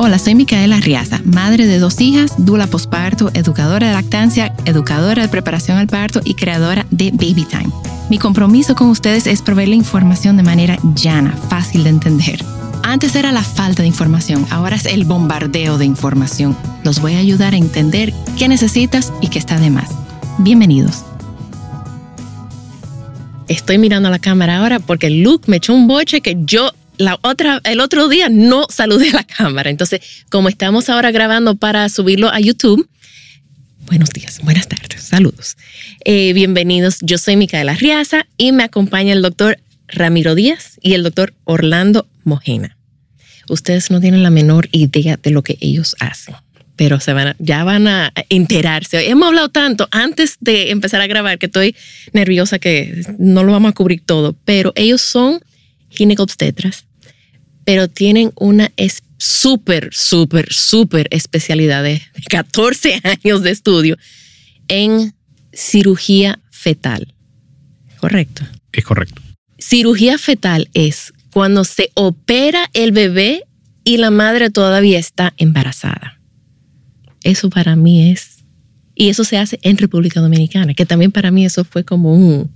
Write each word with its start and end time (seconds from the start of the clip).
Hola, 0.00 0.20
soy 0.20 0.36
Micaela 0.36 0.78
Riaza, 0.78 1.20
madre 1.24 1.66
de 1.66 1.80
dos 1.80 2.00
hijas, 2.00 2.32
dula 2.38 2.68
posparto, 2.68 3.32
educadora 3.34 3.88
de 3.88 3.94
lactancia, 3.94 4.54
educadora 4.64 5.22
de 5.22 5.28
preparación 5.28 5.76
al 5.76 5.88
parto 5.88 6.20
y 6.24 6.34
creadora 6.34 6.86
de 6.92 7.10
Baby 7.10 7.44
Time. 7.50 7.72
Mi 8.08 8.16
compromiso 8.16 8.76
con 8.76 8.90
ustedes 8.90 9.26
es 9.26 9.42
proveer 9.42 9.70
la 9.70 9.74
información 9.74 10.36
de 10.36 10.44
manera 10.44 10.78
llana, 10.94 11.36
fácil 11.48 11.82
de 11.82 11.90
entender. 11.90 12.44
Antes 12.84 13.16
era 13.16 13.32
la 13.32 13.42
falta 13.42 13.82
de 13.82 13.88
información, 13.88 14.46
ahora 14.50 14.76
es 14.76 14.86
el 14.86 15.04
bombardeo 15.04 15.78
de 15.78 15.86
información. 15.86 16.56
Los 16.84 17.00
voy 17.00 17.14
a 17.14 17.18
ayudar 17.18 17.54
a 17.54 17.56
entender 17.58 18.14
qué 18.38 18.46
necesitas 18.46 19.12
y 19.20 19.26
qué 19.26 19.40
está 19.40 19.58
de 19.58 19.70
más. 19.70 19.90
Bienvenidos. 20.38 21.04
Estoy 23.48 23.78
mirando 23.78 24.08
a 24.08 24.12
la 24.12 24.20
cámara 24.20 24.58
ahora 24.58 24.78
porque 24.78 25.10
Luke 25.10 25.50
me 25.50 25.56
echó 25.56 25.74
un 25.74 25.88
boche 25.88 26.20
que 26.20 26.36
yo 26.44 26.70
el 26.98 27.80
otro 27.80 28.08
día 28.08 28.28
no 28.28 28.66
saludé 28.68 29.10
a 29.10 29.14
la 29.14 29.24
cámara. 29.24 29.70
Entonces, 29.70 30.00
como 30.30 30.48
estamos 30.48 30.88
ahora 30.88 31.10
grabando 31.10 31.56
para 31.56 31.88
subirlo 31.88 32.28
a 32.32 32.40
YouTube, 32.40 32.88
buenos 33.86 34.10
días, 34.10 34.40
buenas 34.42 34.68
tardes, 34.68 35.02
saludos. 35.02 35.56
Eh, 36.04 36.32
bienvenidos, 36.32 36.98
yo 37.00 37.18
soy 37.18 37.36
Micaela 37.36 37.74
Riaza 37.74 38.26
y 38.36 38.52
me 38.52 38.64
acompaña 38.64 39.12
el 39.12 39.22
doctor 39.22 39.58
Ramiro 39.88 40.34
Díaz 40.34 40.78
y 40.82 40.94
el 40.94 41.02
doctor 41.02 41.34
Orlando 41.44 42.06
Mojena. 42.24 42.76
Ustedes 43.48 43.90
no 43.90 44.00
tienen 44.00 44.22
la 44.22 44.30
menor 44.30 44.68
idea 44.72 45.16
de 45.16 45.30
lo 45.30 45.42
que 45.42 45.56
ellos 45.60 45.96
hacen, 46.00 46.34
pero 46.76 47.00
se 47.00 47.14
van 47.14 47.34
ya 47.38 47.64
van 47.64 47.88
a 47.88 48.12
enterarse. 48.28 49.08
Hemos 49.08 49.28
hablado 49.28 49.48
tanto 49.48 49.88
antes 49.90 50.36
de 50.40 50.70
empezar 50.70 51.00
a 51.00 51.06
grabar 51.06 51.38
que 51.38 51.46
estoy 51.46 51.74
nerviosa 52.12 52.58
que 52.58 53.02
no 53.18 53.42
lo 53.44 53.52
vamos 53.52 53.70
a 53.70 53.74
cubrir 53.74 54.02
todo, 54.04 54.36
pero 54.44 54.72
ellos 54.76 55.00
son 55.00 55.40
ginecobstetras, 55.88 56.84
pero 57.68 57.86
tienen 57.86 58.32
una 58.36 58.72
súper, 59.18 59.90
súper, 59.92 60.50
súper 60.50 61.06
especialidad 61.10 61.82
de 61.82 62.00
14 62.30 62.98
años 63.04 63.42
de 63.42 63.50
estudio 63.50 63.98
en 64.68 65.12
cirugía 65.52 66.40
fetal. 66.50 67.12
¿Correcto? 68.00 68.42
Es 68.72 68.84
correcto. 68.86 69.20
Cirugía 69.58 70.16
fetal 70.16 70.70
es 70.72 71.12
cuando 71.30 71.62
se 71.64 71.90
opera 71.92 72.70
el 72.72 72.92
bebé 72.92 73.44
y 73.84 73.98
la 73.98 74.10
madre 74.10 74.48
todavía 74.48 74.98
está 74.98 75.34
embarazada. 75.36 76.18
Eso 77.22 77.50
para 77.50 77.76
mí 77.76 78.10
es, 78.10 78.44
y 78.94 79.10
eso 79.10 79.24
se 79.24 79.36
hace 79.36 79.58
en 79.60 79.76
República 79.76 80.20
Dominicana, 80.20 80.72
que 80.72 80.86
también 80.86 81.12
para 81.12 81.30
mí 81.30 81.44
eso 81.44 81.64
fue 81.64 81.84
como 81.84 82.14
un, 82.14 82.50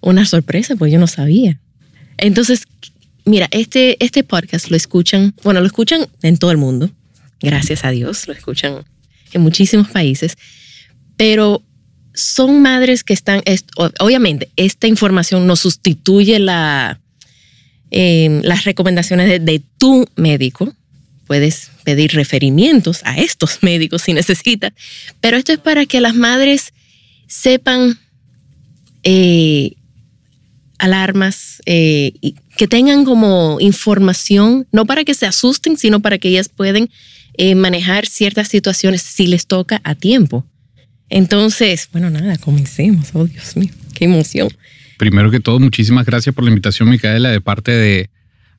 una 0.00 0.26
sorpresa, 0.26 0.74
porque 0.74 0.90
yo 0.90 0.98
no 0.98 1.06
sabía. 1.06 1.60
Entonces, 2.18 2.64
mira, 3.24 3.48
este, 3.50 4.02
este 4.04 4.24
podcast 4.24 4.70
lo 4.70 4.76
escuchan, 4.76 5.34
bueno, 5.42 5.60
lo 5.60 5.66
escuchan 5.66 6.06
en 6.22 6.36
todo 6.36 6.50
el 6.50 6.56
mundo, 6.56 6.90
gracias 7.40 7.84
a 7.84 7.90
Dios, 7.90 8.26
lo 8.26 8.34
escuchan 8.34 8.84
en 9.32 9.40
muchísimos 9.40 9.88
países, 9.88 10.36
pero 11.16 11.62
son 12.14 12.60
madres 12.60 13.04
que 13.04 13.14
están, 13.14 13.42
obviamente, 14.00 14.50
esta 14.56 14.86
información 14.86 15.46
no 15.46 15.56
sustituye 15.56 16.38
la, 16.38 17.00
em, 17.90 18.42
las 18.42 18.64
recomendaciones 18.64 19.44
de, 19.44 19.62
tu 19.78 20.06
médico. 20.16 20.74
Puedes 21.26 21.70
pedir 21.84 22.12
referimientos 22.12 23.00
a 23.04 23.18
estos 23.18 23.58
médicos 23.62 24.02
si 24.02 24.12
necesitas, 24.12 24.72
pero 25.20 25.36
esto 25.36 25.52
es 25.52 25.58
para 25.58 25.86
que 25.86 26.00
las 26.00 26.14
madres 26.14 26.72
sepan 27.26 27.98
eh, 29.04 29.72
alarmas, 30.78 31.62
eh, 31.64 32.12
que 32.56 32.68
tengan 32.68 33.04
como 33.04 33.58
información, 33.60 34.66
no 34.72 34.86
para 34.86 35.04
que 35.04 35.14
se 35.14 35.26
asusten, 35.26 35.76
sino 35.76 36.00
para 36.00 36.18
que 36.18 36.28
ellas 36.28 36.48
puedan 36.48 36.90
eh, 37.34 37.54
manejar 37.54 38.06
ciertas 38.06 38.48
situaciones 38.48 39.02
si 39.02 39.26
les 39.26 39.46
toca 39.46 39.80
a 39.84 39.94
tiempo. 39.94 40.44
Entonces, 41.08 41.88
bueno, 41.92 42.10
nada, 42.10 42.38
comencemos. 42.38 43.10
Oh, 43.12 43.26
Dios 43.26 43.56
mío, 43.56 43.70
qué 43.94 44.06
emoción. 44.06 44.48
Primero 44.98 45.30
que 45.30 45.40
todo, 45.40 45.58
muchísimas 45.58 46.06
gracias 46.06 46.34
por 46.34 46.44
la 46.44 46.50
invitación, 46.50 46.88
Micaela, 46.88 47.30
de 47.30 47.40
parte 47.40 47.72
de... 47.72 48.10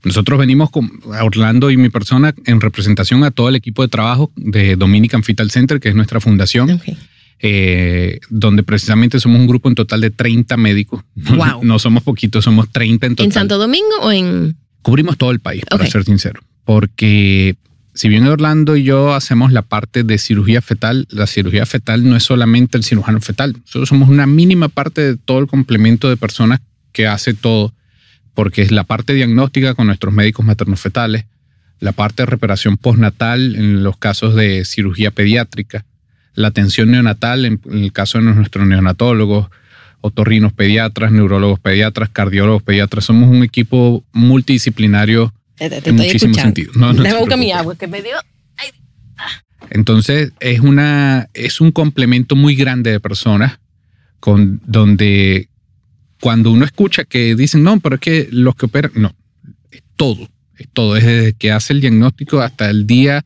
Nosotros 0.04 0.38
venimos 0.38 0.70
con 0.70 0.92
Orlando 1.06 1.72
y 1.72 1.78
mi 1.78 1.90
persona 1.90 2.36
en 2.46 2.60
representación 2.60 3.24
a 3.24 3.32
todo 3.32 3.48
el 3.48 3.56
equipo 3.56 3.84
de 3.84 3.88
trabajo 3.88 4.32
de 4.36 4.76
Dominican 4.76 5.24
Fetal 5.24 5.50
Center, 5.50 5.80
que 5.80 5.88
es 5.88 5.96
nuestra 5.96 6.20
fundación. 6.20 6.70
Okay. 6.72 6.98
Eh, 7.46 8.22
donde 8.30 8.64
precisamente 8.64 9.20
somos 9.20 9.38
un 9.38 9.48
grupo 9.48 9.68
en 9.68 9.76
total 9.76 10.00
de 10.00 10.12
30 10.12 10.56
médicos. 10.56 11.04
Wow. 11.16 11.64
No 11.64 11.78
somos 11.78 12.02
poquitos, 12.04 12.46
somos 12.46 12.72
30 12.72 13.06
en 13.06 13.16
total. 13.16 13.26
¿En 13.26 13.32
Santo 13.34 13.58
Domingo 13.58 14.00
o 14.02 14.12
en...? 14.12 14.56
Cubrimos 14.82 15.18
todo 15.18 15.32
el 15.32 15.40
país, 15.40 15.64
para 15.70 15.86
ser 15.88 16.06
sincero. 16.06 16.42
Porque 16.64 17.58
si 17.94 18.08
bien 18.08 18.26
Orlando 18.28 18.76
y 18.78 18.84
yo 18.84 19.14
hacemos 19.14 19.52
la 19.52 19.62
parte 19.62 20.04
de 20.04 20.18
cirugía 20.18 20.62
fetal, 20.62 21.06
la 21.10 21.28
cirugía 21.28 21.66
fetal 21.66 22.08
no 22.08 22.16
es 22.16 22.24
solamente 22.24 22.78
el 22.78 22.84
cirujano 22.84 23.20
fetal. 23.20 23.54
Nosotros 23.54 23.90
somos 23.90 24.10
una 24.10 24.26
mínima 24.26 24.70
parte 24.70 25.02
de 25.02 25.18
todo 25.18 25.40
el 25.40 25.48
complemento 25.48 26.10
de 26.10 26.18
personas 26.18 26.62
que 26.92 27.08
hace 27.08 27.34
todo, 27.34 27.74
porque 28.34 28.62
es 28.62 28.72
la 28.72 28.86
parte 28.86 29.14
diagnóstica 29.14 29.74
con 29.74 29.88
nuestros 29.88 30.14
médicos 30.14 30.46
materno-fetales, 30.46 31.26
la 31.80 31.92
parte 31.92 32.24
de 32.24 32.28
reparación 32.28 32.78
postnatal 32.78 33.56
en 33.56 33.84
los 33.84 33.98
casos 33.98 34.34
de 34.36 34.64
cirugía 34.66 35.12
pediátrica, 35.12 35.86
la 36.36 36.50
atención 36.50 36.92
neonatal, 36.92 37.46
en, 37.46 37.60
el 37.72 37.92
caso 37.92 38.18
de 38.20 38.26
nuestros 38.26 38.68
neonatólogos, 38.68 39.48
otorrinos 40.02 40.54
pediatras, 40.54 41.12
neurólogos 41.12 41.60
pediatras, 41.60 42.10
cardiólogos 42.10 42.64
pediatras. 42.64 43.06
Somos 43.06 43.30
un 43.30 43.44
equipo 43.44 44.04
multidisciplinario 44.12 45.34
te, 45.56 45.70
te, 45.70 45.82
te 45.82 45.90
en 45.92 45.96
muchísimos 45.96 46.38
sentidos. 46.38 46.76
No, 46.76 46.94
no 46.94 47.38
mi 47.38 47.52
agua 47.52 47.76
que 47.76 47.88
me 47.88 48.02
dio. 48.02 48.16
Ay. 48.58 48.70
Entonces 49.70 50.34
es 50.40 50.60
una 50.60 51.30
es 51.34 51.62
un 51.62 51.72
complemento 51.72 52.36
muy 52.36 52.56
grande 52.56 52.92
de 52.92 53.00
personas 53.00 53.60
con 54.20 54.62
donde 54.66 55.50
cuando 56.20 56.52
uno 56.52 56.66
escucha 56.66 57.04
que 57.04 57.36
dicen 57.36 57.64
no, 57.64 57.80
pero 57.80 57.96
es 57.96 58.02
que 58.02 58.28
los 58.32 58.56
que 58.56 58.66
operan 58.66 58.92
no 58.96 59.14
es 59.72 59.84
todo, 59.96 60.30
es 60.58 60.68
todo 60.72 60.94
desde 60.94 61.34
que 61.34 61.52
hace 61.52 61.74
el 61.74 61.82
diagnóstico 61.82 62.42
hasta 62.42 62.70
el 62.70 62.88
día 62.88 63.26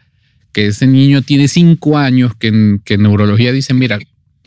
que 0.51 0.67
ese 0.67 0.87
niño 0.87 1.21
tiene 1.21 1.47
cinco 1.47 1.97
años, 1.97 2.33
que 2.35 2.47
en, 2.47 2.81
que 2.83 2.95
en 2.95 3.03
neurología 3.03 3.51
dicen, 3.51 3.77
mira, 3.77 3.99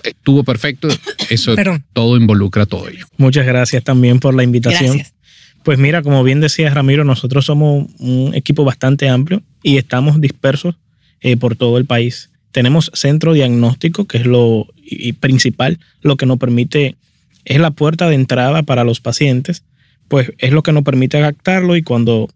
estuvo 0.03 0.45
perfecto, 0.45 0.89
eso 1.31 1.55
todo 1.93 2.17
involucra 2.17 2.67
todo 2.67 2.89
ello. 2.89 3.07
Muchas 3.17 3.47
gracias 3.47 3.85
también 3.85 4.19
por 4.21 4.35
la 4.35 4.43
invitación. 4.43 4.97
Gracias. 4.97 5.15
Pues 5.63 5.79
mira, 5.79 6.03
como 6.03 6.25
bien 6.25 6.41
decía 6.41 6.71
Ramiro, 6.71 7.05
nosotros 7.05 7.45
somos 7.45 7.87
un 7.99 8.35
equipo 8.35 8.65
bastante 8.65 9.09
amplio 9.09 9.43
y 9.63 9.77
estamos 9.77 10.21
dispersos 10.21 10.77
eh, 11.21 11.37
por 11.37 11.55
todo 11.55 11.77
el 11.77 11.85
país. 11.85 12.31
Tenemos 12.51 12.91
centro 12.95 13.35
diagnóstico, 13.35 14.07
que 14.07 14.19
es 14.19 14.27
lo 14.27 14.67
y 14.83 15.13
principal, 15.13 15.79
lo 16.01 16.17
que 16.17 16.27
nos 16.27 16.39
permite, 16.39 16.97
es 17.45 17.61
la 17.61 17.71
puerta 17.71 18.09
de 18.09 18.17
entrada 18.17 18.63
para 18.65 18.85
los 18.85 19.01
pacientes, 19.01 19.63
pues 20.09 20.33
es 20.39 20.51
lo 20.51 20.63
que 20.63 20.73
nos 20.73 20.83
permite 20.83 21.21
captarlo 21.21 21.77
y 21.77 21.83
cuando 21.83 22.29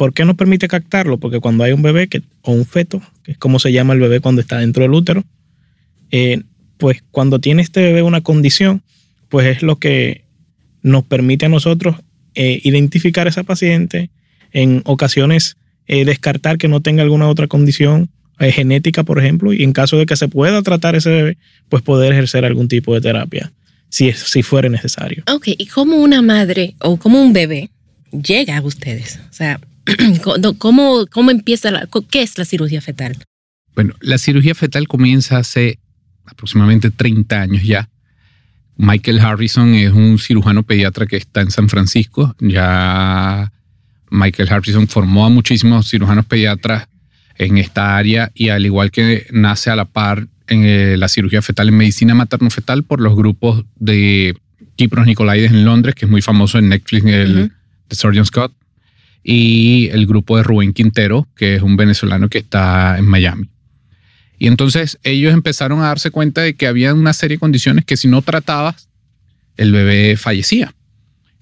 ¿Por 0.00 0.14
qué 0.14 0.24
nos 0.24 0.36
permite 0.36 0.66
captarlo? 0.66 1.18
Porque 1.18 1.40
cuando 1.40 1.62
hay 1.62 1.72
un 1.72 1.82
bebé 1.82 2.08
o 2.40 2.52
un 2.52 2.64
feto, 2.64 3.02
que 3.22 3.32
es 3.32 3.36
como 3.36 3.58
se 3.58 3.70
llama 3.70 3.92
el 3.92 4.00
bebé 4.00 4.20
cuando 4.20 4.40
está 4.40 4.56
dentro 4.56 4.82
del 4.82 4.94
útero, 4.94 5.24
eh, 6.10 6.40
pues 6.78 7.02
cuando 7.10 7.38
tiene 7.38 7.60
este 7.60 7.82
bebé 7.82 8.00
una 8.00 8.22
condición, 8.22 8.80
pues 9.28 9.46
es 9.48 9.62
lo 9.62 9.76
que 9.76 10.24
nos 10.80 11.04
permite 11.04 11.44
a 11.44 11.48
nosotros 11.50 11.96
eh, 12.34 12.62
identificar 12.64 13.26
a 13.26 13.28
esa 13.28 13.42
paciente, 13.42 14.08
en 14.52 14.80
ocasiones 14.86 15.58
eh, 15.86 16.06
descartar 16.06 16.56
que 16.56 16.68
no 16.68 16.80
tenga 16.80 17.02
alguna 17.02 17.28
otra 17.28 17.46
condición 17.46 18.08
genética, 18.38 19.02
por 19.02 19.18
ejemplo, 19.18 19.52
y 19.52 19.64
en 19.64 19.74
caso 19.74 19.98
de 19.98 20.06
que 20.06 20.16
se 20.16 20.28
pueda 20.28 20.62
tratar 20.62 20.96
ese 20.96 21.10
bebé, 21.10 21.36
pues 21.68 21.82
poder 21.82 22.14
ejercer 22.14 22.46
algún 22.46 22.68
tipo 22.68 22.94
de 22.94 23.02
terapia, 23.02 23.52
si, 23.90 24.10
si 24.12 24.42
fuera 24.42 24.70
necesario. 24.70 25.24
Ok, 25.30 25.48
¿y 25.48 25.66
cómo 25.66 25.98
una 25.98 26.22
madre 26.22 26.74
o 26.78 26.96
como 26.96 27.20
un 27.20 27.34
bebé 27.34 27.68
llega 28.12 28.56
a 28.56 28.62
ustedes? 28.62 29.20
O 29.28 29.34
sea, 29.34 29.60
¿Cómo, 30.58 31.06
cómo 31.10 31.30
empieza 31.30 31.70
la, 31.70 31.88
qué 32.10 32.22
es 32.22 32.38
la 32.38 32.44
cirugía 32.44 32.80
fetal? 32.80 33.16
Bueno, 33.74 33.94
la 34.00 34.18
cirugía 34.18 34.54
fetal 34.54 34.88
comienza 34.88 35.38
hace 35.38 35.78
aproximadamente 36.26 36.90
30 36.90 37.40
años 37.40 37.62
ya. 37.62 37.88
Michael 38.76 39.20
Harrison 39.20 39.74
es 39.74 39.92
un 39.92 40.18
cirujano 40.18 40.62
pediatra 40.62 41.06
que 41.06 41.16
está 41.16 41.42
en 41.42 41.50
San 41.50 41.68
Francisco. 41.68 42.34
Ya 42.40 43.52
Michael 44.10 44.48
Harrison 44.50 44.88
formó 44.88 45.26
a 45.26 45.28
muchísimos 45.28 45.88
cirujanos 45.88 46.24
pediatras 46.26 46.88
en 47.36 47.58
esta 47.58 47.96
área 47.96 48.30
y 48.34 48.48
al 48.48 48.64
igual 48.64 48.90
que 48.90 49.26
nace 49.32 49.70
a 49.70 49.76
la 49.76 49.86
par 49.86 50.28
eh, 50.48 50.96
la 50.98 51.08
cirugía 51.08 51.42
fetal 51.42 51.68
en 51.68 51.76
medicina 51.76 52.14
materno-fetal 52.14 52.82
por 52.84 53.00
los 53.00 53.14
grupos 53.14 53.64
de 53.76 54.36
Kipros 54.76 55.06
Nicolaides 55.06 55.52
en 55.52 55.64
Londres, 55.64 55.94
que 55.94 56.06
es 56.06 56.10
muy 56.10 56.22
famoso 56.22 56.58
en 56.58 56.70
Netflix, 56.70 57.04
el 57.04 57.52
de 57.88 57.96
Surgeon 57.96 58.26
Scott, 58.26 58.52
y 59.22 59.88
el 59.92 60.06
grupo 60.06 60.36
de 60.36 60.42
Rubén 60.42 60.72
Quintero, 60.72 61.28
que 61.36 61.56
es 61.56 61.62
un 61.62 61.76
venezolano 61.76 62.28
que 62.28 62.38
está 62.38 62.98
en 62.98 63.06
Miami. 63.06 63.48
Y 64.38 64.46
entonces 64.46 64.98
ellos 65.02 65.34
empezaron 65.34 65.80
a 65.80 65.88
darse 65.88 66.10
cuenta 66.10 66.40
de 66.40 66.54
que 66.54 66.66
había 66.66 66.94
una 66.94 67.12
serie 67.12 67.36
de 67.36 67.40
condiciones 67.40 67.84
que 67.84 67.96
si 67.96 68.08
no 68.08 68.22
tratabas, 68.22 68.88
el 69.56 69.72
bebé 69.72 70.16
fallecía. 70.16 70.74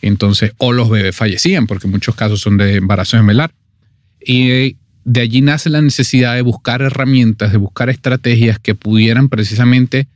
Entonces, 0.01 0.53
o 0.59 0.73
los 0.73 0.91
bebés 0.91 1.15
fallecían, 1.15 1.67
porque 1.67 1.87
muchos 1.87 2.15
casos 2.15 2.41
son 2.41 2.57
de 2.57 2.77
embarazo 2.77 3.17
gemelar. 3.17 3.53
Y 4.25 4.77
de 5.05 5.21
allí 5.21 5.41
nace 5.41 5.71
la 5.71 5.81
necesidad 5.81 6.35
de 6.35 6.43
buscar 6.43 6.83
herramientas, 6.83 7.53
de 7.53 7.59
buscar 7.59 7.89
estrategias 7.89 8.59
que 8.59 8.75
pudieran 8.75 9.29
precisamente 9.29 10.09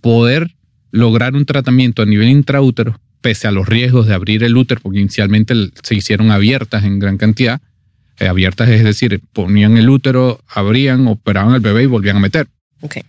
poder 0.00 0.54
lograr 0.90 1.34
un 1.34 1.44
tratamiento 1.44 2.02
a 2.02 2.06
nivel 2.06 2.28
intraútero, 2.28 3.00
pese 3.26 3.48
a 3.48 3.50
los 3.50 3.68
riesgos 3.68 4.06
de 4.06 4.14
abrir 4.14 4.44
el 4.44 4.56
útero, 4.56 4.80
porque 4.80 5.00
inicialmente 5.00 5.52
se 5.82 5.96
hicieron 5.96 6.30
abiertas 6.30 6.84
en 6.84 7.00
gran 7.00 7.18
cantidad. 7.18 7.60
Eh, 8.20 8.28
abiertas 8.28 8.68
es 8.68 8.84
decir, 8.84 9.20
ponían 9.32 9.76
el 9.78 9.88
útero, 9.88 10.40
abrían, 10.46 11.08
operaban 11.08 11.52
el 11.52 11.60
bebé 11.60 11.82
y 11.82 11.86
volvían 11.86 12.18
a 12.18 12.20
meter. 12.20 12.46
Okay. 12.82 13.02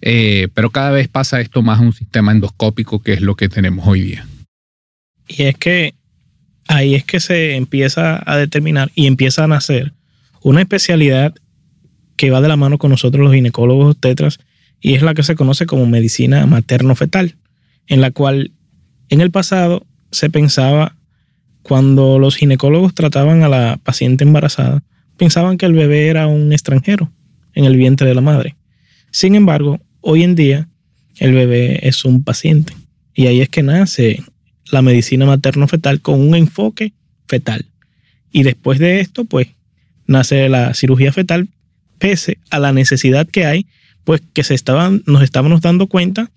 Eh, 0.00 0.48
pero 0.54 0.70
cada 0.70 0.90
vez 0.90 1.06
pasa 1.06 1.40
esto 1.40 1.62
más 1.62 1.78
a 1.78 1.82
un 1.82 1.92
sistema 1.92 2.32
endoscópico, 2.32 3.00
que 3.00 3.12
es 3.12 3.20
lo 3.20 3.36
que 3.36 3.48
tenemos 3.48 3.86
hoy 3.86 4.00
día. 4.00 4.26
Y 5.28 5.44
es 5.44 5.56
que 5.56 5.94
ahí 6.66 6.96
es 6.96 7.04
que 7.04 7.20
se 7.20 7.54
empieza 7.54 8.20
a 8.26 8.36
determinar 8.38 8.90
y 8.96 9.06
empieza 9.06 9.44
a 9.44 9.46
nacer 9.46 9.92
una 10.42 10.62
especialidad 10.62 11.32
que 12.16 12.32
va 12.32 12.40
de 12.40 12.48
la 12.48 12.56
mano 12.56 12.76
con 12.78 12.90
nosotros 12.90 13.22
los 13.22 13.34
ginecólogos 13.34 13.96
tetras 14.00 14.40
y 14.80 14.94
es 14.94 15.02
la 15.02 15.14
que 15.14 15.22
se 15.22 15.36
conoce 15.36 15.66
como 15.66 15.86
medicina 15.86 16.44
materno-fetal, 16.46 17.36
en 17.86 18.00
la 18.00 18.10
cual 18.10 18.50
en 19.10 19.20
el 19.20 19.30
pasado 19.30 19.86
se 20.10 20.30
pensaba, 20.30 20.96
cuando 21.62 22.18
los 22.18 22.36
ginecólogos 22.36 22.94
trataban 22.94 23.42
a 23.42 23.48
la 23.48 23.78
paciente 23.82 24.24
embarazada, 24.24 24.82
pensaban 25.16 25.58
que 25.58 25.66
el 25.66 25.74
bebé 25.74 26.08
era 26.08 26.26
un 26.26 26.52
extranjero 26.52 27.10
en 27.54 27.64
el 27.64 27.76
vientre 27.76 28.08
de 28.08 28.14
la 28.14 28.22
madre. 28.22 28.56
Sin 29.10 29.34
embargo, 29.34 29.78
hoy 30.00 30.22
en 30.22 30.34
día 30.34 30.68
el 31.18 31.32
bebé 31.32 31.86
es 31.86 32.04
un 32.04 32.22
paciente 32.22 32.72
y 33.14 33.26
ahí 33.26 33.40
es 33.40 33.48
que 33.48 33.62
nace 33.62 34.22
la 34.70 34.82
medicina 34.82 35.26
materno-fetal 35.26 36.00
con 36.00 36.20
un 36.20 36.34
enfoque 36.34 36.92
fetal. 37.26 37.66
Y 38.32 38.44
después 38.44 38.78
de 38.78 39.00
esto, 39.00 39.24
pues, 39.24 39.48
nace 40.06 40.48
la 40.48 40.74
cirugía 40.74 41.12
fetal, 41.12 41.48
pese 41.98 42.38
a 42.50 42.58
la 42.58 42.72
necesidad 42.72 43.26
que 43.26 43.44
hay, 43.44 43.66
pues 44.04 44.22
que 44.32 44.44
se 44.44 44.54
estaban, 44.54 45.02
nos 45.06 45.22
estábamos 45.22 45.60
dando 45.60 45.88
cuenta 45.88 46.30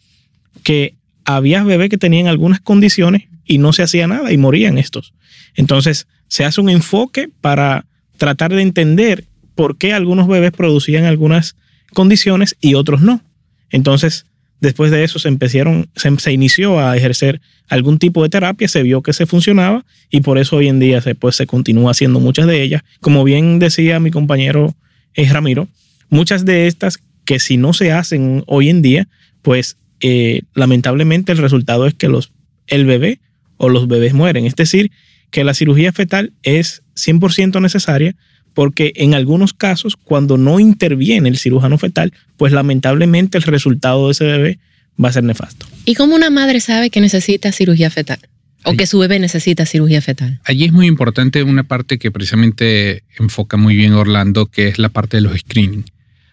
que 0.64 0.96
había 1.26 1.64
bebés 1.64 1.90
que 1.90 1.98
tenían 1.98 2.28
algunas 2.28 2.60
condiciones 2.60 3.24
y 3.46 3.58
no 3.58 3.74
se 3.74 3.84
hacía 3.84 4.08
nada 4.08 4.32
y 4.32 4.38
morían 4.38 4.78
estos. 4.78 5.14
Entonces, 5.56 6.08
se 6.28 6.46
hace 6.46 6.62
un 6.62 6.70
enfoque 6.70 7.30
para 7.42 7.86
tratar 8.18 8.54
de 8.54 8.62
entender 8.62 9.26
por 9.56 9.78
qué 9.78 9.94
algunos 9.94 10.28
bebés 10.28 10.52
producían 10.52 11.06
algunas 11.06 11.56
condiciones 11.94 12.56
y 12.60 12.76
otros 12.76 13.02
no. 13.02 13.22
Entonces, 13.70 14.26
Después 14.64 14.92
de 14.92 15.04
eso 15.04 15.20
se 15.20 15.28
empezaron, 15.28 15.90
se, 15.94 16.32
inició 16.32 16.80
a 16.80 16.96
ejercer 16.96 17.42
algún 17.68 18.00
tipo 18.00 18.24
de 18.24 18.30
terapia, 18.30 18.70
se 18.70 18.82
vio 18.82 19.02
que 19.02 19.12
se 19.12 19.26
funcionaba 19.26 19.86
y 20.10 20.22
por 20.22 20.38
eso 20.38 20.56
hoy 20.56 20.70
en 20.70 20.80
día 20.80 21.02
se, 21.02 21.16
pues, 21.16 21.36
se 21.36 21.46
continúa 21.46 21.92
haciendo 21.92 22.22
muchas 22.22 22.48
de 22.48 22.62
ellas. 22.62 22.82
Como 23.02 23.26
bien 23.26 23.60
decía 23.60 24.00
mi 24.00 24.10
compañero 24.10 24.74
eh, 25.16 25.28
Ramiro, 25.28 25.68
muchas 26.08 26.46
de 26.46 26.68
estas 26.68 26.98
que 27.26 27.40
si 27.40 27.58
no 27.58 27.74
se 27.74 27.92
hacen 27.92 28.46
hoy 28.48 28.70
en 28.70 28.82
día, 28.82 29.10
pues 29.42 29.76
eh, 30.06 30.42
lamentablemente 30.54 31.32
el 31.32 31.38
resultado 31.38 31.88
es 31.88 31.94
que 31.94 32.10
los, 32.10 32.34
el 32.68 32.86
bebé 32.86 33.22
o 33.56 33.70
los 33.70 33.88
bebés 33.88 34.14
mueren. 34.14 34.46
Es 34.46 34.56
decir, 34.56 34.92
que 35.32 35.46
la 35.46 35.54
cirugía 35.54 35.94
fetal 35.94 36.34
es 36.44 36.84
100% 36.96 37.62
necesaria 37.62 38.14
porque 38.54 38.92
en 38.98 39.14
algunos 39.14 39.54
casos, 39.54 39.96
cuando 39.96 40.38
no 40.38 40.60
interviene 40.60 41.30
el 41.30 41.38
cirujano 41.38 41.78
fetal, 41.78 42.14
pues 42.36 42.52
lamentablemente 42.52 43.38
el 43.38 43.46
resultado 43.46 44.08
de 44.08 44.12
ese 44.12 44.26
bebé 44.26 44.60
va 45.04 45.08
a 45.08 45.14
ser 45.14 45.24
nefasto. 45.24 45.66
¿Y 45.86 45.96
cómo 45.96 46.16
una 46.16 46.30
madre 46.30 46.60
sabe 46.60 46.90
que 46.90 47.00
necesita 47.00 47.54
cirugía 47.54 47.90
fetal? 47.90 48.20
O 48.66 48.74
que 48.74 48.86
su 48.86 49.00
bebé 49.00 49.20
necesita 49.20 49.66
cirugía 49.66 50.02
fetal. 50.02 50.40
Allí 50.44 50.66
es 50.66 50.72
muy 50.74 50.88
importante 50.88 51.44
una 51.44 51.64
parte 51.64 51.98
que 51.98 52.12
precisamente 52.12 53.04
enfoca 53.18 53.58
muy 53.58 53.76
bien 53.76 53.94
Orlando, 53.94 54.46
que 54.48 54.68
es 54.68 54.80
la 54.80 54.90
parte 54.90 55.18
de 55.18 55.22
los 55.22 55.40
screening. 55.40 55.86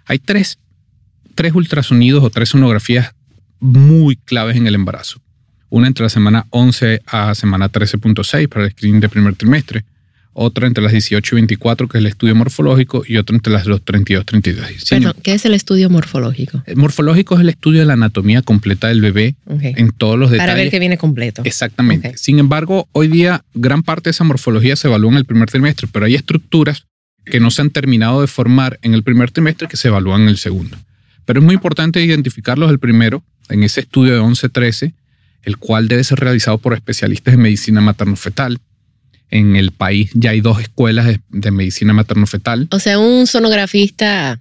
Hay 0.06 0.18
tres, 0.18 0.58
tres 1.34 1.54
ultrasonidos 1.54 2.22
o 2.22 2.30
tres 2.30 2.50
sonografías 2.50 3.14
muy 3.60 4.16
claves 4.16 4.56
en 4.56 4.66
el 4.66 4.74
embarazo. 4.74 5.20
Una 5.68 5.86
entre 5.86 6.02
la 6.02 6.08
semana 6.08 6.46
11 6.50 7.02
a 7.06 7.34
semana 7.34 7.70
13.6 7.70 8.48
para 8.48 8.64
el 8.64 8.72
screening 8.72 9.00
de 9.00 9.08
primer 9.08 9.36
trimestre 9.36 9.84
otra 10.32 10.66
entre 10.66 10.82
las 10.82 10.92
18 10.92 11.34
y 11.34 11.36
24, 11.36 11.88
que 11.88 11.98
es 11.98 12.00
el 12.00 12.06
estudio 12.06 12.34
morfológico, 12.34 13.02
y 13.06 13.16
otra 13.16 13.34
entre 13.34 13.52
las 13.52 13.64
32 13.64 14.22
y 14.22 14.24
32. 14.24 14.84
Perdón, 14.88 15.14
¿qué 15.22 15.34
es 15.34 15.44
el 15.44 15.54
estudio 15.54 15.90
morfológico? 15.90 16.62
El 16.66 16.76
morfológico 16.76 17.34
es 17.34 17.40
el 17.40 17.48
estudio 17.48 17.80
de 17.80 17.86
la 17.86 17.94
anatomía 17.94 18.42
completa 18.42 18.88
del 18.88 19.00
bebé 19.00 19.34
en 19.46 19.90
todos 19.90 20.18
los 20.18 20.30
detalles. 20.30 20.52
Para 20.52 20.62
ver 20.62 20.70
que 20.70 20.78
viene 20.78 20.98
completo. 20.98 21.42
Exactamente. 21.44 22.16
Sin 22.16 22.38
embargo, 22.38 22.88
hoy 22.92 23.08
día 23.08 23.44
gran 23.54 23.82
parte 23.82 24.04
de 24.04 24.12
esa 24.12 24.24
morfología 24.24 24.76
se 24.76 24.88
evalúa 24.88 25.10
en 25.10 25.18
el 25.18 25.24
primer 25.24 25.50
trimestre, 25.50 25.88
pero 25.90 26.06
hay 26.06 26.14
estructuras 26.14 26.86
que 27.26 27.40
no 27.40 27.50
se 27.50 27.62
han 27.62 27.70
terminado 27.70 28.20
de 28.20 28.26
formar 28.26 28.78
en 28.82 28.94
el 28.94 29.02
primer 29.02 29.30
trimestre 29.30 29.68
que 29.68 29.76
se 29.76 29.88
evalúan 29.88 30.22
en 30.22 30.28
el 30.28 30.38
segundo. 30.38 30.76
Pero 31.24 31.40
es 31.40 31.44
muy 31.44 31.54
importante 31.54 32.02
identificarlos 32.02 32.70
el 32.70 32.78
primero, 32.78 33.22
en 33.50 33.62
ese 33.62 33.80
estudio 33.80 34.14
de 34.14 34.20
11-13, 34.20 34.92
el 35.42 35.56
cual 35.58 35.88
debe 35.88 36.04
ser 36.04 36.20
realizado 36.20 36.58
por 36.58 36.74
especialistas 36.74 37.34
en 37.34 37.40
medicina 37.40 37.80
materno-fetal 37.80 38.60
en 39.30 39.56
el 39.56 39.70
país 39.70 40.10
ya 40.14 40.30
hay 40.30 40.40
dos 40.40 40.60
escuelas 40.60 41.18
de, 41.28 41.50
medicina 41.50 41.92
materno-fetal. 41.92 42.68
O 42.70 42.78
sea, 42.78 42.98
un 42.98 43.26
sonografista 43.26 44.40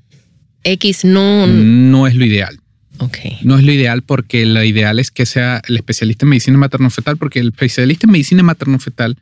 X 0.63 1.05
no... 1.05 1.47
No 1.47 2.07
es 2.07 2.15
lo 2.15 2.25
ideal. 2.25 2.59
Ok. 2.97 3.17
No 3.43 3.57
es 3.57 3.63
lo 3.63 3.71
ideal 3.71 4.01
porque 4.01 4.45
lo 4.45 4.63
ideal 4.63 4.99
es 4.99 5.11
que 5.11 5.25
sea 5.25 5.61
el 5.67 5.77
especialista 5.77 6.25
en 6.25 6.29
medicina 6.29 6.57
materno-fetal 6.57 7.17
porque 7.17 7.39
el 7.39 7.49
especialista 7.49 8.07
en 8.07 8.11
medicina 8.11 8.43
materno-fetal 8.43 9.17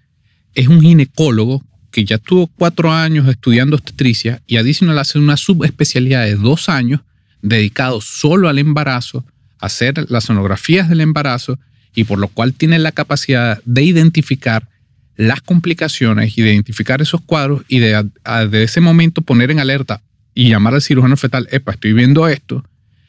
es 0.55 0.67
un 0.67 0.81
ginecólogo 0.81 1.63
que 1.91 2.05
ya 2.05 2.17
tuvo 2.17 2.47
cuatro 2.47 2.91
años 2.91 3.27
estudiando 3.27 3.75
obstetricia 3.75 4.41
y 4.47 4.57
adicional 4.57 4.97
hace 4.99 5.19
una 5.19 5.37
subespecialidad 5.37 6.25
de 6.25 6.35
dos 6.35 6.69
años 6.69 7.01
dedicado 7.41 8.01
solo 8.01 8.49
al 8.49 8.57
embarazo, 8.57 9.25
hacer 9.59 10.09
las 10.09 10.25
sonografías 10.25 10.89
del 10.89 11.01
embarazo 11.01 11.59
y 11.95 12.03
por 12.03 12.19
lo 12.19 12.27
cual 12.27 12.53
tiene 12.53 12.79
la 12.79 12.91
capacidad 12.91 13.59
de 13.65 13.83
identificar 13.83 14.67
las 15.15 15.41
complicaciones, 15.41 16.37
identificar 16.37 17.01
esos 17.01 17.21
cuadros 17.21 17.63
y 17.67 17.79
de, 17.79 18.07
ese 18.51 18.81
momento 18.81 19.23
poner 19.23 19.49
en 19.49 19.59
alerta 19.59 20.01
y 20.35 20.49
llamar 20.49 20.75
al 20.75 20.81
cirujano 20.83 21.17
fetal, 21.17 21.47
epa, 21.51 21.71
estoy 21.71 21.93
viendo 21.93 22.27
esto, 22.27 22.63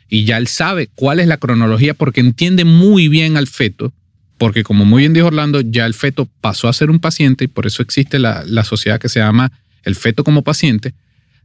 y 0.08 0.24
ya 0.24 0.38
él 0.38 0.46
sabe 0.46 0.88
cuál 0.94 1.20
es 1.20 1.26
la 1.26 1.36
cronología 1.36 1.92
porque 1.92 2.20
entiende 2.20 2.64
muy 2.64 3.08
bien 3.08 3.36
al 3.36 3.46
feto, 3.46 3.92
porque 4.38 4.62
como 4.62 4.86
muy 4.86 5.02
bien 5.02 5.12
dijo 5.12 5.26
Orlando, 5.26 5.60
ya 5.60 5.84
el 5.84 5.92
feto 5.92 6.26
pasó 6.40 6.68
a 6.68 6.72
ser 6.72 6.90
un 6.90 6.98
paciente 6.98 7.44
y 7.44 7.48
por 7.48 7.66
eso 7.66 7.82
existe 7.82 8.18
la, 8.18 8.42
la 8.46 8.64
sociedad 8.64 8.98
que 8.98 9.10
se 9.10 9.20
llama 9.20 9.52
el 9.82 9.94
feto 9.94 10.24
como 10.24 10.42
paciente, 10.42 10.94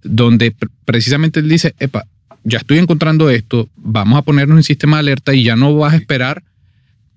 donde 0.02 0.56
precisamente 0.86 1.42
él 1.42 1.50
dice, 1.50 1.76
epa, 1.80 2.06
ya 2.44 2.58
estoy 2.60 2.78
encontrando 2.78 3.30
esto, 3.30 3.70
vamos 3.76 4.20
a 4.20 4.22
ponernos 4.22 4.58
en 4.58 4.64
sistema 4.64 4.98
de 4.98 5.02
alerta 5.02 5.34
y 5.34 5.44
ya 5.44 5.56
no 5.56 5.76
vas 5.76 5.94
a 5.94 5.98
esperar 5.98 6.44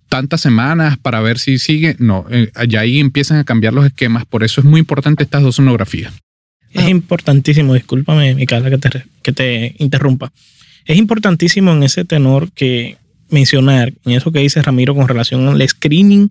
tantas 0.08 0.40
semanas 0.40 0.96
para 0.98 1.20
ver 1.20 1.38
si 1.38 1.58
sigue. 1.58 1.96
No, 1.98 2.26
eh, 2.30 2.50
allá 2.54 2.80
ahí 2.80 3.00
empiezan 3.00 3.38
a 3.38 3.44
cambiar 3.44 3.74
los 3.74 3.86
esquemas. 3.86 4.24
Por 4.24 4.44
eso 4.44 4.60
es 4.60 4.64
muy 4.64 4.80
importante 4.80 5.24
estas 5.24 5.42
dos 5.42 5.56
sonografías. 5.56 6.12
Es 6.72 6.88
importantísimo, 6.88 7.74
discúlpame, 7.74 8.34
Micaela, 8.34 8.70
que 8.70 8.78
te, 8.78 9.04
que 9.22 9.32
te 9.32 9.74
interrumpa. 9.78 10.32
Es 10.84 10.96
importantísimo 10.98 11.72
en 11.72 11.82
ese 11.82 12.04
tenor 12.04 12.52
que 12.52 12.96
mencionar, 13.30 13.92
en 14.04 14.12
eso 14.12 14.30
que 14.30 14.40
dice 14.40 14.62
Ramiro 14.62 14.94
con 14.94 15.08
relación 15.08 15.48
al 15.48 15.68
screening 15.68 16.30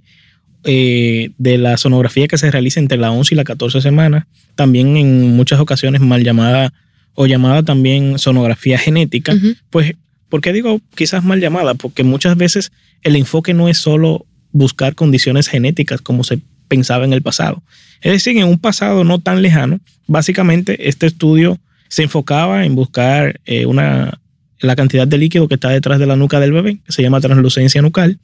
eh, 0.63 1.31
de 1.37 1.57
la 1.57 1.77
sonografía 1.77 2.27
que 2.27 2.37
se 2.37 2.49
realiza 2.49 2.79
entre 2.79 2.97
la 2.97 3.11
11 3.11 3.35
y 3.35 3.37
la 3.37 3.43
14 3.43 3.81
semanas, 3.81 4.25
también 4.55 4.95
en 4.95 5.35
muchas 5.35 5.59
ocasiones 5.59 6.01
mal 6.01 6.23
llamada 6.23 6.73
o 7.15 7.25
llamada 7.25 7.63
también 7.63 8.19
sonografía 8.19 8.77
genética, 8.77 9.35
pues 9.69 9.95
¿Por 10.29 10.41
qué 10.41 10.53
digo 10.53 10.81
quizás 10.95 11.23
mal 11.23 11.39
llamada? 11.39 11.75
Porque 11.75 12.03
muchas 12.03 12.35
veces 12.35 12.71
el 13.03 13.15
enfoque 13.15 13.53
no 13.53 13.69
es 13.69 13.77
solo 13.77 14.25
buscar 14.51 14.95
condiciones 14.95 15.47
genéticas 15.47 16.01
como 16.01 16.23
se 16.23 16.39
pensaba 16.67 17.05
en 17.05 17.13
el 17.13 17.21
pasado. 17.21 17.63
Es 18.01 18.11
decir, 18.11 18.37
en 18.37 18.47
un 18.47 18.59
pasado 18.59 19.03
no 19.03 19.19
tan 19.19 19.41
lejano, 19.41 19.79
básicamente 20.07 20.89
este 20.89 21.07
estudio 21.07 21.59
se 21.87 22.03
enfocaba 22.03 22.65
en 22.65 22.75
buscar 22.75 23.39
eh, 23.45 23.65
una, 23.65 24.19
la 24.59 24.75
cantidad 24.75 25.07
de 25.07 25.17
líquido 25.17 25.47
que 25.47 25.55
está 25.55 25.69
detrás 25.69 25.99
de 25.99 26.05
la 26.05 26.15
nuca 26.15 26.39
del 26.39 26.51
bebé, 26.51 26.79
que 26.85 26.91
se 26.91 27.01
llama 27.01 27.21
translucencia 27.21 27.81
nucal, 27.81 28.19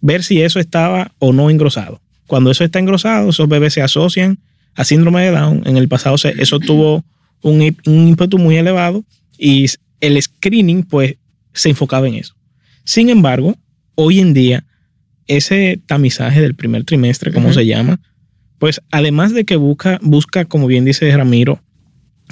ver 0.00 0.22
si 0.22 0.42
eso 0.42 0.60
estaba 0.60 1.12
o 1.18 1.32
no 1.32 1.50
engrosado. 1.50 2.00
Cuando 2.26 2.50
eso 2.50 2.62
está 2.62 2.78
engrosado, 2.78 3.30
esos 3.30 3.48
bebés 3.48 3.74
se 3.74 3.82
asocian 3.82 4.38
a 4.74 4.84
síndrome 4.84 5.22
de 5.22 5.30
Down. 5.32 5.62
En 5.64 5.76
el 5.76 5.88
pasado 5.88 6.14
eso 6.14 6.60
tuvo 6.60 7.04
un, 7.42 7.60
un 7.86 8.08
ímpetu 8.08 8.38
muy 8.38 8.56
elevado 8.56 9.04
y 9.38 9.66
el 10.00 10.20
screening, 10.20 10.82
pues 10.84 11.16
se 11.52 11.70
enfocaba 11.70 12.08
en 12.08 12.14
eso. 12.14 12.34
Sin 12.84 13.10
embargo, 13.10 13.56
hoy 13.94 14.20
en 14.20 14.34
día, 14.34 14.64
ese 15.26 15.80
tamizaje 15.86 16.40
del 16.40 16.54
primer 16.54 16.84
trimestre, 16.84 17.32
como 17.32 17.52
se 17.52 17.66
llama, 17.66 18.00
pues 18.58 18.80
además 18.90 19.32
de 19.32 19.44
que 19.44 19.56
busca, 19.56 19.98
busca, 20.02 20.44
como 20.44 20.66
bien 20.66 20.84
dice 20.84 21.14
Ramiro, 21.16 21.62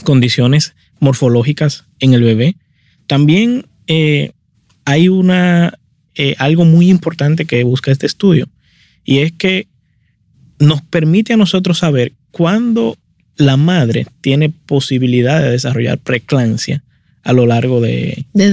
condiciones 0.05 0.75
morfológicas 1.01 1.87
en 2.01 2.15
el 2.15 2.23
bebé, 2.23 2.57
también 3.07 3.67
eh, 3.87 4.33
hay 4.85 5.09
una, 5.09 5.79
eh, 6.15 6.35
algo 6.39 6.65
muy 6.65 6.91
importante 6.91 7.45
que 7.45 7.63
busca 7.65 7.91
este 7.91 8.07
estudio 8.07 8.49
y 9.05 9.19
es 9.21 9.33
que 9.33 9.69
nos 10.59 10.83
permite 10.83 11.33
a 11.33 11.37
nosotros 11.37 11.79
saber 11.79 12.13
cuándo 12.31 12.97
la 13.39 13.57
madre 13.57 14.07
tiene 14.21 14.51
posibilidad 14.51 15.41
de 15.41 15.53
desarrollar 15.53 15.99
preeclampsia 15.99 16.83
a 17.23 17.33
lo 17.33 17.47
largo 17.47 17.81
de 17.81 18.27
desde, 18.33 18.51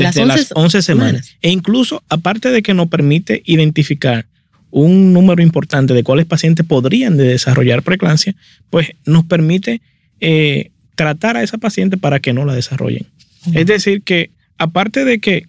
las 0.00 0.52
11, 0.54 0.82
semanas. 0.82 1.36
E 1.42 1.50
incluso, 1.50 2.02
aparte 2.08 2.50
de 2.50 2.62
que 2.62 2.74
nos 2.74 2.88
permite 2.88 3.42
identificar 3.44 4.26
un 4.70 5.12
número 5.12 5.42
importante 5.42 5.94
de 5.94 6.02
cuáles 6.02 6.26
pacientes 6.26 6.66
podrían 6.66 7.16
de 7.16 7.24
desarrollar 7.24 7.82
preeclampsia, 7.82 8.34
pues 8.70 8.90
nos 9.04 9.24
permite 9.24 9.80
eh, 10.20 10.70
tratar 10.94 11.36
a 11.36 11.42
esa 11.42 11.58
paciente 11.58 11.96
para 11.96 12.20
que 12.20 12.32
no 12.32 12.44
la 12.44 12.54
desarrollen. 12.54 13.06
Es 13.54 13.66
decir, 13.66 14.02
que 14.02 14.30
aparte 14.58 15.04
de 15.04 15.18
que 15.18 15.46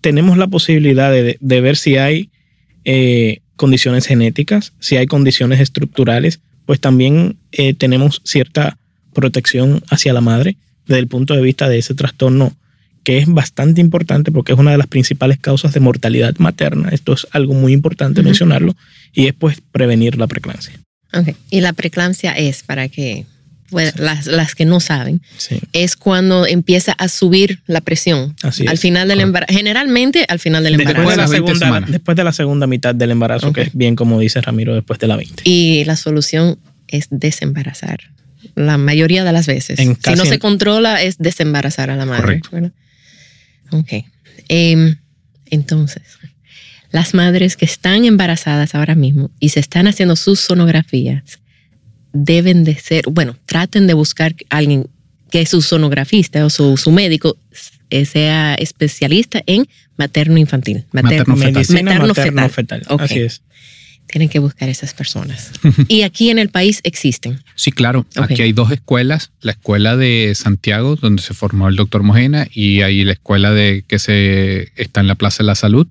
tenemos 0.00 0.36
la 0.38 0.48
posibilidad 0.48 1.12
de, 1.12 1.60
ver 1.60 1.76
si 1.76 1.96
hay 1.96 2.30
eh, 2.84 3.40
condiciones 3.56 4.06
genéticas, 4.06 4.72
si 4.80 4.96
hay 4.96 5.06
condiciones 5.06 5.60
estructurales, 5.60 6.40
pues 6.70 6.78
también 6.78 7.36
eh, 7.50 7.74
tenemos 7.74 8.22
cierta 8.24 8.78
protección 9.12 9.82
hacia 9.90 10.12
la 10.12 10.20
madre 10.20 10.56
desde 10.86 11.00
el 11.00 11.08
punto 11.08 11.34
de 11.34 11.42
vista 11.42 11.68
de 11.68 11.78
ese 11.78 11.94
trastorno 11.94 12.56
que 13.02 13.18
es 13.18 13.26
bastante 13.26 13.80
importante 13.80 14.30
porque 14.30 14.52
es 14.52 14.58
una 14.60 14.70
de 14.70 14.78
las 14.78 14.86
principales 14.86 15.40
causas 15.40 15.74
de 15.74 15.80
mortalidad 15.80 16.36
materna. 16.38 16.90
Esto 16.90 17.12
es 17.12 17.26
algo 17.32 17.54
muy 17.54 17.72
importante 17.72 18.22
mencionarlo 18.22 18.76
y 19.12 19.26
es 19.26 19.34
pues 19.34 19.60
prevenir 19.72 20.16
la 20.16 20.28
preeclampsia. 20.28 20.74
Ok, 21.12 21.34
y 21.50 21.60
la 21.60 21.72
preeclampsia 21.72 22.38
es 22.38 22.62
para 22.62 22.88
que 22.88 23.26
las, 23.70 24.54
que 24.54 24.64
no 24.64 24.80
saben, 24.80 25.20
es 25.72 25.96
cuando 25.96 26.46
empieza 26.46 26.92
a 26.92 27.08
subir 27.08 27.60
la 27.66 27.80
presión. 27.80 28.34
al 28.66 28.78
final 28.78 29.08
del 29.08 29.20
embarazo. 29.20 29.52
Generalmente 29.52 30.26
al 30.28 30.38
final 30.38 30.64
del 30.64 30.80
embarazo. 30.80 31.30
Después 31.30 31.58
de 31.58 31.66
la, 31.66 31.72
segunda, 31.72 31.80
después 31.88 32.16
de 32.16 32.24
la 32.24 32.32
segunda 32.32 32.66
mitad 32.66 32.94
del 32.94 33.10
embarazo, 33.10 33.52
que 33.52 33.62
es 33.62 33.74
bien 33.74 33.96
como 33.96 34.18
dice 34.20 34.40
Ramiro, 34.40 34.74
después 34.74 34.98
de 34.98 35.06
la 35.06 35.16
20. 35.16 35.42
Y 35.44 35.84
la 35.84 35.96
solución 35.96 36.58
es 36.88 37.06
desembarazar. 37.10 38.00
La 38.54 38.78
mayoría 38.78 39.24
de 39.24 39.32
las 39.32 39.46
veces. 39.46 39.78
si 39.78 40.14
no 40.14 40.24
se 40.24 40.38
controla, 40.38 41.02
es 41.02 41.18
desembarazar 41.18 41.90
a 41.90 41.96
la 41.96 42.06
madre. 42.06 42.40
Correcto. 42.40 42.72
Ok. 43.70 44.04
Em, 44.48 44.96
entonces, 45.50 46.02
las 46.90 47.14
madres 47.14 47.56
que 47.56 47.64
están 47.64 48.04
embarazadas 48.04 48.74
ahora 48.74 48.94
mismo 48.94 49.30
y 49.38 49.50
se 49.50 49.60
están 49.60 49.86
haciendo 49.86 50.16
sus 50.16 50.40
sonografías, 50.40 51.40
deben 52.12 52.64
de 52.64 52.76
ser, 52.76 53.04
bueno, 53.10 53.36
traten 53.46 53.86
de 53.86 53.94
buscar 53.94 54.34
a 54.48 54.58
alguien 54.58 54.88
que 55.30 55.46
su 55.46 55.62
sonografista 55.62 56.44
o 56.44 56.50
su, 56.50 56.76
su 56.76 56.90
médico 56.90 57.36
eh, 57.90 58.04
sea 58.04 58.54
especialista 58.54 59.42
en 59.46 59.68
materno-infantil. 59.96 60.84
Materno, 60.92 61.36
materno, 61.36 62.48
fetal. 62.48 62.82
Así 62.98 63.20
es. 63.20 63.42
Tienen 64.06 64.28
que 64.28 64.40
buscar 64.40 64.68
esas 64.68 64.92
personas. 64.92 65.52
y 65.88 66.02
aquí 66.02 66.30
en 66.30 66.40
el 66.40 66.48
país 66.48 66.80
existen. 66.82 67.42
Sí, 67.54 67.70
claro. 67.70 68.06
Aquí 68.16 68.42
hay 68.42 68.52
dos 68.52 68.72
escuelas. 68.72 69.30
La 69.40 69.52
escuela 69.52 69.96
de 69.96 70.32
Santiago, 70.34 70.96
donde 70.96 71.22
se 71.22 71.32
formó 71.32 71.68
el 71.68 71.76
doctor 71.76 72.02
Mojena, 72.02 72.48
y 72.52 72.82
ahí 72.82 73.04
la 73.04 73.12
escuela 73.12 73.52
de 73.52 73.84
que 73.86 74.00
se 74.00 74.72
está 74.74 75.00
en 75.00 75.06
la 75.06 75.14
Plaza 75.14 75.44
de 75.44 75.46
la 75.46 75.54
Salud 75.54 75.86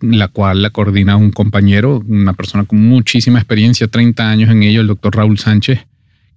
la 0.00 0.28
cual 0.28 0.62
la 0.62 0.70
coordina 0.70 1.16
un 1.16 1.30
compañero, 1.30 2.02
una 2.06 2.32
persona 2.32 2.64
con 2.64 2.80
muchísima 2.80 3.38
experiencia, 3.38 3.88
30 3.88 4.30
años 4.30 4.50
en 4.50 4.62
ello, 4.62 4.80
el 4.80 4.86
doctor 4.86 5.16
Raúl 5.16 5.38
Sánchez, 5.38 5.80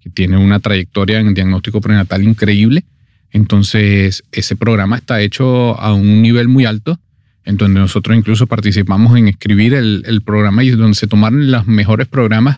que 0.02 0.10
tiene 0.10 0.38
una 0.38 0.60
trayectoria 0.60 1.20
en 1.20 1.34
diagnóstico 1.34 1.80
prenatal 1.82 2.24
increíble. 2.24 2.84
Entonces, 3.32 4.24
ese 4.32 4.56
programa 4.56 4.98
está 4.98 5.22
hecho 5.22 5.80
a 5.80 5.94
un 5.94 6.22
nivel 6.22 6.48
muy 6.48 6.66
alto, 6.66 7.00
en 7.46 7.58
donde 7.58 7.80
nosotros 7.80 8.18
incluso 8.18 8.48
participamos 8.48 9.18
en 9.18 9.28
escribir 9.28 9.74
el, 9.74 10.22
programa 10.24 10.64
y 10.64 10.70
donde 10.72 10.96
se 10.96 11.08
tomaron 11.08 11.50
los 11.52 11.66
mejores 11.68 12.08
programas 12.08 12.58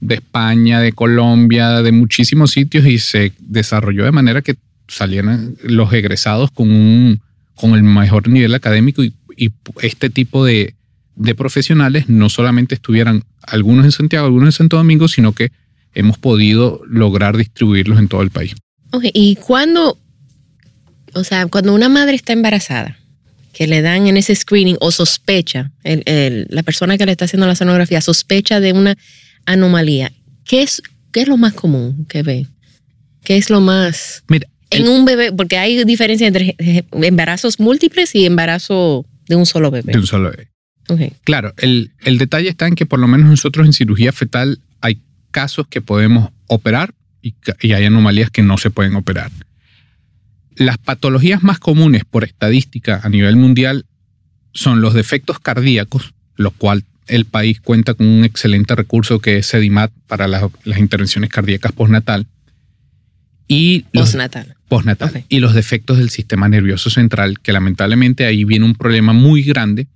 de 0.00 0.16
España, 0.16 0.80
de 0.80 0.92
Colombia, 0.92 1.82
de 1.82 1.92
muchísimos 1.92 2.52
sitios 2.52 2.86
y 2.86 2.98
se 2.98 3.32
desarrolló 3.38 4.04
de 4.04 4.12
manera 4.12 4.42
que 4.42 4.56
salieran 4.88 5.56
los 5.62 5.92
egresados 5.92 6.50
con, 6.50 6.70
un, 6.70 7.20
con 7.54 7.74
el 7.74 7.82
mejor 7.82 8.28
nivel 8.28 8.54
académico 8.54 9.02
y 9.02 9.14
y 9.36 9.50
este 9.82 10.10
tipo 10.10 10.44
de, 10.44 10.74
profesionales 11.36 12.08
no 12.08 12.28
solamente 12.28 12.74
estuvieran 12.74 13.24
algunos 13.42 13.84
en 13.84 13.92
Santiago, 13.92 14.26
algunos 14.26 14.48
en 14.48 14.52
Santo 14.52 14.76
Domingo, 14.76 15.08
sino 15.08 15.32
que 15.32 15.52
hemos 15.94 16.18
podido 16.18 16.80
lograr 16.88 17.36
distribuirlos 17.36 17.98
en 17.98 18.08
todo 18.08 18.22
el 18.22 18.30
país. 18.30 18.54
y 19.12 19.36
cuando, 19.36 19.98
o 21.12 21.24
sea, 21.24 21.46
cuando 21.46 21.74
una 21.74 21.88
madre 21.88 22.16
está 22.16 22.32
embarazada, 22.32 22.98
que 23.52 23.66
le 23.68 23.80
dan 23.80 24.08
en 24.08 24.16
ese 24.16 24.34
screening 24.34 24.76
o 24.80 24.90
sospecha, 24.90 25.70
la 25.84 26.62
persona 26.64 26.98
que 26.98 27.06
le 27.06 27.12
está 27.12 27.24
haciendo 27.24 27.46
la 27.46 27.54
sonografía 27.54 28.00
sospecha 28.00 28.60
de 28.60 28.72
una 28.72 28.96
anomalía, 29.46 30.12
¿qué 30.44 30.62
es, 30.62 30.82
qué 31.12 31.22
es 31.22 31.28
lo 31.28 31.36
más 31.36 31.54
común 31.54 32.04
que 32.06 32.22
ve? 32.22 32.46
¿Qué 33.22 33.36
es 33.38 33.48
lo 33.48 33.60
más... 33.60 34.24
Mira, 34.28 34.48
en 34.70 34.88
un 34.88 35.04
bebé, 35.04 35.32
porque 35.32 35.56
hay 35.56 35.84
diferencia 35.84 36.26
entre 36.26 36.56
embarazos 36.92 37.60
múltiples 37.60 38.14
y 38.14 38.26
embarazo 38.26 39.06
de 39.28 39.36
un 39.36 39.46
solo 39.46 39.70
bebé. 39.70 39.92
De 39.92 39.98
un 39.98 40.06
solo 40.06 40.30
bebé. 40.30 40.50
Claro, 41.24 41.54
el, 41.56 41.92
detalle 42.18 42.48
está 42.48 42.66
en 42.66 42.74
que 42.74 42.86
por 42.86 42.98
lo 42.98 43.08
menos 43.08 43.30
nosotros 43.30 43.66
en 43.66 43.72
cirugía 43.72 44.12
fetal 44.12 44.60
hay 44.80 45.00
casos 45.30 45.66
que 45.66 45.80
podemos 45.80 46.30
operar 46.46 46.94
y, 47.22 47.34
y 47.60 47.72
hay 47.72 47.86
anomalías 47.86 48.30
que 48.30 48.42
no 48.42 48.58
se 48.58 48.70
pueden 48.70 48.94
operar. 48.94 49.30
Las 50.56 50.78
patologías 50.78 51.42
más 51.42 51.58
comunes 51.58 52.04
por 52.04 52.22
estadística 52.22 53.00
a 53.02 53.08
nivel 53.08 53.36
mundial 53.36 53.86
son 54.52 54.80
los 54.82 54.94
defectos 54.94 55.40
cardíacos, 55.40 56.14
lo 56.36 56.50
cual 56.50 56.84
el 57.06 57.24
país 57.24 57.60
cuenta 57.60 57.94
con 57.94 58.06
un 58.06 58.24
excelente 58.24 58.74
recurso 58.74 59.18
que 59.18 59.38
es 59.38 59.46
SEDIMAT 59.46 59.92
para 60.06 60.28
las, 60.28 60.44
intervenciones 60.76 61.30
cardíacas 61.30 61.72
postnatal. 61.72 62.26
Y 63.46 63.84
postnatal. 63.92 64.56
Y 65.28 65.40
los 65.40 65.54
defectos 65.54 65.98
del 65.98 66.10
sistema 66.10 66.48
nervioso 66.48 66.90
central, 66.90 67.40
que 67.40 67.52
lamentablemente 67.52 68.24
ahí 68.24 68.44
viene 68.44 68.64
un 68.64 68.74
problema 68.74 69.12
muy 69.12 69.42
grande, 69.42 69.86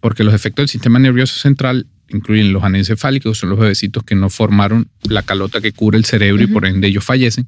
porque 0.00 0.24
los 0.24 0.32
defectos 0.32 0.64
del 0.64 0.68
sistema 0.68 0.98
nervioso 0.98 1.38
central 1.38 1.86
incluyen 2.08 2.52
los 2.52 2.62
anencefálicos, 2.64 3.38
son 3.38 3.50
los 3.50 3.58
bebecitos 3.58 4.04
que 4.04 4.14
no 4.14 4.28
formaron 4.30 4.88
la 5.04 5.22
calota 5.22 5.60
que 5.60 5.72
cubre 5.72 5.98
el 5.98 6.04
cerebro 6.04 6.42
y 6.42 6.46
por 6.46 6.66
ende 6.66 6.88
ellos 6.88 7.04
fallecen. 7.04 7.46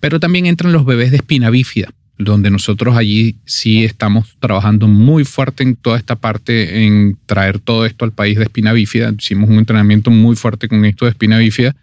Pero 0.00 0.20
también 0.20 0.46
entran 0.46 0.72
los 0.72 0.84
bebés 0.84 1.10
de 1.10 1.18
espina 1.18 1.50
bífida, 1.50 1.88
donde 2.18 2.50
nosotros 2.50 2.96
allí 2.96 3.36
sí 3.44 3.84
estamos 3.84 4.36
trabajando 4.40 4.88
muy 4.88 5.24
fuerte 5.24 5.62
en 5.62 5.76
toda 5.76 5.96
esta 5.96 6.16
parte, 6.16 6.84
en 6.84 7.18
traer 7.26 7.58
todo 7.58 7.86
esto 7.86 8.04
al 8.04 8.12
país 8.12 8.36
de 8.36 8.44
espina 8.44 8.72
bífida. 8.72 9.12
Hicimos 9.18 9.48
un 9.48 9.58
entrenamiento 9.58 10.10
muy 10.10 10.36
fuerte 10.36 10.68
con 10.68 10.84
esto 10.84 11.06
de 11.06 11.12
espina 11.12 11.38
bífida, 11.38 11.74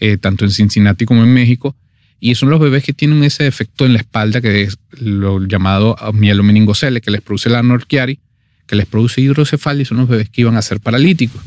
eh, 0.00 0.16
tanto 0.16 0.44
en 0.44 0.50
Cincinnati 0.50 1.04
como 1.04 1.22
en 1.22 1.32
México. 1.32 1.76
Y 2.24 2.36
son 2.36 2.50
los 2.50 2.60
bebés 2.60 2.84
que 2.84 2.92
tienen 2.92 3.24
ese 3.24 3.48
efecto 3.48 3.84
en 3.84 3.94
la 3.94 3.98
espalda, 3.98 4.40
que 4.40 4.62
es 4.62 4.78
lo 4.92 5.44
llamado 5.44 5.96
mielomeningocele, 6.14 7.00
que 7.00 7.10
les 7.10 7.20
produce 7.20 7.50
la 7.50 7.64
norquiari, 7.64 8.20
que 8.68 8.76
les 8.76 8.86
produce 8.86 9.20
hidrocefalia 9.20 9.82
y 9.82 9.84
son 9.86 9.96
los 9.96 10.08
bebés 10.08 10.30
que 10.30 10.42
iban 10.42 10.56
a 10.56 10.62
ser 10.62 10.78
paralíticos. 10.78 11.42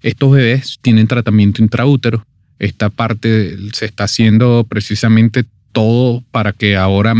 Estos 0.00 0.32
bebés 0.32 0.78
tienen 0.80 1.08
tratamiento 1.08 1.62
intraútero. 1.62 2.26
Esta 2.58 2.88
parte 2.88 3.58
se 3.74 3.84
está 3.84 4.04
haciendo 4.04 4.66
precisamente 4.66 5.44
todo 5.72 6.24
para 6.30 6.52
que 6.52 6.74
ahora 6.74 7.14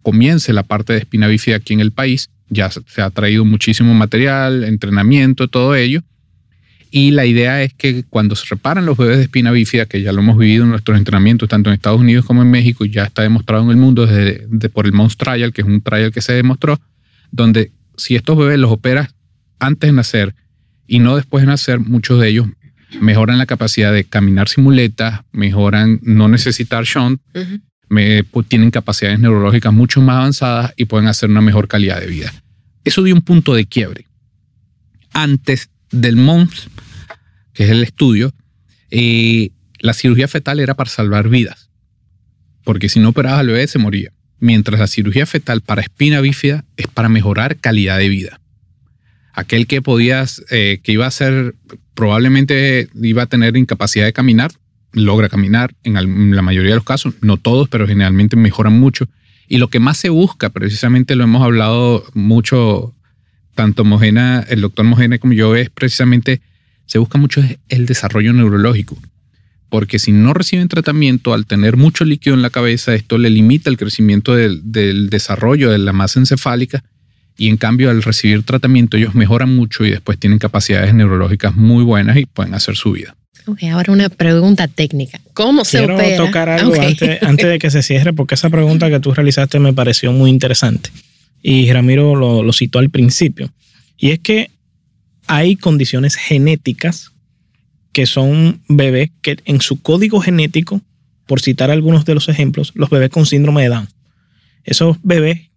comience 0.00 0.54
la 0.54 0.62
parte 0.62 0.94
de 0.94 1.00
espina 1.00 1.28
bífida 1.28 1.56
aquí 1.56 1.74
en 1.74 1.80
el 1.80 1.92
país. 1.92 2.30
Ya 2.48 2.70
se 2.70 3.02
ha 3.02 3.10
traído 3.10 3.44
muchísimo 3.44 3.92
material, 3.92 4.64
entrenamiento, 4.64 5.48
todo 5.48 5.74
ello. 5.74 6.00
Y 6.98 7.10
la 7.10 7.26
idea 7.26 7.62
es 7.62 7.74
que 7.74 8.04
cuando 8.04 8.34
se 8.36 8.46
reparan 8.48 8.86
los 8.86 8.96
bebés 8.96 9.18
de 9.18 9.24
espina 9.24 9.50
bífida, 9.50 9.84
que 9.84 10.00
ya 10.00 10.12
lo 10.12 10.22
hemos 10.22 10.38
vivido 10.38 10.64
en 10.64 10.70
nuestros 10.70 10.96
entrenamientos, 10.96 11.46
tanto 11.46 11.68
en 11.68 11.74
Estados 11.74 12.00
Unidos 12.00 12.24
como 12.24 12.40
en 12.40 12.50
México, 12.50 12.86
y 12.86 12.90
ya 12.90 13.04
está 13.04 13.20
demostrado 13.20 13.64
en 13.64 13.70
el 13.72 13.76
mundo 13.76 14.06
desde, 14.06 14.70
por 14.70 14.86
el 14.86 14.94
MONS 14.94 15.18
Trial, 15.18 15.52
que 15.52 15.60
es 15.60 15.66
un 15.66 15.82
trial 15.82 16.10
que 16.10 16.22
se 16.22 16.32
demostró, 16.32 16.80
donde 17.30 17.70
si 17.98 18.16
estos 18.16 18.38
bebés 18.38 18.58
los 18.58 18.70
operas 18.70 19.14
antes 19.58 19.88
de 19.88 19.92
nacer 19.92 20.34
y 20.86 21.00
no 21.00 21.16
después 21.16 21.42
de 21.42 21.48
nacer, 21.48 21.80
muchos 21.80 22.18
de 22.18 22.30
ellos 22.30 22.46
mejoran 22.98 23.36
la 23.36 23.44
capacidad 23.44 23.92
de 23.92 24.04
caminar 24.04 24.48
sin 24.48 24.64
muletas, 24.64 25.20
mejoran 25.32 26.00
no 26.02 26.28
necesitar 26.28 26.84
shunt, 26.84 27.20
pues, 28.30 28.46
tienen 28.48 28.70
capacidades 28.70 29.18
neurológicas 29.20 29.70
mucho 29.70 30.00
más 30.00 30.16
avanzadas 30.16 30.72
y 30.78 30.86
pueden 30.86 31.08
hacer 31.08 31.28
una 31.28 31.42
mejor 31.42 31.68
calidad 31.68 32.00
de 32.00 32.06
vida. 32.06 32.32
Eso 32.84 33.02
dio 33.02 33.14
un 33.14 33.20
punto 33.20 33.52
de 33.52 33.66
quiebre. 33.66 34.06
Antes 35.12 35.68
del 35.90 36.16
MONS, 36.16 36.70
que 37.56 37.64
es 37.64 37.70
el 37.70 37.82
estudio, 37.82 38.32
eh, 38.90 39.50
la 39.80 39.94
cirugía 39.94 40.28
fetal 40.28 40.60
era 40.60 40.74
para 40.74 40.90
salvar 40.90 41.28
vidas, 41.28 41.70
porque 42.62 42.88
si 42.88 43.00
no 43.00 43.08
operabas 43.08 43.40
al 43.40 43.48
bebé 43.48 43.66
se 43.66 43.78
moría. 43.78 44.12
mientras 44.38 44.78
la 44.78 44.86
cirugía 44.86 45.24
fetal 45.24 45.62
para 45.62 45.80
espina 45.80 46.20
bífida 46.20 46.66
es 46.76 46.86
para 46.88 47.08
mejorar 47.08 47.56
calidad 47.56 47.96
de 47.96 48.10
vida. 48.10 48.38
Aquel 49.32 49.66
que 49.66 49.80
podías, 49.80 50.44
eh, 50.50 50.80
que 50.82 50.92
iba 50.92 51.06
a 51.06 51.10
ser, 51.10 51.54
probablemente 51.94 52.90
iba 53.02 53.22
a 53.22 53.26
tener 53.26 53.56
incapacidad 53.56 54.04
de 54.04 54.12
caminar, 54.12 54.50
logra 54.92 55.30
caminar 55.30 55.74
en 55.84 56.36
la 56.36 56.42
mayoría 56.42 56.72
de 56.72 56.76
los 56.76 56.84
casos, 56.84 57.14
no 57.22 57.38
todos, 57.38 57.70
pero 57.70 57.86
generalmente 57.86 58.36
mejoran 58.36 58.78
mucho. 58.78 59.08
Y 59.48 59.58
lo 59.58 59.68
que 59.68 59.80
más 59.80 59.96
se 59.96 60.08
busca, 60.08 60.50
precisamente 60.50 61.16
lo 61.16 61.24
hemos 61.24 61.42
hablado 61.42 62.04
mucho, 62.14 62.94
tanto 63.54 63.84
Mojena, 63.84 64.44
el 64.48 64.60
doctor 64.60 64.84
Mojena 64.84 65.18
como 65.18 65.32
yo, 65.32 65.54
es 65.54 65.70
precisamente, 65.70 66.40
se 66.86 66.98
busca 66.98 67.18
mucho 67.18 67.42
el 67.68 67.86
desarrollo 67.86 68.32
neurológico. 68.32 68.96
Porque 69.68 69.98
si 69.98 70.12
no 70.12 70.32
reciben 70.32 70.68
tratamiento, 70.68 71.34
al 71.34 71.44
tener 71.46 71.76
mucho 71.76 72.04
líquido 72.04 72.34
en 72.34 72.42
la 72.42 72.50
cabeza, 72.50 72.94
esto 72.94 73.18
le 73.18 73.30
limita 73.30 73.68
el 73.68 73.76
crecimiento 73.76 74.34
del, 74.34 74.60
del 74.64 75.10
desarrollo 75.10 75.70
de 75.70 75.78
la 75.78 75.92
masa 75.92 76.20
encefálica. 76.20 76.84
Y 77.36 77.48
en 77.48 77.56
cambio, 77.56 77.90
al 77.90 78.02
recibir 78.02 78.44
tratamiento, 78.44 78.96
ellos 78.96 79.14
mejoran 79.14 79.54
mucho 79.54 79.84
y 79.84 79.90
después 79.90 80.18
tienen 80.18 80.38
capacidades 80.38 80.94
neurológicas 80.94 81.54
muy 81.56 81.84
buenas 81.84 82.16
y 82.16 82.26
pueden 82.26 82.54
hacer 82.54 82.76
su 82.76 82.92
vida. 82.92 83.16
Ok, 83.46 83.64
ahora 83.64 83.92
una 83.92 84.08
pregunta 84.08 84.66
técnica. 84.68 85.20
¿Cómo 85.34 85.64
se 85.64 85.78
Quiero 85.78 85.96
opera? 85.96 86.16
tocar 86.16 86.48
algo 86.48 86.74
antes, 86.80 87.22
antes 87.22 87.46
de 87.46 87.58
que 87.58 87.70
se 87.70 87.82
cierre, 87.82 88.12
porque 88.12 88.34
esa 88.36 88.50
pregunta 88.50 88.88
que 88.88 89.00
tú 89.00 89.12
realizaste 89.12 89.58
me 89.58 89.72
pareció 89.72 90.12
muy 90.12 90.30
interesante. 90.30 90.90
Y 91.42 91.70
Ramiro 91.72 92.16
lo, 92.16 92.42
lo 92.42 92.52
citó 92.52 92.78
al 92.78 92.90
principio. 92.90 93.50
Y 93.98 94.10
es 94.10 94.18
que 94.20 94.50
hay 95.26 95.56
condiciones 95.56 96.16
genéticas 96.16 97.12
que 97.92 98.06
son 98.06 98.60
bebés 98.68 99.10
que 99.22 99.38
en 99.44 99.60
su 99.60 99.80
código 99.80 100.20
genético, 100.20 100.82
por 101.26 101.40
citar 101.40 101.70
algunos 101.70 102.04
de 102.04 102.14
los 102.14 102.28
ejemplos, 102.28 102.72
los 102.74 102.90
bebés 102.90 103.10
con 103.10 103.26
síndrome 103.26 103.62
de 103.62 103.68
Down. 103.70 103.88
Esos 104.64 104.98
bebés 105.02 105.48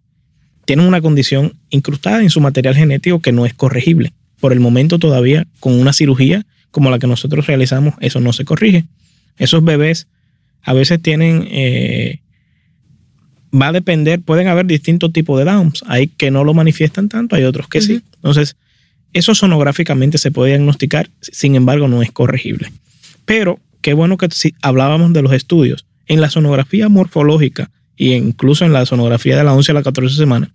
tienen 0.64 0.86
una 0.86 1.00
condición 1.00 1.54
incrustada 1.68 2.22
en 2.22 2.30
su 2.30 2.40
material 2.40 2.74
genético 2.74 3.20
que 3.20 3.32
no 3.32 3.44
es 3.44 3.54
corregible. 3.54 4.12
Por 4.40 4.52
el 4.52 4.60
momento 4.60 4.98
todavía 4.98 5.46
con 5.58 5.78
una 5.78 5.92
cirugía 5.92 6.46
como 6.70 6.90
la 6.90 6.98
que 6.98 7.06
nosotros 7.06 7.46
realizamos, 7.46 7.94
eso 8.00 8.20
no 8.20 8.32
se 8.32 8.44
corrige. 8.44 8.86
Esos 9.36 9.64
bebés 9.64 10.08
a 10.62 10.72
veces 10.72 11.00
tienen, 11.02 11.46
eh, 11.50 12.20
va 13.52 13.68
a 13.68 13.72
depender, 13.72 14.20
pueden 14.20 14.48
haber 14.48 14.66
distintos 14.66 15.12
tipos 15.12 15.38
de 15.38 15.44
Downs. 15.44 15.82
Hay 15.86 16.06
que 16.06 16.30
no 16.30 16.44
lo 16.44 16.54
manifiestan 16.54 17.08
tanto, 17.08 17.36
hay 17.36 17.44
otros 17.44 17.68
que 17.68 17.80
sí. 17.80 18.02
Entonces, 18.16 18.56
eso 19.12 19.34
sonográficamente 19.34 20.18
se 20.18 20.30
puede 20.30 20.50
diagnosticar, 20.50 21.10
sin 21.20 21.56
embargo, 21.56 21.88
no 21.88 22.02
es 22.02 22.12
corregible. 22.12 22.72
Pero 23.24 23.60
qué 23.82 23.92
bueno 23.94 24.16
que 24.16 24.28
si 24.30 24.54
hablábamos 24.62 25.12
de 25.12 25.22
los 25.22 25.32
estudios. 25.32 25.86
En 26.06 26.20
la 26.20 26.30
sonografía 26.30 26.88
morfológica 26.88 27.70
e 27.96 28.16
incluso 28.16 28.64
en 28.64 28.72
la 28.72 28.86
sonografía 28.86 29.36
de 29.36 29.44
la 29.44 29.54
11 29.54 29.72
a 29.72 29.74
la 29.74 29.82
14 29.82 30.16
semana, 30.16 30.52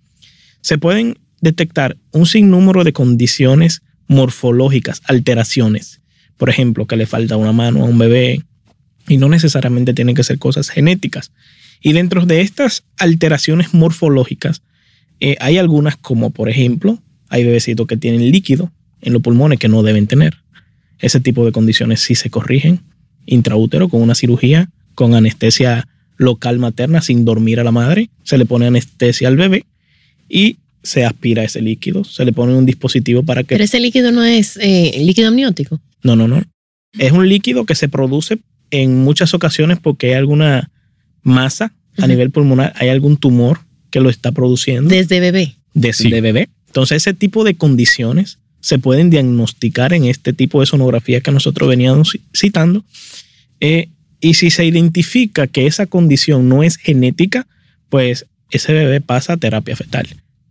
se 0.60 0.78
pueden 0.78 1.18
detectar 1.40 1.96
un 2.12 2.26
sinnúmero 2.26 2.84
de 2.84 2.92
condiciones 2.92 3.82
morfológicas, 4.08 5.00
alteraciones. 5.04 6.00
Por 6.36 6.50
ejemplo, 6.50 6.86
que 6.86 6.96
le 6.96 7.06
falta 7.06 7.36
una 7.36 7.52
mano 7.52 7.82
a 7.82 7.84
un 7.84 7.98
bebé 7.98 8.42
y 9.08 9.16
no 9.16 9.28
necesariamente 9.28 9.94
tienen 9.94 10.14
que 10.14 10.24
ser 10.24 10.38
cosas 10.38 10.68
genéticas. 10.68 11.30
Y 11.80 11.92
dentro 11.92 12.26
de 12.26 12.40
estas 12.40 12.84
alteraciones 12.98 13.74
morfológicas, 13.74 14.62
eh, 15.20 15.36
hay 15.40 15.58
algunas 15.58 15.96
como, 15.96 16.30
por 16.30 16.48
ejemplo, 16.48 17.00
hay 17.28 17.44
bebecitos 17.44 17.86
que 17.86 17.96
tienen 17.96 18.30
líquido 18.30 18.70
en 19.00 19.12
los 19.12 19.22
pulmones 19.22 19.58
que 19.58 19.68
no 19.68 19.82
deben 19.82 20.06
tener. 20.06 20.36
Ese 20.98 21.20
tipo 21.20 21.44
de 21.44 21.52
condiciones 21.52 22.00
sí 22.00 22.14
se 22.14 22.30
corrigen 22.30 22.80
intraútero 23.26 23.88
con 23.88 24.02
una 24.02 24.14
cirugía, 24.14 24.70
con 24.94 25.14
anestesia 25.14 25.88
local 26.16 26.58
materna 26.58 27.02
sin 27.02 27.24
dormir 27.24 27.60
a 27.60 27.64
la 27.64 27.72
madre. 27.72 28.08
Se 28.22 28.38
le 28.38 28.46
pone 28.46 28.66
anestesia 28.66 29.28
al 29.28 29.36
bebé 29.36 29.64
y 30.28 30.56
se 30.82 31.04
aspira 31.04 31.42
ese 31.44 31.60
líquido. 31.60 32.04
Se 32.04 32.24
le 32.24 32.32
pone 32.32 32.54
un 32.54 32.64
dispositivo 32.64 33.22
para 33.22 33.42
que... 33.42 33.54
Pero 33.56 33.64
ese 33.64 33.80
líquido 33.80 34.12
no 34.12 34.24
es 34.24 34.56
eh, 34.62 34.92
líquido 35.02 35.28
amniótico. 35.28 35.80
No, 36.02 36.14
no, 36.16 36.28
no. 36.28 36.42
Es 36.98 37.12
un 37.12 37.28
líquido 37.28 37.66
que 37.66 37.74
se 37.74 37.88
produce 37.88 38.38
en 38.70 38.96
muchas 38.98 39.34
ocasiones 39.34 39.78
porque 39.80 40.06
hay 40.08 40.12
alguna 40.14 40.70
masa 41.22 41.72
a 41.98 42.06
nivel 42.06 42.30
pulmonar, 42.30 42.72
hay 42.76 42.88
algún 42.88 43.16
tumor 43.16 43.60
que 43.90 44.00
lo 44.00 44.10
está 44.10 44.30
produciendo 44.32 44.88
Desde 44.88 45.18
bebé. 45.20 45.54
desde 45.74 46.04
Sí. 46.04 46.10
bebé. 46.20 46.48
Entonces, 46.76 46.98
ese 46.98 47.14
tipo 47.14 47.42
de 47.42 47.54
condiciones 47.54 48.38
se 48.60 48.78
pueden 48.78 49.08
diagnosticar 49.08 49.94
en 49.94 50.04
este 50.04 50.34
tipo 50.34 50.60
de 50.60 50.66
sonografía 50.66 51.22
que 51.22 51.30
nosotros 51.30 51.70
veníamos 51.70 52.14
ci- 52.14 52.20
citando. 52.34 52.84
Eh, 53.60 53.88
y 54.20 54.34
si 54.34 54.50
se 54.50 54.66
identifica 54.66 55.46
que 55.46 55.66
esa 55.66 55.86
condición 55.86 56.50
no 56.50 56.62
es 56.62 56.76
genética, 56.76 57.46
pues 57.88 58.26
ese 58.50 58.74
bebé 58.74 59.00
pasa 59.00 59.32
a 59.32 59.36
terapia 59.38 59.74
fetal. 59.74 60.06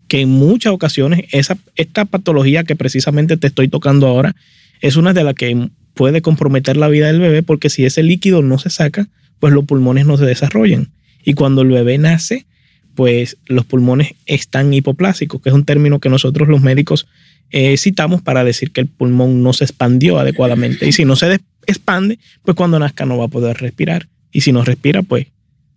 Que 0.08 0.22
en 0.22 0.30
muchas 0.30 0.74
ocasiones 0.74 1.26
esa, 1.32 1.60
esta 1.76 2.06
patología 2.06 2.64
que 2.64 2.76
precisamente 2.76 3.38
te 3.38 3.46
estoy 3.46 3.68
tocando 3.68 4.08
ahora 4.08 4.36
es 4.82 4.96
una 4.96 5.14
de 5.14 5.24
las 5.24 5.36
que 5.36 5.70
puede 5.94 6.24
comprometer 6.24 6.76
la 6.76 6.88
vida 6.88 7.06
del 7.06 7.20
bebé 7.20 7.44
porque 7.44 7.70
si 7.70 7.86
ese 7.86 8.02
líquido 8.02 8.42
no 8.42 8.58
se 8.58 8.72
saca, 8.72 9.08
pues 9.40 9.54
los 9.54 9.66
pulmones 9.66 10.08
no 10.08 10.18
se 10.18 10.26
desarrollan. 10.26 10.90
Y 11.24 11.36
cuando 11.36 11.62
el 11.62 11.68
bebé 11.70 12.00
nace, 12.00 12.48
pues 12.96 13.38
los 13.46 13.66
pulmones 13.66 14.16
están 14.26 14.74
hipoplásicos, 14.74 15.42
que 15.42 15.50
es 15.50 15.56
un 15.56 15.66
término 15.66 16.00
que 16.00 16.10
nosotros 16.10 16.48
los 16.48 16.62
médicos 16.62 17.08
eh, 17.52 17.78
citamos 17.78 18.22
para 18.22 18.44
decir 18.44 18.72
que 18.72 18.82
el 18.82 18.88
pulmón 18.88 19.44
no 19.44 19.54
se 19.54 19.66
expandió 19.66 20.18
adecuadamente. 20.18 20.88
Y 20.88 20.92
si 20.94 21.06
no 21.06 21.16
se 21.16 21.40
expande, 21.68 22.20
pues 22.44 22.56
cuando 22.56 22.80
nazca 22.80 23.06
no 23.06 23.18
va 23.18 23.26
a 23.26 23.30
poder 23.30 23.58
respirar. 23.58 24.08
Y 24.32 24.42
si 24.42 24.52
no 24.52 24.64
respira, 24.64 25.04
pues 25.04 25.28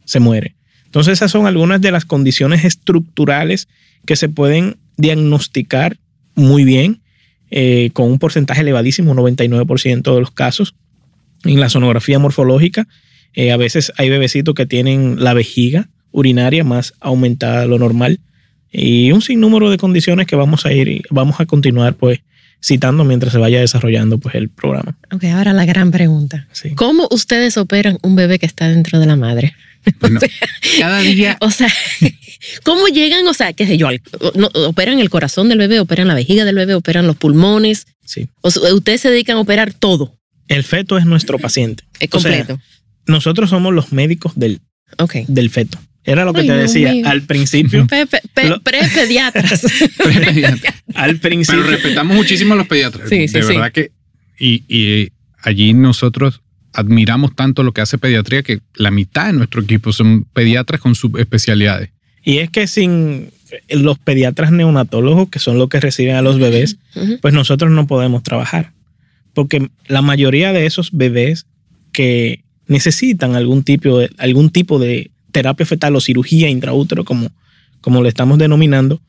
se 0.04 0.20
muere. 0.20 0.54
Entonces 0.86 1.14
esas 1.14 1.30
son 1.30 1.46
algunas 1.46 1.80
de 1.80 1.90
las 1.90 2.04
condiciones 2.04 2.64
estructurales 2.64 3.68
que 4.06 4.16
se 4.16 4.28
pueden 4.28 4.76
diagnosticar 4.96 5.98
muy 6.34 6.64
bien 6.64 7.00
eh, 7.50 7.90
con 7.92 8.10
un 8.10 8.18
porcentaje 8.18 8.62
elevadísimo, 8.62 9.14
99% 9.14 10.14
de 10.14 10.20
los 10.20 10.30
casos. 10.30 10.74
En 11.44 11.60
la 11.60 11.68
sonografía 11.68 12.18
morfológica, 12.18 12.88
eh, 13.34 13.52
a 13.52 13.56
veces 13.56 13.92
hay 13.96 14.08
bebecitos 14.08 14.54
que 14.54 14.66
tienen 14.66 15.22
la 15.22 15.34
vejiga 15.34 15.88
urinaria 16.10 16.64
más 16.64 16.94
aumentada 17.00 17.60
de 17.62 17.68
lo 17.68 17.78
normal 17.78 18.20
y 18.70 19.12
un 19.12 19.22
sinnúmero 19.22 19.70
de 19.70 19.78
condiciones 19.78 20.26
que 20.26 20.36
vamos 20.36 20.66
a 20.66 20.72
ir, 20.72 21.02
vamos 21.10 21.40
a 21.40 21.46
continuar 21.46 21.94
pues 21.94 22.20
citando 22.62 23.04
mientras 23.04 23.32
se 23.32 23.38
vaya 23.38 23.60
desarrollando 23.60 24.18
pues 24.18 24.34
el 24.34 24.48
programa. 24.48 24.98
Ok, 25.12 25.24
ahora 25.24 25.52
la 25.52 25.64
gran 25.64 25.90
pregunta. 25.92 26.48
Sí. 26.52 26.70
¿Cómo 26.74 27.06
ustedes 27.10 27.56
operan 27.56 27.98
un 28.02 28.16
bebé 28.16 28.38
que 28.38 28.46
está 28.46 28.68
dentro 28.68 28.98
de 29.00 29.06
la 29.06 29.16
madre? 29.16 29.54
Bueno, 30.00 30.20
cada 30.80 31.00
día 31.00 31.38
O 31.40 31.50
sea, 31.50 31.72
¿cómo 32.64 32.88
llegan? 32.88 33.26
O 33.28 33.32
sea, 33.32 33.52
qué 33.52 33.64
sé 33.66 33.78
yo, 33.78 33.88
operan 34.66 34.98
el 34.98 35.08
corazón 35.08 35.48
del 35.48 35.56
bebé, 35.58 35.78
operan 35.80 36.08
la 36.08 36.14
vejiga 36.14 36.44
del 36.44 36.56
bebé, 36.56 36.74
operan 36.74 37.06
los 37.06 37.16
pulmones. 37.16 37.86
Sí. 38.04 38.28
O 38.42 38.50
sea, 38.50 38.74
ustedes 38.74 39.00
se 39.00 39.10
dedican 39.10 39.36
a 39.36 39.40
operar 39.40 39.72
todo, 39.72 40.14
El 40.48 40.64
feto 40.64 40.98
es 40.98 41.06
nuestro 41.06 41.38
paciente. 41.38 41.84
es 42.00 42.08
O 42.12 42.20
sea, 42.20 42.36
completo. 42.36 42.60
nosotros 43.06 43.48
somos 43.50 43.72
los 43.72 43.92
médicos 43.92 44.32
del, 44.34 44.60
del 45.28 45.48
feto. 45.48 45.78
Era 46.08 46.24
lo 46.24 46.32
que 46.32 46.40
Ay, 46.40 46.46
te 46.46 46.52
decía 46.54 46.92
al 47.04 47.22
principio. 47.22 47.86
Pe- 47.86 48.06
pe- 48.06 48.22
pe- 48.34 48.48
Lo- 48.48 48.60
Prepediatras. 48.62 49.62
al 50.94 51.18
principio. 51.18 51.60
Pero 51.62 51.70
respetamos 51.70 52.16
muchísimo 52.16 52.54
a 52.54 52.56
los 52.56 52.66
pediatras. 52.66 53.08
Sí, 53.08 53.28
sí, 53.28 53.34
de 53.34 53.42
sí. 53.42 53.48
verdad 53.48 53.72
que. 53.72 53.90
Y, 54.38 54.64
y 54.68 55.12
allí 55.42 55.72
nosotros 55.74 56.40
admiramos 56.72 57.34
tanto 57.34 57.62
lo 57.62 57.72
que 57.72 57.80
hace 57.80 57.98
pediatría 57.98 58.42
que 58.42 58.60
la 58.74 58.90
mitad 58.90 59.26
de 59.26 59.32
nuestro 59.32 59.62
equipo 59.62 59.92
son 59.92 60.24
pediatras 60.32 60.80
con 60.80 60.94
subespecialidades. 60.94 61.90
Y 62.22 62.38
es 62.38 62.50
que 62.50 62.66
sin 62.66 63.30
los 63.70 63.98
pediatras 63.98 64.52
neonatólogos, 64.52 65.28
que 65.30 65.38
son 65.38 65.58
los 65.58 65.68
que 65.68 65.80
reciben 65.80 66.14
a 66.16 66.22
los 66.22 66.38
bebés, 66.38 66.76
pues 67.22 67.32
nosotros 67.34 67.70
no 67.70 67.86
podemos 67.86 68.22
trabajar. 68.22 68.72
Porque 69.34 69.70
la 69.86 70.02
mayoría 70.02 70.52
de 70.52 70.66
esos 70.66 70.90
bebés 70.92 71.46
que 71.92 72.44
necesitan 72.66 73.34
algún 73.34 73.62
tipo 73.62 73.98
de, 73.98 74.10
algún 74.18 74.50
tipo 74.50 74.78
de 74.78 75.10
terapia 75.32 75.66
fetal 75.66 75.96
o 75.96 76.00
cirugía 76.00 76.48
intraútero, 76.48 77.04
como, 77.04 77.30
como 77.80 78.02
le 78.02 78.08
estamos 78.08 78.38
denominando, 78.38 79.00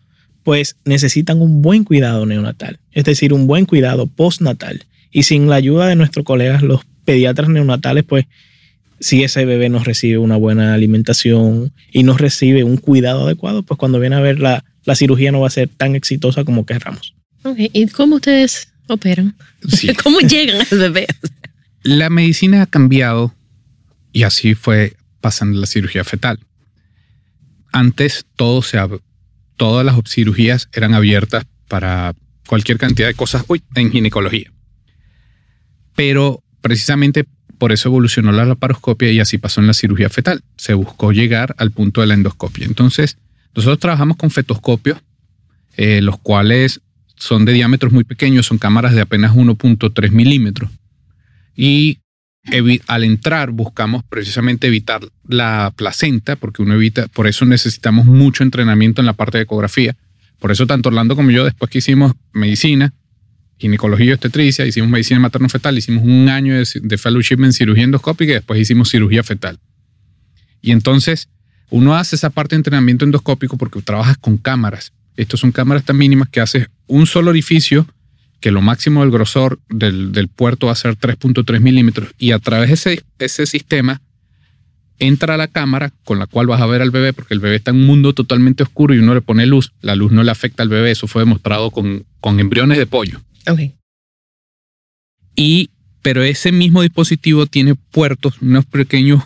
pues 0.44 0.78
necesitan 0.86 1.42
un 1.42 1.62
buen 1.62 1.84
cuidado 1.84 2.26
neonatal, 2.26 2.80
es 2.92 3.06
decir, 3.06 3.34
un 3.34 3.48
buen 3.48 3.66
cuidado 3.66 4.08
postnatal. 4.08 4.86
Y 5.12 5.24
sin 5.24 5.50
la 5.50 5.56
ayuda 5.56 5.88
de 5.88 5.96
nuestros 5.96 6.26
colegas, 6.26 6.62
los 6.62 6.82
pediatras 7.04 7.50
neonatales, 7.50 8.04
pues 8.04 8.26
si 9.00 9.24
ese 9.24 9.46
bebé 9.46 9.70
no 9.70 9.84
recibe 9.84 10.18
una 10.18 10.36
buena 10.36 10.74
alimentación 10.74 11.72
y 11.92 12.04
no 12.04 12.18
recibe 12.18 12.64
un 12.64 12.78
cuidado 12.78 13.26
adecuado, 13.26 13.64
pues 13.64 13.78
cuando 13.78 14.00
viene 14.00 14.16
a 14.16 14.20
ver 14.20 14.40
la, 14.40 14.64
la 14.84 14.96
cirugía 14.96 15.32
no 15.32 15.40
va 15.40 15.48
a 15.48 15.52
ser 15.52 15.70
tan 15.70 15.96
exitosa 15.96 16.44
como 16.44 16.66
querramos. 16.66 17.16
Ok, 17.44 17.58
¿Y 17.74 17.88
cómo 17.88 18.18
ustedes 18.18 18.70
operan? 18.88 19.36
Sí. 19.68 19.94
¿Cómo 20.04 20.20
llegan 20.20 20.66
al 20.70 20.78
bebé? 20.78 21.08
La 21.84 22.10
medicina 22.10 22.62
ha 22.64 22.66
cambiado 22.66 23.34
y 24.12 24.24
así 24.24 24.56
fue 24.56 24.94
pasando 25.22 25.60
la 25.60 25.68
cirugía 25.68 26.04
fetal. 26.04 26.40
Antes 27.72 28.26
todo 28.36 28.62
se 28.62 28.80
todas 29.58 29.86
las 29.86 29.96
cirugías 30.08 30.70
eran 30.74 30.94
abiertas 30.94 31.46
para 31.68 32.16
cualquier 32.48 32.78
cantidad 32.78 33.08
de 33.08 33.14
cosas 33.14 33.44
uy, 33.48 33.62
en 33.76 33.92
ginecología. 33.92 34.52
Pero 35.96 36.44
precisamente 36.62 37.26
por 37.60 37.74
eso 37.74 37.90
evolucionó 37.90 38.32
la 38.32 38.46
laparoscopia 38.46 39.12
y 39.12 39.20
así 39.20 39.38
pasó 39.38 39.60
en 39.60 39.68
la 39.68 39.74
cirugía 39.74 40.10
fetal. 40.10 40.42
Se 40.56 40.74
buscó 40.74 41.12
llegar 41.12 41.56
al 41.58 41.72
punto 41.72 42.02
de 42.02 42.08
la 42.08 42.14
endoscopia. 42.14 42.66
Entonces, 42.66 43.18
nosotros 43.54 43.80
trabajamos 43.80 44.16
con 44.16 44.32
fetoscopios, 44.32 45.00
eh, 45.76 46.02
los 46.02 46.18
cuales 46.20 46.82
son 47.18 47.44
de 47.44 47.52
diámetros 47.52 47.92
muy 47.92 48.06
pequeños, 48.06 48.46
son 48.46 48.58
cámaras 48.58 48.96
de 48.96 49.02
apenas 49.02 49.36
1.3 49.36 50.12
milímetros. 50.12 50.72
Y 51.54 52.00
al 52.88 53.04
entrar 53.04 53.52
buscamos 53.52 54.04
precisamente 54.10 54.68
evitar 54.68 55.02
la 55.28 55.74
placenta, 55.76 56.36
porque 56.36 56.62
uno 56.62 56.76
evita, 56.76 57.08
por 57.08 57.28
eso 57.28 57.46
necesitamos 57.46 58.06
mucho 58.06 58.44
entrenamiento 58.44 59.02
en 59.02 59.06
la 59.06 59.14
parte 59.14 59.38
de 59.38 59.44
ecografía. 59.44 59.96
Por 60.40 60.52
eso 60.52 60.66
tanto 60.66 60.90
Orlando 60.90 61.16
como 61.16 61.32
yo, 61.32 61.44
después 61.44 61.70
que 61.70 61.80
hicimos 61.80 62.14
medicina, 62.32 62.94
ginecología 63.58 64.06
y 64.08 64.12
obstetricia, 64.14 64.66
hicimos 64.66 64.90
medicina 64.90 65.20
materno-fetal, 65.20 65.78
hicimos 65.78 66.04
un 66.04 66.30
año 66.30 66.56
de, 66.58 66.98
fellowship 66.98 67.44
en 67.44 67.52
cirugía 67.52 67.84
endoscópica 67.84 68.32
y 68.32 68.36
después 68.36 68.60
hicimos 68.60 68.90
cirugía 68.90 69.22
fetal. 69.22 69.60
Y 70.62 70.72
entonces 70.72 71.28
uno 71.70 71.96
hace 71.96 72.16
esa 72.16 72.30
parte 72.30 72.56
de 72.56 72.62
entrenamiento 72.62 73.06
endoscópico 73.06 73.58
porque 73.58 73.82
trabajas 73.82 74.18
con 74.18 74.38
cámaras. 74.38 74.94
Estas 75.18 75.42
son 75.42 75.52
cámaras 75.52 75.84
tan 75.84 75.98
mínimas 75.98 76.30
que 76.30 76.40
haces 76.40 76.68
un 76.88 77.06
solo 77.06 77.30
orificio, 77.30 77.86
que 78.40 78.52
lo 78.52 78.62
máximo 78.62 79.02
del 79.02 79.12
grosor 79.12 79.60
del, 79.70 80.28
puerto 80.30 80.68
va 80.68 80.74
a 80.74 80.76
ser 80.76 80.98
3.3 80.98 81.60
milímetros, 81.60 82.10
y 82.18 82.32
a 82.32 82.40
través 82.40 82.70
de 82.70 82.74
ese, 82.74 83.04
ese 83.20 83.46
sistema 83.46 84.02
entra 85.00 85.36
a 85.36 85.38
la 85.38 85.48
cámara 85.48 85.94
con 86.04 86.20
la 86.20 86.28
cual 86.28 86.48
vas 86.48 86.62
a 86.62 86.66
ver 86.66 86.82
al 86.82 86.92
bebé, 86.92 87.14
porque 87.14 87.34
el 87.34 87.40
bebé 87.40 87.56
está 87.56 87.72
en 87.72 87.78
un 87.78 87.86
mundo 87.86 88.14
totalmente 88.14 88.64
oscuro 88.64 88.94
y 88.94 89.00
uno 89.00 89.14
le 89.14 89.22
pone 89.22 89.46
luz. 89.46 89.72
La 89.82 89.96
luz 89.96 90.12
no 90.12 90.24
le 90.24 90.32
afecta 90.32 90.64
al 90.64 90.70
bebé, 90.70 90.92
eso 90.92 91.08
fue 91.08 91.22
demostrado 91.22 91.72
con, 91.72 92.06
con 92.20 92.40
embriones 92.40 92.78
de 92.78 92.86
pollo. 92.86 93.22
Ok. 93.48 93.60
Y, 95.36 95.70
pero 96.02 96.22
ese 96.22 96.52
mismo 96.52 96.82
dispositivo 96.82 97.46
tiene 97.46 97.76
puertos, 97.76 98.42
unos 98.42 98.66
pequeños 98.66 99.24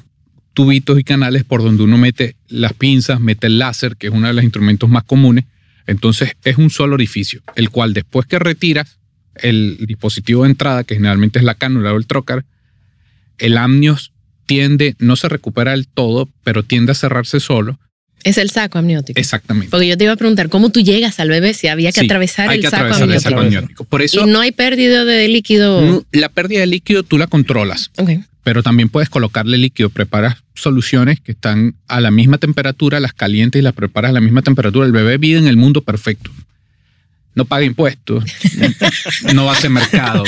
tubitos 0.53 0.99
y 0.99 1.03
canales 1.03 1.43
por 1.43 1.63
donde 1.63 1.83
uno 1.83 1.97
mete 1.97 2.35
las 2.47 2.73
pinzas, 2.73 3.19
mete 3.19 3.47
el 3.47 3.57
láser, 3.57 3.97
que 3.97 4.07
es 4.07 4.13
uno 4.13 4.27
de 4.27 4.33
los 4.33 4.43
instrumentos 4.43 4.89
más 4.89 5.03
comunes. 5.03 5.45
Entonces 5.87 6.33
es 6.43 6.57
un 6.57 6.69
solo 6.69 6.93
orificio, 6.93 7.41
el 7.55 7.69
cual 7.71 7.93
después 7.93 8.27
que 8.27 8.39
retiras 8.39 8.99
el 9.35 9.77
dispositivo 9.85 10.43
de 10.43 10.49
entrada, 10.49 10.83
que 10.83 10.95
generalmente 10.95 11.39
es 11.39 11.45
la 11.45 11.55
cánula 11.55 11.93
o 11.93 11.97
el 11.97 12.07
trocar, 12.07 12.45
el 13.37 13.57
amnios 13.57 14.11
tiende, 14.45 14.95
no 14.99 15.15
se 15.15 15.29
recupera 15.29 15.71
del 15.71 15.87
todo, 15.87 16.29
pero 16.43 16.63
tiende 16.63 16.91
a 16.91 16.95
cerrarse 16.95 17.39
solo 17.39 17.79
es 18.23 18.37
el 18.37 18.49
saco 18.49 18.79
amniótico. 18.79 19.19
Exactamente. 19.19 19.69
Porque 19.69 19.87
yo 19.87 19.97
te 19.97 20.05
iba 20.05 20.13
a 20.13 20.15
preguntar, 20.15 20.49
¿cómo 20.49 20.69
tú 20.69 20.81
llegas 20.81 21.19
al 21.19 21.29
bebé 21.29 21.53
si 21.53 21.67
había 21.67 21.91
que 21.91 22.01
atravesar, 22.01 22.53
el, 22.53 22.63
saco 22.63 23.39
amniótico? 23.39 23.83
Por 23.83 24.01
eso, 24.01 24.25
y 24.25 24.31
no 24.31 24.39
hay 24.39 24.51
pérdida 24.51 25.05
de 25.05 25.27
líquido. 25.27 26.05
La 26.11 26.29
pérdida 26.29 26.61
de 26.61 26.67
líquido 26.67 27.03
tú 27.03 27.17
la 27.17 27.27
controlas. 27.27 27.91
Okay. 27.97 28.23
Pero 28.43 28.63
también 28.63 28.89
puedes 28.89 29.09
colocarle 29.09 29.57
líquido. 29.57 29.89
Preparas 29.89 30.37
soluciones 30.53 31.19
que 31.19 31.33
están 31.33 31.75
a 31.87 32.01
la 32.01 32.11
misma 32.11 32.37
temperatura, 32.37 32.99
las 32.99 33.13
calientes 33.13 33.59
y 33.59 33.63
las 33.63 33.73
preparas 33.73 34.09
a 34.09 34.13
la 34.13 34.21
misma 34.21 34.41
temperatura. 34.41 34.85
El 34.85 34.91
bebé 34.91 35.17
vive 35.17 35.39
en 35.39 35.47
el 35.47 35.57
mundo 35.57 35.81
perfecto 35.81 36.31
no 37.35 37.45
paga 37.45 37.65
impuestos, 37.65 38.23
no 39.33 39.49
hace 39.49 39.69
mercado. 39.69 40.23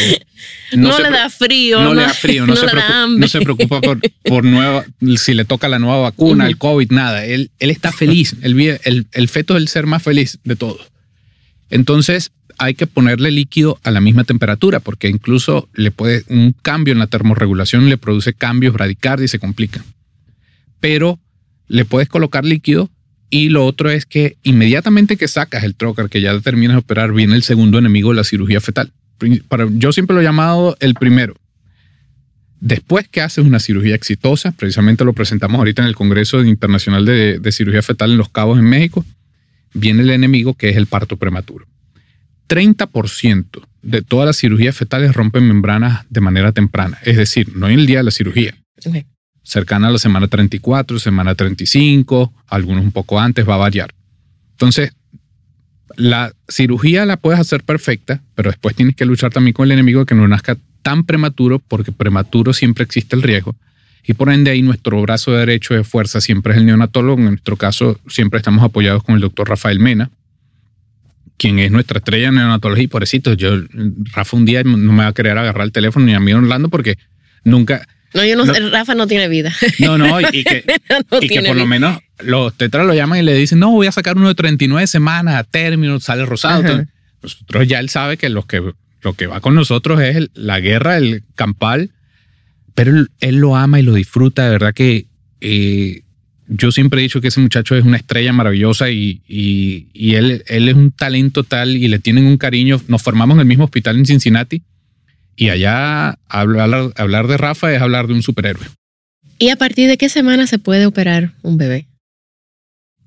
No, 0.73 0.99
le 0.99 1.09
da 1.09 1.29
frío. 1.29 1.81
No, 1.81 1.93
le 1.93 2.01
da 2.01 2.13
frío, 2.13 2.45
no, 2.45 2.55
se, 2.55 2.67
preocupa, 2.67 3.07
no 3.07 3.27
se 3.27 3.41
preocupa 3.41 3.81
por, 3.81 3.99
por, 4.23 4.43
nueva, 4.43 4.85
si 5.17 5.33
le 5.33 5.45
toca 5.45 5.67
la 5.67 5.79
nueva 5.79 5.99
vacuna, 5.99 6.47
el 6.47 6.57
COVID, 6.57 6.91
nada. 6.91 7.25
Él, 7.25 7.51
él 7.59 7.69
está 7.69 7.91
feliz, 7.91 8.35
el, 8.41 8.59
el, 8.83 9.07
el 9.11 9.29
feto 9.29 9.55
es 9.55 9.61
el 9.61 9.67
ser 9.67 9.85
más 9.85 10.03
feliz 10.03 10.39
de 10.43 10.55
todos. 10.55 10.91
Entonces 11.69 12.31
hay 12.57 12.73
que 12.73 12.87
ponerle 12.87 13.31
líquido 13.31 13.79
a 13.83 13.91
la 13.91 14.01
misma 14.01 14.23
temperatura 14.23 14.79
porque 14.79 15.09
incluso 15.09 15.69
le 15.73 15.91
puede 15.91 16.23
un 16.29 16.55
cambio 16.61 16.93
en 16.93 16.99
la 16.99 17.07
termorregulación 17.07 17.89
le 17.89 17.97
produce 17.97 18.33
cambios 18.33 18.75
radicales 18.75 19.25
y 19.25 19.27
se 19.29 19.39
complica. 19.39 19.83
Pero 20.79 21.19
le 21.67 21.85
puedes 21.85 22.07
colocar 22.07 22.45
líquido 22.45 22.89
y 23.29 23.49
lo 23.49 23.65
otro 23.65 23.89
es 23.89 24.05
que 24.05 24.37
inmediatamente 24.43 25.17
que 25.17 25.27
sacas 25.27 25.63
el 25.63 25.75
trocar, 25.75 26.09
que 26.09 26.21
ya 26.21 26.39
terminas 26.39 26.75
de 26.75 26.79
operar, 26.79 27.11
viene 27.11 27.35
el 27.35 27.43
segundo 27.43 27.77
enemigo 27.77 28.13
la 28.13 28.23
cirugía 28.23 28.61
fetal. 28.61 28.91
yo 29.71 29.91
siempre 29.91 30.13
lo 30.13 30.21
he 30.21 30.23
llamado 30.23 30.77
el 30.79 30.93
primero. 30.93 31.35
Después 32.59 33.07
que 33.07 33.21
haces 33.21 33.45
una 33.45 33.59
cirugía 33.59 33.95
exitosa, 33.95 34.51
precisamente 34.51 35.03
lo 35.03 35.13
presentamos 35.13 35.59
ahorita 35.59 35.81
en 35.81 35.87
el 35.87 35.95
Congreso 35.95 36.43
Internacional 36.43 37.05
de, 37.05 37.39
de 37.39 37.51
Cirugía 37.51 37.81
Fetal 37.81 38.11
en 38.11 38.17
Los 38.17 38.29
Cabos, 38.29 38.57
en 38.57 38.65
México, 38.65 39.05
viene 39.73 40.01
el 40.01 40.09
enemigo 40.09 40.53
que 40.53 40.69
es 40.69 40.77
el 40.77 40.87
parto 40.87 41.17
prematuro. 41.17 41.67
30% 42.47 43.67
de 43.81 44.01
todas 44.01 44.25
las 44.25 44.37
cirugías 44.37 44.75
fetales 44.75 45.13
rompen 45.13 45.47
membranas 45.47 46.05
de 46.09 46.21
manera 46.21 46.51
temprana, 46.53 46.97
es 47.03 47.17
decir, 47.17 47.55
no 47.55 47.67
en 47.67 47.79
el 47.79 47.85
día 47.85 47.97
de 47.97 48.03
la 48.03 48.11
cirugía 48.11 48.55
cercana 49.45 49.87
a 49.87 49.91
la 49.91 49.99
semana 49.99 50.27
34, 50.27 50.99
semana 50.99 51.35
35, 51.35 52.33
algunos 52.47 52.83
un 52.83 52.91
poco 52.91 53.19
antes, 53.19 53.47
va 53.47 53.55
a 53.55 53.59
variar. 53.59 53.93
Entonces, 54.51 54.91
la 55.95 56.33
cirugía 56.49 57.05
la 57.05 57.15
puedes 57.17 57.39
hacer 57.39 57.63
perfecta, 57.63 58.21
pero 58.33 58.49
después 58.49 58.75
tienes 58.75 58.95
que 58.95 59.05
luchar 59.05 59.31
también 59.31 59.53
con 59.53 59.65
el 59.65 59.71
enemigo 59.71 60.05
que 60.05 60.15
no 60.15 60.27
nazca 60.27 60.57
tan 60.81 61.05
prematuro, 61.05 61.59
porque 61.59 61.91
prematuro 61.91 62.53
siempre 62.53 62.83
existe 62.83 63.15
el 63.15 63.21
riesgo. 63.21 63.55
Y 64.07 64.13
por 64.13 64.29
ende 64.29 64.51
ahí 64.51 64.61
nuestro 64.61 65.01
brazo 65.01 65.31
derecho 65.31 65.73
de 65.73 65.83
fuerza 65.83 66.21
siempre 66.21 66.53
es 66.53 66.59
el 66.59 66.65
neonatólogo. 66.65 67.19
En 67.19 67.29
nuestro 67.29 67.57
caso 67.57 67.99
siempre 68.07 68.37
estamos 68.37 68.63
apoyados 68.63 69.03
con 69.03 69.15
el 69.15 69.21
doctor 69.21 69.49
Rafael 69.49 69.79
Mena, 69.79 70.11
quien 71.37 71.57
es 71.59 71.71
nuestra 71.71 71.99
estrella 71.99 72.27
en 72.27 72.35
neonatología. 72.35 72.83
Y 72.83 72.87
pobrecito, 72.87 73.33
yo, 73.33 73.51
Rafa 74.13 74.37
un 74.37 74.45
día 74.45 74.63
no 74.63 74.77
me 74.77 75.03
va 75.03 75.07
a 75.07 75.13
querer 75.13 75.37
agarrar 75.37 75.65
el 75.65 75.71
teléfono 75.71 76.05
ni 76.05 76.13
a 76.13 76.19
mí 76.19 76.33
Orlando 76.33 76.69
porque 76.69 76.97
nunca, 77.43 77.87
no, 78.15 78.23
yo 78.23 78.37
no, 78.37 78.45
Rafa 78.71 78.95
no 78.95 79.07
tiene 79.07 79.27
vida. 79.27 79.53
No, 79.79 79.97
no, 79.97 80.21
y 80.21 80.43
que, 80.43 80.63
por 81.45 81.55
lo 81.55 81.67
menos 81.67 81.99
los 82.19 82.55
tetras 82.55 82.85
lo 82.85 82.93
llaman 82.93 83.19
y 83.19 83.23
le 83.23 83.33
dicen, 83.33 83.59
no, 83.59 83.71
voy 83.71 83.87
a 83.87 83.91
sacar 83.91 84.15
uno 84.15 84.29
de 84.29 84.35
39 84.35 84.87
semanas 84.87 85.35
a 85.35 85.43
término, 85.43 85.99
sale 85.99 86.25
rosado. 86.25 86.85
nosotros 87.21 87.67
ya 87.67 87.79
él 87.79 87.89
sabe 87.89 88.15
que 88.15 88.29
lo 88.29 88.43
que, 88.43 88.73
lo 89.01 89.13
que 89.13 89.27
va 89.27 89.41
con 89.41 89.53
nosotros 89.53 89.99
es 90.01 90.29
la 90.33 90.61
guerra, 90.61 90.95
el 90.97 91.23
campal, 91.35 91.91
pero 92.73 93.05
él, 93.19 93.35
lo 93.35 93.57
ama 93.57 93.81
y 93.81 93.83
lo 93.83 93.93
disfruta. 93.93 94.45
De 94.45 94.51
verdad 94.51 94.73
que 94.73 95.07
eh, 95.41 96.03
yo 96.47 96.71
siempre 96.71 97.01
he 97.01 97.03
dicho 97.03 97.19
que 97.19 97.27
ese 97.27 97.41
muchacho 97.41 97.75
es 97.75 97.83
una 97.83 97.97
estrella 97.97 98.31
maravillosa 98.31 98.91
y, 98.91 99.23
y, 99.27 100.15
él, 100.15 100.45
él 100.47 100.69
es 100.69 100.75
un 100.75 100.91
talento 100.91 101.43
tal 101.43 101.75
y 101.75 101.89
le 101.89 101.99
tienen 101.99 102.27
un 102.27 102.37
cariño. 102.37 102.81
Nos 102.87 103.03
formamos 103.03 103.35
en 103.35 103.41
el 103.41 103.45
mismo 103.45 103.65
hospital 103.65 103.97
en 103.97 104.05
Cincinnati 104.05 104.63
y 105.35 105.49
allá 105.49 106.17
hablar, 106.27 106.93
hablar 106.95 107.27
de 107.27 107.37
Rafa 107.37 107.73
es 107.73 107.81
hablar 107.81 108.07
de 108.07 108.13
un 108.13 108.23
superhéroe. 108.23 108.65
¿Y 109.37 109.49
a 109.49 109.55
partir 109.57 109.89
de 109.89 109.97
qué 109.97 110.09
semana 110.09 110.47
se 110.47 110.59
puede 110.59 110.85
operar 110.85 111.33
un 111.41 111.57
bebé? 111.57 111.87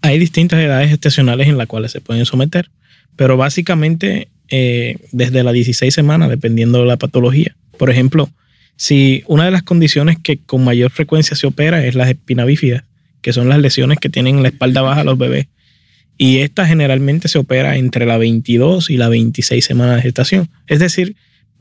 Hay 0.03 0.19
distintas 0.19 0.61
edades 0.61 0.93
estacionales 0.93 1.49
en 1.49 1.59
las 1.59 1.67
cuales 1.67 1.91
se 1.91 2.01
pueden 2.01 2.27
someter, 2.27 2.71
pero 3.17 3.37
básicamente 3.37 4.29
eh, 4.49 4.97
desde 5.13 5.43
las 5.43 5.55
16 5.55 5.93
semanas, 5.93 6.29
dependiendo 6.29 6.81
de 6.81 6.87
la 6.87 6.97
patología. 6.97 7.57
Por 7.79 7.91
ejemplo, 7.91 8.31
si 8.77 9.25
una 9.27 9.45
de 9.45 9.51
las 9.51 9.63
condiciones 9.63 10.19
que 10.23 10.39
con 10.39 10.65
mayor 10.65 10.91
frecuencia 10.91 11.37
se 11.37 11.47
opera 11.47 11.85
es 11.85 11.95
las 11.95 12.09
espina 12.09 12.45
bífidas, 12.45 12.85
que 13.23 13.33
son 13.33 13.49
las 13.49 13.59
lesiones 13.59 13.99
que 13.99 14.09
tienen 14.09 14.37
en 14.37 14.43
la 14.43 14.49
espalda 14.49 14.83
baja 14.83 15.05
los 15.05 15.19
bebés, 15.19 15.49
y 16.17 16.39
esta 16.39 16.67
generalmente 16.67 17.29
se 17.29 17.39
opera 17.39 17.77
entre 17.77 18.05
la 18.05 18.19
22 18.19 18.91
y 18.91 18.97
la 18.97 19.09
26 19.09 19.65
semanas 19.65 19.97
de 19.97 20.03
gestación. 20.03 20.49
Es 20.67 20.81
decir, 20.81 21.17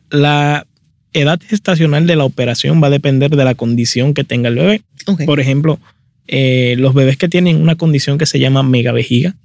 la 0.09 0.65
edad 1.13 1.39
gestacional 1.41 2.07
de 2.07 2.15
la 2.15 2.25
operación 2.25 2.81
va 2.81 2.87
a 2.87 2.91
depender 2.91 3.35
de 3.35 3.43
la 3.43 3.55
condición 3.55 4.13
que 4.13 4.23
tenga 4.23 4.49
el 4.49 4.55
bebé. 4.55 4.81
Por 5.25 5.39
ejemplo, 5.39 5.79
eh, 6.27 6.75
los 6.77 6.93
bebés 6.93 7.17
que 7.17 7.29
tienen 7.29 7.61
una 7.61 7.75
condición 7.75 8.17
que 8.17 8.25
se 8.25 8.39
llama 8.39 8.63
megavejiga 8.63 9.35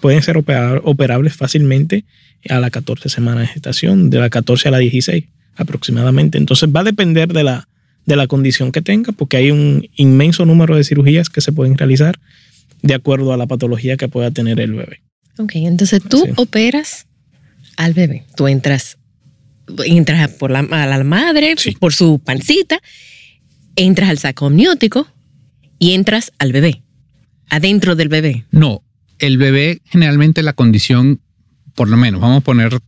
pueden 0.00 0.22
ser 0.22 0.36
operables 0.36 1.34
fácilmente 1.34 2.04
a 2.48 2.60
la 2.60 2.70
14 2.70 3.08
semanas 3.08 3.42
de 3.42 3.46
gestación, 3.48 4.10
de 4.10 4.18
la 4.18 4.30
14 4.30 4.68
a 4.68 4.70
la 4.72 4.78
16 4.78 5.24
aproximadamente. 5.56 6.38
Entonces 6.38 6.68
va 6.74 6.80
a 6.80 6.84
depender 6.84 7.32
de 7.32 7.44
la, 7.44 7.68
de 8.04 8.16
la 8.16 8.26
condición 8.26 8.72
que 8.72 8.82
tenga, 8.82 9.12
porque 9.12 9.38
hay 9.38 9.50
un 9.50 9.88
inmenso 9.96 10.44
número 10.44 10.76
de 10.76 10.84
cirugías 10.84 11.30
que 11.30 11.40
se 11.40 11.52
pueden 11.52 11.78
realizar 11.78 12.18
de 12.82 12.94
acuerdo 12.94 13.32
a 13.32 13.36
la 13.36 13.46
patología 13.46 13.96
que 13.96 14.08
pueda 14.08 14.30
tener 14.30 14.60
el 14.60 14.74
bebé. 14.74 15.00
Ok, 15.38 15.52
entonces 15.56 16.02
tú 16.02 16.24
operas 16.36 17.06
al 17.76 17.94
bebé, 17.94 18.24
tú 18.36 18.48
entras 18.48 18.98
entras 19.84 20.30
por 20.30 20.50
la, 20.50 20.60
a 20.60 20.86
la 20.86 21.04
madre, 21.04 21.54
por 21.78 21.92
su 21.92 22.18
pancita, 22.18 22.80
entras 23.74 24.10
al 24.10 24.18
saco 24.18 24.46
amniótico 24.46 25.06
y 25.78 25.92
entras 25.92 26.32
al 26.38 26.52
bebé, 26.52 26.82
adentro 27.48 27.96
del 27.96 28.08
bebé. 28.08 28.44
No, 28.50 28.82
el 29.18 29.38
bebé 29.38 29.80
generalmente 29.84 30.42
la 30.42 30.52
condición, 30.52 31.20
por 31.74 31.88
lo 31.88 31.96
menos, 31.96 32.20
vamos 32.20 32.38
a 32.38 32.40
poner 32.40 32.78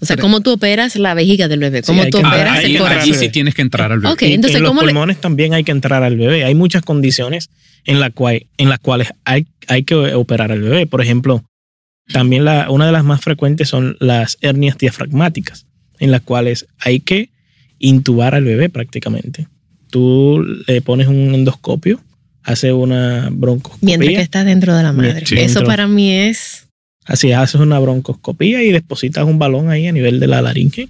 o 0.00 0.04
sea, 0.04 0.16
¿cómo 0.16 0.40
tú 0.40 0.50
operas 0.50 0.96
la 0.96 1.14
vejiga 1.14 1.46
del 1.46 1.60
bebé? 1.60 1.80
¿Cómo 1.82 2.04
tú 2.06 2.18
operas 2.18 2.64
el 2.64 2.76
corazón? 2.76 3.02
Ahí 3.02 3.14
sí 3.14 3.28
tienes 3.28 3.54
que 3.54 3.62
entrar 3.62 3.92
al 3.92 4.00
bebé. 4.00 4.12
Okay, 4.12 4.32
entonces, 4.32 4.56
en 4.56 4.64
los 4.64 4.76
pulmones 4.76 5.20
también 5.20 5.54
hay 5.54 5.62
que 5.62 5.70
entrar 5.70 6.02
al 6.02 6.16
bebé. 6.16 6.44
Hay 6.44 6.56
muchas 6.56 6.82
condiciones 6.82 7.50
en, 7.84 8.00
la 8.00 8.10
cual, 8.10 8.48
en 8.58 8.68
las 8.68 8.80
cuales 8.80 9.12
hay, 9.24 9.46
hay 9.68 9.84
que 9.84 9.94
operar 9.94 10.50
al 10.50 10.60
bebé. 10.60 10.88
Por 10.88 11.02
ejemplo, 11.02 11.44
también 12.12 12.44
la, 12.44 12.68
una 12.68 12.86
de 12.86 12.90
las 12.90 13.04
más 13.04 13.20
frecuentes 13.20 13.68
son 13.68 13.96
las 14.00 14.38
hernias 14.40 14.76
diafragmáticas 14.76 15.66
en 16.02 16.10
las 16.10 16.20
cuales 16.20 16.66
hay 16.80 16.98
que 16.98 17.30
intubar 17.78 18.34
al 18.34 18.44
bebé 18.44 18.68
prácticamente. 18.68 19.46
tú 19.90 20.44
le 20.66 20.80
pones 20.82 21.06
un 21.06 21.34
endoscopio, 21.34 22.00
hace 22.42 22.72
una 22.72 23.28
broncoscopia. 23.30 23.86
Mientras 23.98 24.16
que 24.16 24.22
está 24.22 24.42
dentro 24.42 24.74
de 24.74 24.82
la 24.82 24.92
madre. 24.92 25.24
Sí. 25.26 25.36
Eso 25.38 25.62
para 25.64 25.86
mí 25.86 26.10
es... 26.12 26.66
Así 27.04 27.30
es, 27.30 27.36
haces 27.36 27.60
una 27.60 27.78
broncoscopia 27.78 28.62
y 28.62 28.72
depositas 28.72 29.24
un 29.26 29.38
balón 29.38 29.70
ahí 29.70 29.86
a 29.86 29.92
nivel 29.92 30.18
de 30.18 30.28
la 30.28 30.40
laringe 30.40 30.88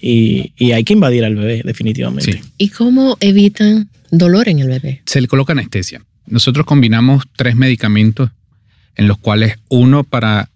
y, 0.00 0.52
y 0.56 0.72
hay 0.72 0.84
que 0.84 0.92
invadir 0.92 1.24
al 1.24 1.34
bebé, 1.34 1.62
definitivamente. 1.64 2.32
Sí. 2.32 2.40
¿Y 2.58 2.68
cómo 2.68 3.16
evitan 3.20 3.88
dolor 4.10 4.48
en 4.48 4.60
el 4.60 4.68
bebé? 4.68 5.02
Se 5.06 5.20
le 5.20 5.28
coloca 5.28 5.52
anestesia. 5.52 6.02
Nosotros 6.26 6.66
combinamos 6.66 7.24
tres 7.36 7.56
medicamentos 7.56 8.30
en 8.96 9.08
los 9.08 9.18
cuales 9.18 9.56
uno 9.68 10.04
para 10.04 10.50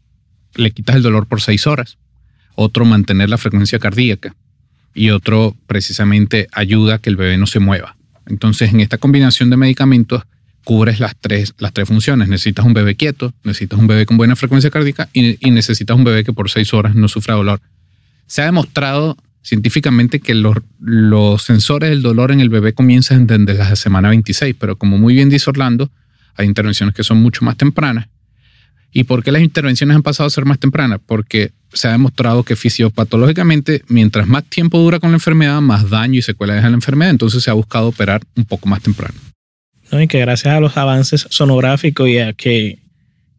le 0.55 0.71
quitas 0.71 0.97
el 0.97 1.03
dolor 1.03 1.27
por 1.27 1.41
seis 1.41 1.67
horas, 1.67 1.97
otro 2.55 2.85
mantener 2.85 3.29
la 3.29 3.39
frecuencia 3.39 3.79
cardíaca 3.79 4.35
y 4.95 5.11
otro 5.11 5.57
precisamente 5.67 6.49
ayuda 6.53 6.97
a 6.97 6.99
que 6.99 7.11
el 7.11 7.17
bebé 7.17 7.37
no 7.39 7.47
se 7.47 7.61
mueva. 7.61 7.97
Entonces 8.27 8.73
en 8.73 8.81
esta 8.81 8.99
combinación 8.99 9.51
de 9.51 9.57
medicamentos 9.57 10.23
cubres 10.65 11.01
las 11.01 11.17
tres, 11.19 11.55
las 11.59 11.73
tres 11.73 11.89
funciones. 11.89 12.29
Necesitas 12.29 12.65
un 12.65 12.75
bebé 12.75 12.95
quieto, 12.95 13.33
necesitas 13.45 13.79
un 13.79 13.87
bebé 13.87 14.07
con 14.07 14.17
buena 14.17 14.37
frecuencia 14.37 14.71
cardíaca 14.71 15.09
y, 15.13 15.47
y 15.47 15.51
necesitas 15.51 15.97
un 15.97 16.05
bebé 16.05 16.25
que 16.25 16.33
por 16.33 16.51
seis 16.51 16.73
horas 16.75 16.95
no 16.95 17.09
sufra 17.09 17.35
dolor. 17.35 17.61
Se 18.27 18.43
ha 18.43 18.45
demostrado 18.45 19.17
científicamente 19.43 20.21
que 20.21 20.35
los, 20.35 20.57
los 20.79 21.43
sensores 21.43 21.91
del 21.91 22.03
dolor 22.03 22.31
en 22.31 22.41
el 22.41 22.51
bebé 22.51 22.73
comienzan 22.73 23.27
desde 23.27 23.55
la 23.55 23.75
semana 23.77 24.11
26, 24.11 24.55
pero 24.59 24.77
como 24.77 24.99
muy 24.99 25.15
bien 25.15 25.31
dice 25.31 25.51
Orlando, 25.51 25.91
hay 26.37 26.47
intervenciones 26.47 26.95
que 26.95 27.05
son 27.05 27.19
mucho 27.19 27.45
más 27.45 27.57
tempranas. 27.57 28.09
¿Y 28.93 29.05
por 29.05 29.23
qué 29.23 29.31
las 29.33 29.43
intervenciones 29.43 29.95
han 29.97 30.03
pasado 30.03 30.27
a 30.27 30.31
ser 30.31 30.45
más 30.45 30.59
tempranas? 30.59 31.01
Porque 31.05 31.53
se 31.73 31.87
ha 31.89 31.93
demostrado 31.93 32.43
que 32.43 32.57
fisiopatológicamente, 32.57 33.83
mientras 33.89 34.27
más 34.27 34.45
tiempo 34.45 34.79
dura 34.79 34.99
con 34.99 35.11
la 35.11 35.17
enfermedad, 35.17 35.61
más 35.61 35.89
daño 35.91 36.19
y 36.19 36.23
secuelas 36.23 36.57
deja 36.57 36.69
la 36.71 36.75
enfermedad. 36.75 37.11
Entonces 37.11 37.43
se 37.43 37.51
ha 37.51 37.55
buscado 37.55 37.89
operar 37.89 38.23
un 38.37 38.45
poco 38.45 38.69
más 38.69 38.83
temprano. 38.83 39.15
¿no? 39.93 40.01
Y 40.03 40.09
que 40.09 40.19
gracias 40.21 40.55
a 40.55 40.61
los 40.61 40.77
avances 40.77 41.27
sonográficos 41.31 42.09
y 42.09 42.19
a 42.19 42.33
que 42.33 42.79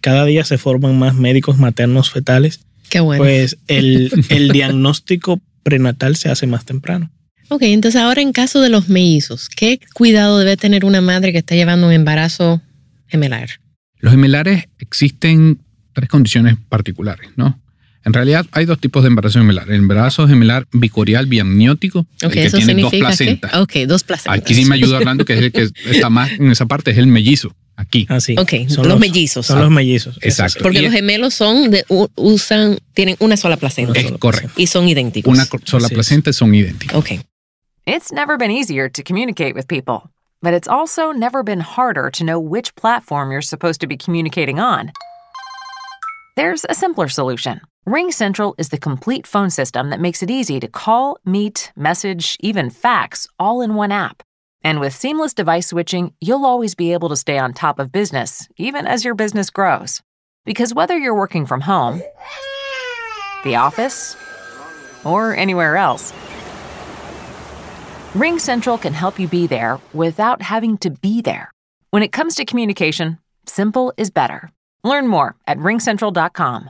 cada 0.02 0.26
día 0.26 0.44
se 0.46 0.58
forman 0.58 0.98
más 0.98 1.16
médicos 1.16 1.58
maternos 1.58 2.10
fetales, 2.10 2.62
Qué 2.90 3.00
bueno. 3.00 3.24
pues 3.24 3.58
el, 3.68 4.12
el 4.30 4.50
diagnóstico 4.52 5.40
prenatal 5.64 6.16
se 6.16 6.30
hace 6.30 6.48
más 6.48 6.66
temprano. 6.66 7.10
ok, 7.50 7.62
entonces 7.64 8.02
ahora 8.02 8.22
en 8.22 8.32
caso 8.34 8.60
de 8.62 8.70
los 8.70 8.90
mellizos, 8.90 9.48
¿qué 9.48 9.80
cuidado 9.94 10.40
debe 10.40 10.58
tener 10.58 10.84
una 10.86 11.02
madre 11.02 11.32
que 11.32 11.38
está 11.38 11.56
llevando 11.56 11.88
un 11.88 11.94
embarazo 11.94 12.62
gemelar? 13.08 13.61
Los 14.02 14.12
gemelares 14.12 14.66
existen 14.80 15.60
tres 15.94 16.10
condiciones 16.10 16.56
particulares, 16.70 17.30
¿no? 17.36 17.60
En 18.04 18.14
realidad 18.14 18.48
hay 18.52 18.66
dos 18.66 18.80
tipos 18.80 19.04
de 19.04 19.10
embarazo 19.10 19.40
gemelar. 19.40 19.70
El 19.70 19.76
embarazo 19.76 20.28
gemelar 20.28 20.68
bicorial 20.74 21.28
biamniótico, 21.28 22.00
Ok, 22.00 22.08
el 22.24 22.32
que 22.32 22.44
eso 22.46 22.58
tiene 22.58 22.82
dos 22.82 22.92
placentas. 22.94 23.52
que... 23.52 23.58
Ok, 23.58 23.74
dos 23.88 24.04
placentas. 24.04 24.40
Aquí 24.42 24.56
sí 24.56 24.66
me 24.66 24.76
ayuda 24.76 24.98
hablando 24.98 25.24
que 25.24 25.34
es 25.34 25.40
el 25.40 25.52
que 25.52 25.70
está 25.86 26.10
más 26.10 26.32
en 26.32 26.50
esa 26.52 26.66
parte, 26.66 26.92
es 26.92 26.98
el 26.98 27.08
mellizo. 27.08 27.56
Aquí. 27.76 28.06
Así. 28.10 28.36
Ok, 28.38 28.54
los 28.84 29.00
mellizos. 29.00 29.46
Son 29.48 29.60
los 29.60 29.72
mellizos. 29.72 30.18
Exacto. 30.22 30.60
Porque 30.62 30.80
Y 30.80 30.82
los 30.84 30.92
gemelos 30.92 31.34
son 31.34 31.72
de, 31.72 31.84
usan, 32.16 32.78
tienen 32.94 33.16
una 33.20 33.38
sola 33.38 33.58
placenta. 33.58 34.00
Es 34.00 34.12
correcto. 34.14 34.52
Y 34.56 34.68
son 34.68 34.88
idénticos. 34.88 35.34
Una 35.34 35.46
sola 35.64 35.86
Así 35.86 35.94
placenta 35.96 36.34
son 36.34 36.54
idénticas. 36.54 36.96
Ok. 36.96 37.12
It's 37.88 38.12
never 38.12 38.38
been 38.38 38.52
easier 38.52 38.92
to 38.92 39.04
communicate 39.04 39.54
with 39.54 39.66
people, 39.68 40.12
but 40.42 40.54
it's 40.54 40.68
also 40.68 41.12
never 41.12 41.44
been 41.44 41.60
harder 41.60 42.10
to 42.12 42.24
know 42.24 42.40
which 42.40 42.76
platform 42.76 43.32
you're 43.32 43.42
supposed 43.42 43.82
to 43.82 43.88
be 43.88 43.98
communicating 43.98 44.60
on. 44.60 44.92
There's 46.36 46.66
a 46.70 46.74
simpler 46.74 47.10
solution. 47.10 47.62
Ring 47.86 48.12
Central 48.12 48.56
is 48.58 48.70
the 48.70 48.78
complete 48.78 49.26
phone 49.26 49.50
system 49.50 49.90
that 49.90 50.00
makes 50.00 50.22
it 50.22 50.30
easy 50.30 50.60
to 50.60 50.68
call, 50.68 51.18
meet, 51.26 51.72
message, 51.76 52.38
even 52.40 52.70
fax 52.70 53.28
all 53.40 53.62
in 53.62 53.76
one 53.76 53.92
app. 53.92 54.24
And 54.64 54.80
with 54.80 54.94
seamless 54.94 55.34
device 55.34 55.68
switching, 55.68 56.14
you'll 56.22 56.46
always 56.46 56.76
be 56.76 56.94
able 56.94 57.10
to 57.10 57.16
stay 57.16 57.40
on 57.40 57.54
top 57.54 57.80
of 57.80 57.92
business, 57.92 58.48
even 58.58 58.86
as 58.86 59.04
your 59.04 59.16
business 59.16 59.50
grows. 59.50 60.02
Because 60.46 60.74
whether 60.74 60.98
you're 60.98 61.16
working 61.16 61.46
from 61.46 61.62
home, 61.62 62.02
the 63.44 63.56
office, 63.56 64.16
or 65.04 65.36
anywhere 65.36 65.78
else, 65.78 66.14
Ring 68.14 68.40
Central 68.40 68.78
can 68.78 68.92
help 68.92 69.20
you 69.20 69.28
be 69.30 69.48
there 69.48 69.80
without 69.94 70.42
having 70.42 70.78
to 70.80 70.90
be 70.90 71.22
there. 71.22 71.50
When 71.92 72.04
it 72.04 72.12
comes 72.12 72.36
to 72.36 72.44
communication, 72.46 73.20
simple 73.46 73.94
is 73.96 74.10
better. 74.10 74.52
Learn 74.84 75.08
more 75.08 75.38
at 75.48 75.58
ringcentral.com. 75.58 76.70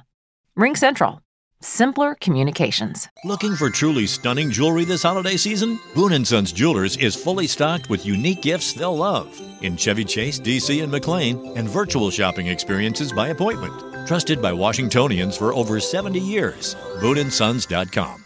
RingCentral. 0.56 1.18
Simpler 1.60 2.16
communications. 2.16 3.08
Looking 3.24 3.56
for 3.56 3.72
truly 3.72 4.06
stunning 4.06 4.52
jewelry 4.52 4.86
this 4.86 5.02
holiday 5.02 5.36
season? 5.36 5.80
Boone 5.96 6.26
& 6.26 6.26
Sons 6.26 6.52
Jewelers 6.52 6.96
is 6.98 7.16
fully 7.16 7.48
stocked 7.48 7.90
with 7.90 8.06
unique 8.06 8.44
gifts 8.44 8.74
they'll 8.74 8.98
love 8.98 9.28
in 9.62 9.78
Chevy 9.78 10.06
Chase, 10.06 10.40
DC, 10.40 10.84
and 10.84 10.92
McLean, 10.92 11.58
and 11.58 11.68
virtual 11.68 12.12
shopping 12.12 12.48
experiences 12.48 13.12
by 13.12 13.30
appointment. 13.30 14.08
Trusted 14.08 14.42
by 14.44 14.54
Washingtonians 14.54 15.38
for 15.38 15.54
over 15.56 15.80
70 15.80 16.20
years. 16.20 16.76
BooneandSons.com. 17.00 18.26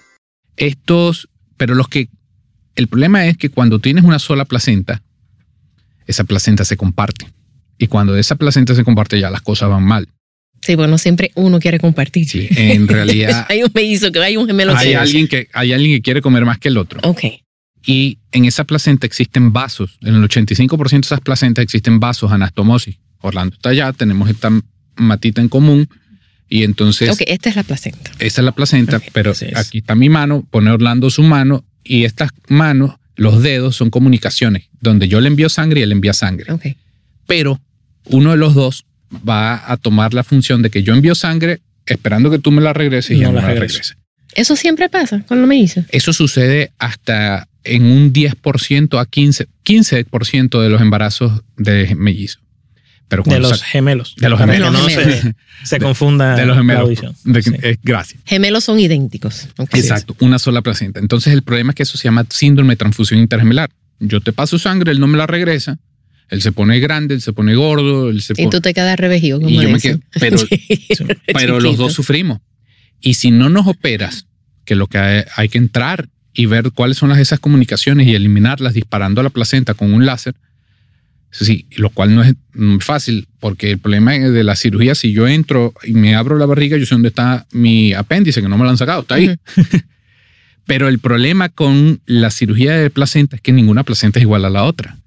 Estos, 0.58 1.28
pero 1.58 1.76
los 1.76 1.88
que, 1.88 2.08
el 2.76 2.88
problema 2.88 3.26
es 3.28 3.38
que 3.38 3.50
cuando 3.50 3.80
tienes 3.80 4.04
una 4.04 4.20
sola 4.20 4.46
placenta, 4.46 5.02
esa 6.08 6.24
placenta 6.24 6.66
se 6.66 6.78
comparte. 6.78 7.28
Y 7.78 7.88
cuando 7.88 8.16
esa 8.16 8.36
placenta 8.36 8.74
se 8.76 8.84
comparte 8.84 9.20
ya 9.20 9.30
las 9.30 9.42
cosas 9.42 9.70
van 9.70 9.84
mal. 9.84 10.08
Sí, 10.62 10.76
bueno, 10.76 10.98
siempre 10.98 11.32
uno 11.36 11.60
quiere 11.60 11.80
compartir. 11.80 12.28
Sí, 12.28 12.48
en 12.52 12.88
realidad 12.88 13.46
hay 13.50 13.64
un 13.64 13.72
mellizo, 13.74 14.12
que 14.12 14.20
hay 14.20 14.38
un 14.38 14.48
gemelo. 14.48 14.76
hay 14.76 14.90
que- 14.90 14.96
alguien, 14.98 15.28
que, 15.28 15.48
hay 15.54 15.74
alguien 15.74 15.98
que 15.98 16.02
quiere 16.02 16.22
comer 16.22 16.46
más 16.46 16.58
que 16.58 16.70
el 16.70 16.78
otro. 16.78 17.00
Ok. 17.04 17.22
Y 17.86 18.18
en 18.32 18.46
esa 18.46 18.64
placenta 18.64 19.06
existen 19.06 19.54
vasos. 19.54 19.98
En 20.02 20.16
el 20.16 20.24
85% 20.28 20.90
de 20.90 21.00
esas 21.02 21.22
placentas 21.22 21.64
existen 21.64 22.00
vasos, 22.00 22.32
anastomosis. 22.32 22.98
Orlando 23.22 23.56
está 23.56 23.70
allá, 23.70 23.94
tenemos 23.94 24.30
esta 24.30 24.50
matita 24.96 25.42
en 25.42 25.50
común. 25.50 25.88
Y 26.48 26.64
entonces, 26.64 27.10
Ok, 27.10 27.22
esta 27.28 27.50
es 27.50 27.56
la 27.56 27.64
placenta. 27.64 28.12
esta 28.20 28.42
es 28.42 28.46
la 28.46 28.52
placenta, 28.54 29.00
pero 29.14 29.34
aquí 29.56 29.80
está 29.80 29.96
mi 29.96 30.10
mano, 30.10 30.48
pone 30.50 30.70
Orlando 30.72 31.10
su 31.10 31.24
mano 31.24 31.64
y 31.86 32.04
estas 32.04 32.32
manos, 32.50 32.96
los 33.16 33.42
dedos 33.42 33.76
son 33.78 33.90
comunicaciones, 33.90 34.66
donde 34.82 35.08
yo 35.08 35.22
le 35.22 35.28
envío 35.28 35.48
sangre 35.48 35.80
y 35.80 35.84
él 35.84 35.92
envía 35.94 36.14
sangre. 36.14 36.48
Pero 37.28 37.62
uno 38.06 38.32
de 38.32 38.38
los 38.38 38.54
dos 38.56 38.86
va 39.28 39.72
a 39.72 39.78
tomar 39.78 40.14
la 40.14 40.24
función 40.24 40.62
de 40.62 40.70
que 40.70 40.84
yo 40.84 40.94
envío 40.94 41.16
sangre 41.16 41.62
esperando 41.86 42.30
que 42.30 42.40
tú 42.40 42.52
me 42.52 42.62
la 42.62 42.74
regreses 42.74 43.12
y 43.12 43.22
No 43.22 43.28
yo 43.28 43.28
no 43.30 43.36
la 43.36 43.42
la 43.44 43.48
regreso. 43.50 43.74
regrese. 43.78 43.96
Eso 44.34 44.56
siempre 44.58 44.90
pasa 44.90 45.22
con 45.22 45.40
los 45.40 45.48
mellizos. 45.48 45.86
Eso 45.92 46.12
sucede 46.12 46.72
hasta 46.78 47.48
en 47.64 47.84
un 47.86 48.12
10% 48.12 49.00
a 49.00 49.06
15%, 49.10 49.48
15% 49.64 50.62
de 50.62 50.70
los 50.70 50.82
embarazos 50.82 51.42
de 51.58 51.96
mellizo. 51.96 52.40
Pero 53.08 53.22
De 53.26 53.40
los 53.40 53.62
gemelos. 53.62 54.16
de 54.18 54.30
los 54.30 54.40
gemelos. 54.40 54.72
no 54.74 54.80
Gemelos. 54.88 55.20
se, 55.20 55.36
se 55.64 55.80
confunda 55.80 56.36
de 56.36 56.46
los 56.46 56.56
la 56.56 56.62
gemelos. 56.62 56.82
audición. 56.84 57.16
de- 57.24 57.42
Sí. 57.44 57.52
eh, 57.62 57.78
gracias. 57.84 58.22
Gemelos 58.26 58.64
son 58.64 58.80
idénticos. 58.80 59.48
Exacto, 59.74 60.16
una 60.20 60.40
sola 60.40 60.62
placenta. 60.62 61.00
Entonces 61.00 61.34
el 61.34 61.44
problema 61.44 61.72
es 61.72 61.76
que 61.76 61.84
eso 61.84 61.98
se 61.98 62.06
llama 62.06 62.26
síndrome 62.30 62.74
de 62.74 62.78
transfusión 62.78 63.20
intergemelar. 63.20 63.70
Yo 64.00 64.22
te 64.22 64.34
paso 64.34 64.58
sangre, 64.58 64.92
él 64.92 65.00
no 65.00 65.08
me 65.08 65.18
la 65.18 65.28
regresa, 65.28 65.78
él 66.30 66.42
se 66.42 66.52
pone 66.52 66.80
grande, 66.80 67.14
él 67.14 67.22
se 67.22 67.32
pone 67.32 67.54
gordo, 67.56 68.10
él 68.10 68.22
se 68.24 68.34
Y 68.34 68.38
pone... 68.38 68.50
tú 68.50 68.60
te 68.62 68.74
quedas 68.74 68.98
revejido, 69.00 69.40
como 69.40 69.50
y 69.52 69.62
yo 69.64 69.70
me 69.70 69.80
quedo, 69.80 70.00
pero, 70.20 70.38
pero 71.34 71.60
los 71.60 71.78
dos 71.78 71.94
sufrimos. 71.94 72.40
Y 73.02 73.14
si 73.16 73.30
no 73.32 73.50
nos 73.50 73.68
operas, 73.68 74.26
que 74.66 74.76
lo 74.76 74.88
que 74.88 74.98
hay, 74.98 75.24
hay 75.36 75.50
que 75.50 75.60
entrar 75.60 76.10
y 76.34 76.48
ver 76.48 76.72
cuáles 76.72 76.98
son 76.98 77.10
las, 77.10 77.20
esas 77.20 77.40
comunicaciones 77.40 78.08
y 78.08 78.16
eliminarlas 78.16 78.74
disparando 78.74 79.22
a 79.22 79.24
la 79.24 79.30
placenta 79.30 79.76
con 79.76 79.94
un 79.94 80.06
láser, 80.06 80.34
sí, 81.40 81.68
lo 81.76 81.90
cual 81.90 82.16
no 82.16 82.24
es 82.24 82.36
mm, 82.54 82.78
fácil, 82.80 83.28
porque 83.40 83.72
el 83.72 83.80
problema 83.80 84.14
de 84.14 84.44
la 84.44 84.56
cirugía, 84.56 84.96
si 84.96 85.12
yo 85.12 85.28
entro 85.28 85.74
y 85.84 85.94
me 85.94 86.16
abro 86.16 86.38
la 86.38 86.46
barriga, 86.46 86.78
yo 86.78 86.86
sé 86.86 86.96
dónde 86.96 87.10
está 87.10 87.46
mi 87.52 87.94
apéndice, 87.94 88.42
que 88.42 88.48
no 88.48 88.58
me 88.58 88.64
lo 88.64 88.70
han 88.70 88.78
sacado, 88.78 89.02
está 89.02 89.16
ahí. 89.16 89.36
Pero 90.66 90.88
el 90.88 91.00
problema 91.00 91.50
con 91.50 92.02
la 92.06 92.32
cirugía 92.32 92.76
de 92.76 92.90
placenta 92.90 93.36
es 93.36 93.42
que 93.42 93.52
ninguna 93.52 93.84
placenta 93.84 94.20
es 94.20 94.24
igual 94.24 94.46
a 94.46 94.50
la 94.50 94.64
otra. 94.64 94.98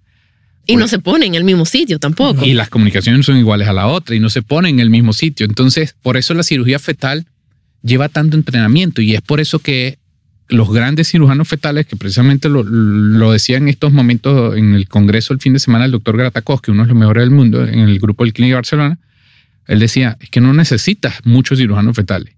Y 0.67 0.77
no 0.77 0.87
se 0.87 0.99
pone 0.99 1.25
en 1.25 1.35
el 1.35 1.45
mismo 1.45 1.65
sitio 1.65 1.99
tampoco. 1.99 2.45
Y 2.45 2.53
las 2.53 2.69
comunicaciones 2.69 3.25
son 3.25 3.39
iguales 3.39 3.67
a 3.69 3.73
la 3.73 3.87
otra 3.87 4.15
y 4.15 4.21
no 4.21 4.29
se 4.29 4.43
ponen 4.43 4.75
en 4.75 4.81
el 4.81 4.91
mismo 4.91 5.15
sitio. 5.15 5.47
Entonces, 5.47 5.97
por 6.03 6.19
eso 6.19 6.35
la 6.35 6.43
cirugía 6.43 6.79
fetal 6.79 7.27
lleva 7.83 8.11
tanto 8.11 8.37
entrenamiento 8.37 9.01
y 9.01 9.15
es 9.15 9.23
por 9.23 9.41
eso 9.41 9.61
que 9.61 9.99
los 10.49 10.73
grandes 10.73 11.09
cirujanos 11.09 11.49
fetales, 11.49 11.87
que 11.87 11.97
precisamente 11.97 12.49
lo, 12.49 13.33
decía 13.33 13.59
en 13.59 13.69
estos 13.69 13.93
momentos 13.93 14.57
en 14.57 14.75
el 14.75 14.89
congreso 14.89 15.33
el 15.35 15.41
fin 15.41 15.53
de 15.53 15.59
semana 15.59 15.85
el 15.85 15.91
doctor 15.91 16.17
Gratakowski, 16.17 16.71
uno 16.71 16.85
de 16.85 16.89
los 16.89 16.97
mejores 16.97 17.23
del 17.23 17.31
mundo 17.31 17.65
en 17.65 17.81
el 17.81 17.99
grupo 17.99 18.25
del 18.25 18.33
Clínica 18.33 18.53
de 18.53 18.59
Barcelona, 18.59 18.99
él 19.67 19.79
decía, 19.79 20.17
es 20.21 20.31
que 20.31 20.41
no 20.41 20.55
necesitas 20.55 21.21
muchos 21.25 21.59
cirujanos 21.59 21.95
fetales, 21.95 22.35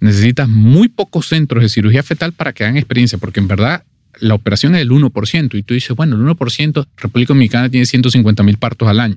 necesitas 0.00 0.48
muy 0.48 0.88
pocos 0.88 1.28
centros 1.28 1.62
de 1.62 1.68
cirugía 1.68 2.02
fetal 2.02 2.32
para 2.32 2.52
que 2.52 2.64
hagan 2.64 2.76
experiencia, 2.76 3.18
porque 3.18 3.38
en 3.38 3.46
verdad 3.46 3.84
la 4.20 4.34
operación 4.34 4.74
es 4.74 4.80
del 4.80 4.90
1%. 4.90 5.54
Y 5.54 5.62
tú 5.62 5.74
dices, 5.74 5.96
bueno, 5.96 6.16
el 6.16 6.22
1%, 6.22 6.86
República 6.96 7.28
Dominicana 7.32 7.68
tiene 7.68 7.86
150 7.86 8.42
mil 8.42 8.56
partos 8.58 8.88
al 8.88 9.00
año. 9.00 9.16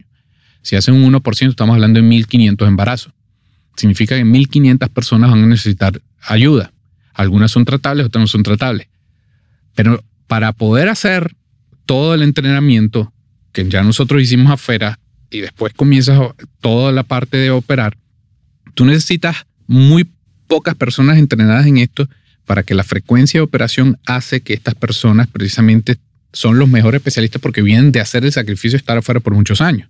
Si 0.62 0.75
hacen 0.75 0.95
un 0.95 1.13
1%, 1.13 1.49
estamos 1.49 1.75
hablando 1.75 2.01
de 2.01 2.08
1.500 2.08 2.67
embarazos. 2.67 3.13
Significa 3.75 4.15
que 4.15 4.23
1.500 4.23 4.89
personas 4.89 5.31
van 5.31 5.43
a 5.43 5.47
necesitar 5.47 6.01
ayuda. 6.21 6.71
Algunas 7.15 7.51
son 7.51 7.65
tratables, 7.65 8.06
otras 8.06 8.21
no 8.21 8.28
son 8.28 8.43
tratables. 8.43 8.88
Pero 9.73 10.04
para 10.28 10.54
poder 10.54 10.89
hacer 10.89 11.36
todo 11.86 12.13
el 12.13 12.21
entrenamiento 12.21 13.12
que 13.51 13.67
ya 13.67 13.84
nosotros 13.84 14.21
hicimos 14.21 14.51
afuera 14.51 14.99
y 15.32 15.39
después 15.39 15.73
comienzas 15.73 16.19
toda 16.62 16.91
la 16.91 17.04
parte 17.04 17.38
de 17.38 17.51
operar, 17.51 17.97
tú 18.73 18.86
necesitas 18.86 19.47
muy 19.65 20.10
pocas 20.47 20.75
personas 20.75 21.17
entrenadas 21.17 21.65
en 21.65 21.78
esto 21.78 22.08
para 22.45 22.63
que 22.63 22.75
la 22.75 22.84
frecuencia 22.84 23.39
de 23.39 23.43
operación 23.43 23.97
hace 24.06 24.41
que 24.41 24.54
estas 24.54 24.75
personas 24.75 25.28
precisamente 25.28 25.97
son 26.34 26.60
los 26.60 26.67
mejores 26.67 26.99
especialistas 26.99 27.41
porque 27.41 27.62
vienen 27.62 27.91
de 27.91 28.01
hacer 28.01 28.25
el 28.25 28.32
sacrificio 28.32 28.71
de 28.71 28.82
estar 28.82 28.97
afuera 28.97 29.21
por 29.21 29.34
muchos 29.34 29.62
años. 29.62 29.89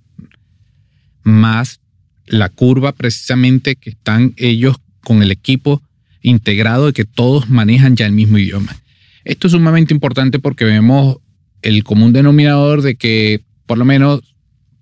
Más 1.24 1.80
la 2.28 2.50
curva 2.50 2.92
precisamente 2.92 3.76
que 3.76 3.90
están 3.90 4.34
ellos 4.38 4.78
con 5.02 5.24
el 5.24 5.32
equipo 5.32 5.82
integrado 6.26 6.88
de 6.88 6.94
que 6.94 7.06
todos 7.06 7.50
manejan 7.50 7.96
ya 7.96 8.06
el 8.06 8.12
mismo 8.12 8.38
idioma. 8.38 8.76
Esto 9.24 9.48
es 9.48 9.54
sumamente 9.54 9.94
importante 9.94 10.40
porque 10.40 10.66
vemos 10.66 11.18
el 11.62 11.84
común 11.84 12.14
denominador 12.14 12.82
de 12.82 12.96
que 12.96 13.42
por 13.66 13.78
lo 13.78 13.86
menos 13.86 14.22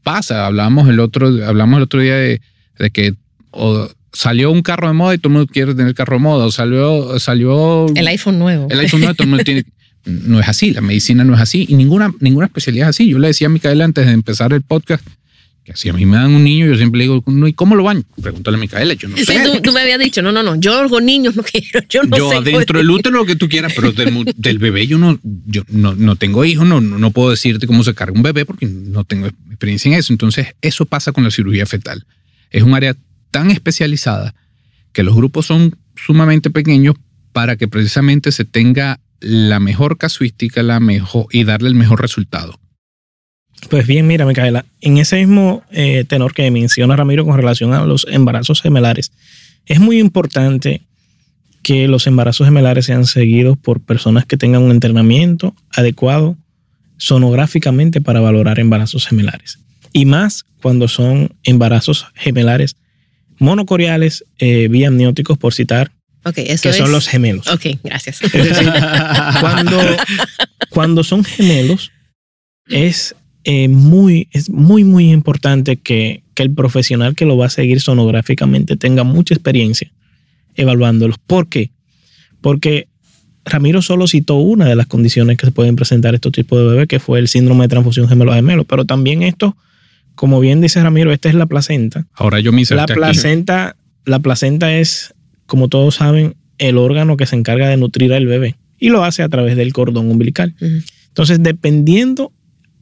pasa. 0.04 0.46
Hablamos 0.46 0.90
el 0.90 1.00
otro, 1.00 1.28
hablamos 1.46 1.78
el 1.78 1.84
otro 1.84 2.02
día 2.02 2.16
de, 2.16 2.42
que 2.92 3.14
salió 4.14 4.52
un 4.52 4.62
carro 4.62 4.88
de 4.88 4.94
moda 4.94 5.14
y 5.16 5.18
todo 5.18 5.30
el 5.30 5.34
mundo 5.34 5.52
quiere 5.52 5.74
tener 5.74 5.88
el 5.88 5.96
carro 5.96 6.18
de 6.18 6.24
moda. 6.24 6.46
O 6.46 6.52
salió, 6.52 7.20
salió 7.20 7.88
el 7.96 8.08
iPhone 8.08 8.40
nuevo. 8.40 8.68
El 8.70 8.80
iPhone 8.80 9.02
nuevo, 9.02 9.16
todo 9.16 9.26
el 9.26 9.30
mundo 9.30 9.44
tiene. 9.44 9.66
No 10.06 10.38
es 10.42 10.50
así, 10.50 10.72
la 10.72 10.82
medicina 10.82 11.24
no 11.24 11.34
es 11.34 11.40
así 11.40 11.66
y 11.70 11.76
ninguna, 11.76 12.14
ninguna 12.20 12.48
especialidad 12.48 12.90
es 12.90 12.96
así. 12.98 13.08
Yo 13.08 13.20
le 13.20 13.28
decía 13.28 13.48
a 13.48 13.50
Micaela 13.50 13.86
antes 13.86 14.06
de 14.06 14.12
empezar 14.12 14.52
el 14.52 14.62
podcast 14.62 15.02
que 15.63 15.76
si 15.76 15.89
a 15.89 15.93
mí 15.93 16.06
me 16.06 16.17
dan 16.17 16.34
un 16.34 16.43
niño, 16.43 16.65
yo 16.67 16.76
siempre 16.76 16.99
le 16.99 17.04
digo, 17.06 17.23
¿y 17.47 17.54
cómo 17.54 17.76
lo 17.76 17.84
baño? 17.84 18.04
Pregúntale 18.21 18.58
a 18.58 18.60
Micaela, 18.60 18.93
yo 18.95 19.08
no 19.08 19.17
sé. 19.17 19.62
Tú, 19.63 19.71
me 19.71 19.82
habías 19.82 19.99
dicho, 19.99 20.21
no, 20.21 20.32
no, 20.32 20.43
no, 20.43 20.56
yo 20.56 20.89
con 20.89 21.06
niños 21.06 21.36
no 21.38 21.43
quiero, 21.43 21.82
yo 21.88 22.04
no 22.04 22.17
yo 22.17 22.30
sé. 22.30 22.36
adentro 22.38 22.80
del 22.80 22.89
útero 22.89 23.15
lo 23.15 23.26
que 23.26 23.36
tú 23.36 23.47
quieras, 23.47 23.73
pero 23.76 23.93
del, 23.93 24.60
bebé 24.60 24.88
yo 24.88 24.97
no, 24.97 25.19
yo 25.23 25.63
no, 25.69 25.95
no 25.95 26.15
tengo 26.15 26.43
hijos, 26.43 26.67
no, 26.67 26.82
no 26.82 27.12
puedo 27.12 27.30
decirte 27.30 27.65
cómo 27.67 27.84
se 27.84 27.93
carga 27.93 28.13
un 28.13 28.23
bebé 28.23 28.45
porque 28.45 28.65
no 28.65 29.06
tengo 29.06 29.28
experiencia 29.28 29.89
en 29.89 29.99
eso. 29.99 30.12
Entonces, 30.12 30.47
eso 30.62 30.86
pasa 30.86 31.12
con 31.12 31.23
la 31.23 31.32
cirugía 31.32 31.65
fetal. 31.65 32.06
Es 32.52 32.63
un 32.63 32.73
área 32.73 32.95
tan 33.32 33.49
especializada 33.49 34.36
que 34.91 35.04
los 35.04 35.15
grupos 35.15 35.45
son 35.45 35.76
sumamente 35.95 36.49
pequeños 36.49 36.95
para 37.32 37.56
que 37.56 37.67
precisamente 37.67 38.32
se 38.32 38.45
tenga 38.45 38.99
la 39.19 39.60
mejor 39.60 39.97
casuística 39.97 40.62
la 40.63 40.80
mejor, 40.80 41.28
y 41.32 41.45
darle 41.45 41.69
el 41.69 41.76
mejor 41.76 42.02
resultado. 42.02 42.60
Pues 43.69 43.88
bien, 43.88 44.08
mira, 44.08 44.26
Micaela, 44.26 44.65
en 44.82 44.97
ese 44.97 45.17
mismo 45.17 45.63
eh, 45.71 46.06
tenor 46.08 46.34
que 46.34 46.49
menciona 46.52 46.95
Ramiro 46.95 47.26
con 47.26 47.38
relación 47.38 47.73
a 47.73 47.86
los 47.86 48.06
embarazos 48.10 48.62
gemelares, 48.62 49.12
es 49.65 49.80
muy 49.80 49.99
importante 49.99 50.82
que 51.62 51.88
los 51.88 52.08
embarazos 52.08 52.45
gemelares 52.45 52.86
sean 52.86 53.06
seguidos 53.06 53.58
por 53.58 53.80
personas 53.80 54.26
que 54.26 54.38
tengan 54.38 54.63
un 54.63 54.71
entrenamiento 54.71 55.56
adecuado 55.71 56.38
sonográficamente 56.97 58.02
para 58.02 58.19
valorar 58.19 58.60
embarazos 58.60 59.08
gemelares. 59.08 59.60
Y 59.93 60.06
más 60.06 60.45
cuando 60.62 60.88
son 60.88 61.36
embarazos 61.43 62.08
gemelares 62.15 62.76
monocoriales, 63.39 64.26
eh, 64.39 64.67
biamnióticos, 64.67 65.38
por 65.38 65.54
citar, 65.54 65.91
que 66.34 66.58
son 66.58 66.91
los 66.91 67.08
gemelos. 67.08 67.47
Ok, 67.47 67.65
gracias. 67.84 68.21
Es 68.21 68.32
decir, 68.32 68.71
cuando, 69.41 69.80
cuando 70.69 71.04
son 71.04 71.23
gemelos, 71.23 71.91
es 72.67 73.15
eh, 73.44 73.68
muy, 73.68 74.28
es 74.32 74.50
muy, 74.50 74.84
muy 74.84 75.12
importante 75.12 75.78
que, 75.78 76.24
que, 76.34 76.44
el 76.44 76.54
profesional 76.54 77.16
que 77.16 77.26
lo 77.26 77.38
va 77.38 77.48
a 77.48 77.50
seguir 77.50 77.82
sonográficamente 77.82 78.78
tenga 78.78 79.04
mucha 79.04 79.34
experiencia 79.34 79.92
evaluándolos. 80.56 81.18
¿Por 81.18 81.48
qué? 81.48 81.72
Porque 82.42 82.88
Ramiro 83.46 83.82
solo 83.82 84.08
citó 84.08 84.36
una 84.36 84.66
de 84.66 84.76
las 84.76 84.88
condiciones 84.88 85.38
que 85.38 85.46
se 85.46 85.52
pueden 85.52 85.76
presentar 85.76 86.16
estos 86.16 86.32
tipos 86.32 86.60
de 86.60 86.66
bebés, 86.66 86.88
que 86.88 87.00
fue 87.00 87.20
el 87.20 87.28
síndrome 87.28 87.66
de 87.66 87.70
transfusión 87.70 88.08
gemelo 88.08 88.32
a 88.32 88.36
gemelo. 88.36 88.64
Pero 88.64 88.86
también 88.86 89.24
esto, 89.24 89.58
como 90.16 90.40
bien 90.40 90.62
dice 90.62 90.82
Ramiro, 90.82 91.12
esta 91.12 91.30
es 91.30 91.36
la 91.36 91.46
placenta. 91.46 92.06
Ahora 92.14 92.40
yo 92.40 92.52
me 92.52 92.64
La 92.70 92.86
placenta, 92.86 93.76
la 94.06 94.20
placenta 94.20 94.78
es, 94.78 95.14
como 95.46 95.68
todos 95.68 95.96
saben, 95.96 96.36
el 96.58 96.78
órgano 96.78 97.18
que 97.18 97.26
se 97.26 97.36
encarga 97.36 97.68
de 97.68 97.78
nutrir 97.78 98.14
al 98.14 98.26
bebé 98.26 98.56
y 98.80 98.90
lo 98.90 99.04
hace 99.04 99.24
a 99.24 99.30
través 99.30 99.58
del 99.58 99.74
cordón 99.74 100.10
umbilical. 100.10 100.56
Entonces, 101.08 101.42
dependiendo 101.44 102.32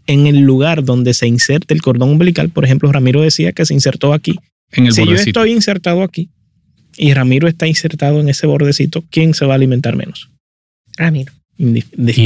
en 0.08 0.28
el 0.28 0.42
lugar 0.42 0.84
donde 0.84 1.14
se 1.14 1.28
inserte 1.28 1.74
el 1.74 1.82
cordón 1.82 2.10
umbilical. 2.10 2.50
Por 2.50 2.66
ejemplo, 2.66 2.92
Ramiro 2.92 3.22
decía 3.22 3.52
que 3.52 3.66
se 3.66 3.74
insertó 3.74 4.14
aquí. 4.14 4.40
En 4.72 4.88
el 4.88 4.94
si 4.94 5.06
yo 5.06 5.14
estoy 5.14 5.52
insertado 5.52 6.04
aquí 6.04 6.30
y 6.98 7.14
Ramiro 7.14 7.48
está 7.48 7.68
insertado 7.68 8.20
en 8.20 8.30
ese 8.30 8.48
bordecito, 8.48 9.04
¿quién 9.10 9.34
se 9.34 9.46
va 9.46 9.54
a 9.54 9.56
alimentar 9.56 9.96
menos? 9.96 10.30
Ramiro. 10.98 11.32
y 11.58 11.80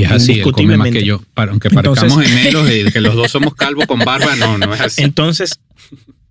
es 0.03 0.11
así, 0.11 0.41
come 0.41 0.77
más 0.77 0.91
que 0.91 1.03
yo. 1.03 1.21
aunque 1.35 1.69
parezcamos 1.69 2.23
gemelos 2.23 2.67
de 2.67 2.89
que 2.93 3.01
los 3.01 3.15
dos 3.15 3.31
somos 3.31 3.55
calvos 3.55 3.85
con 3.85 3.99
barba, 3.99 4.35
no, 4.35 4.57
no 4.57 4.73
es 4.73 4.81
así. 4.81 5.01
Entonces, 5.01 5.59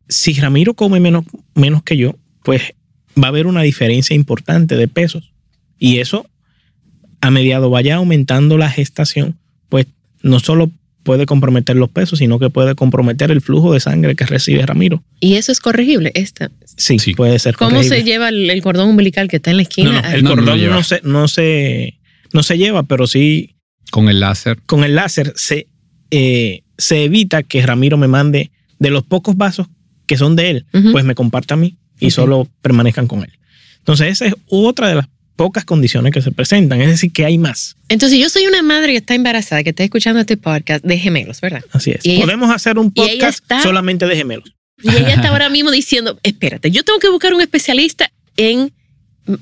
si 0.08 0.34
Ramiro 0.34 0.74
come 0.74 1.00
menos, 1.00 1.24
menos 1.54 1.82
que 1.82 1.96
yo, 1.96 2.16
pues 2.42 2.74
va 3.22 3.28
a 3.28 3.30
haber 3.30 3.46
una 3.46 3.62
diferencia 3.62 4.14
importante 4.14 4.76
de 4.76 4.88
pesos. 4.88 5.32
Y 5.78 5.98
eso, 5.98 6.26
a 7.20 7.30
mediado 7.30 7.70
vaya 7.70 7.96
aumentando 7.96 8.58
la 8.58 8.70
gestación, 8.70 9.38
pues 9.68 9.86
no 10.22 10.40
solo 10.40 10.70
puede 11.04 11.26
comprometer 11.26 11.76
los 11.76 11.90
pesos, 11.90 12.18
sino 12.18 12.40
que 12.40 12.50
puede 12.50 12.74
comprometer 12.74 13.30
el 13.30 13.40
flujo 13.40 13.72
de 13.72 13.78
sangre 13.78 14.16
que 14.16 14.26
recibe 14.26 14.66
Ramiro. 14.66 15.04
¿Y 15.20 15.34
eso 15.34 15.52
es 15.52 15.60
corregible? 15.60 16.10
Esta. 16.14 16.50
Sí, 16.76 16.98
puede 17.14 17.38
ser 17.38 17.54
¿Cómo 17.56 17.82
se 17.84 18.02
lleva 18.02 18.30
el, 18.30 18.62
cordón 18.62 18.88
umbilical 18.88 19.28
que 19.28 19.36
está 19.36 19.52
en 19.52 19.58
la 19.58 19.62
esquina? 19.62 20.02
No, 20.02 20.08
el 20.08 20.24
cordón 20.24 20.64
no, 20.64 20.82
se, 20.82 21.00
no, 21.04 21.28
se, 21.28 22.00
no 22.32 22.42
se 22.42 22.58
lleva, 22.58 22.82
pero 22.82 23.06
sí... 23.06 23.54
Con 23.90 24.08
el 24.08 24.18
láser. 24.18 24.58
Con 24.66 24.82
el 24.82 24.96
láser 24.96 25.32
se, 25.36 25.68
eh, 26.10 26.62
se 26.76 27.04
evita 27.04 27.44
que 27.44 27.64
Ramiro 27.64 27.96
me 27.96 28.08
mande 28.08 28.50
de 28.80 28.90
los 28.90 29.04
pocos 29.04 29.36
vasos 29.36 29.68
que 30.06 30.16
son 30.16 30.34
de 30.36 30.50
él, 30.50 30.66
pues 30.92 31.04
me 31.04 31.14
comparta 31.14 31.54
a 31.54 31.56
mí 31.56 31.78
y 32.00 32.10
solo 32.10 32.48
permanezcan 32.60 33.06
con 33.06 33.20
él. 33.20 33.32
Entonces 33.78 34.08
esa 34.12 34.26
es 34.26 34.34
otra 34.48 34.88
de 34.88 34.96
las 34.96 35.08
pocas 35.36 35.64
condiciones 35.64 36.12
que 36.12 36.22
se 36.22 36.30
presentan, 36.30 36.80
es 36.80 36.88
decir, 36.88 37.12
que 37.12 37.24
hay 37.24 37.38
más. 37.38 37.76
Entonces, 37.88 38.18
yo 38.18 38.28
soy 38.28 38.46
una 38.46 38.62
madre 38.62 38.92
que 38.92 38.98
está 38.98 39.14
embarazada, 39.14 39.62
que 39.62 39.70
está 39.70 39.84
escuchando 39.84 40.20
este 40.20 40.36
podcast 40.36 40.84
de 40.84 40.98
gemelos, 40.98 41.40
¿verdad? 41.40 41.64
Así 41.72 41.90
es. 41.90 42.02
Podemos 42.20 42.50
hacer 42.50 42.78
un 42.78 42.92
podcast 42.92 43.44
solamente 43.62 44.06
de 44.06 44.16
gemelos. 44.16 44.54
Y 44.82 44.88
ella 44.90 45.14
está 45.14 45.28
ahora 45.30 45.48
mismo 45.48 45.70
diciendo, 45.70 46.18
espérate, 46.22 46.70
yo 46.70 46.82
tengo 46.84 46.98
que 46.98 47.08
buscar 47.08 47.34
un 47.34 47.40
especialista 47.40 48.10
en... 48.36 48.72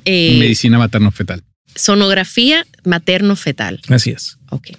Eh, 0.05 0.37
Medicina 0.38 0.78
materno-fetal. 0.78 1.42
Sonografía 1.74 2.66
materno-fetal. 2.85 3.81
Así 3.88 4.11
es. 4.11 4.38
Ok. 4.50 4.70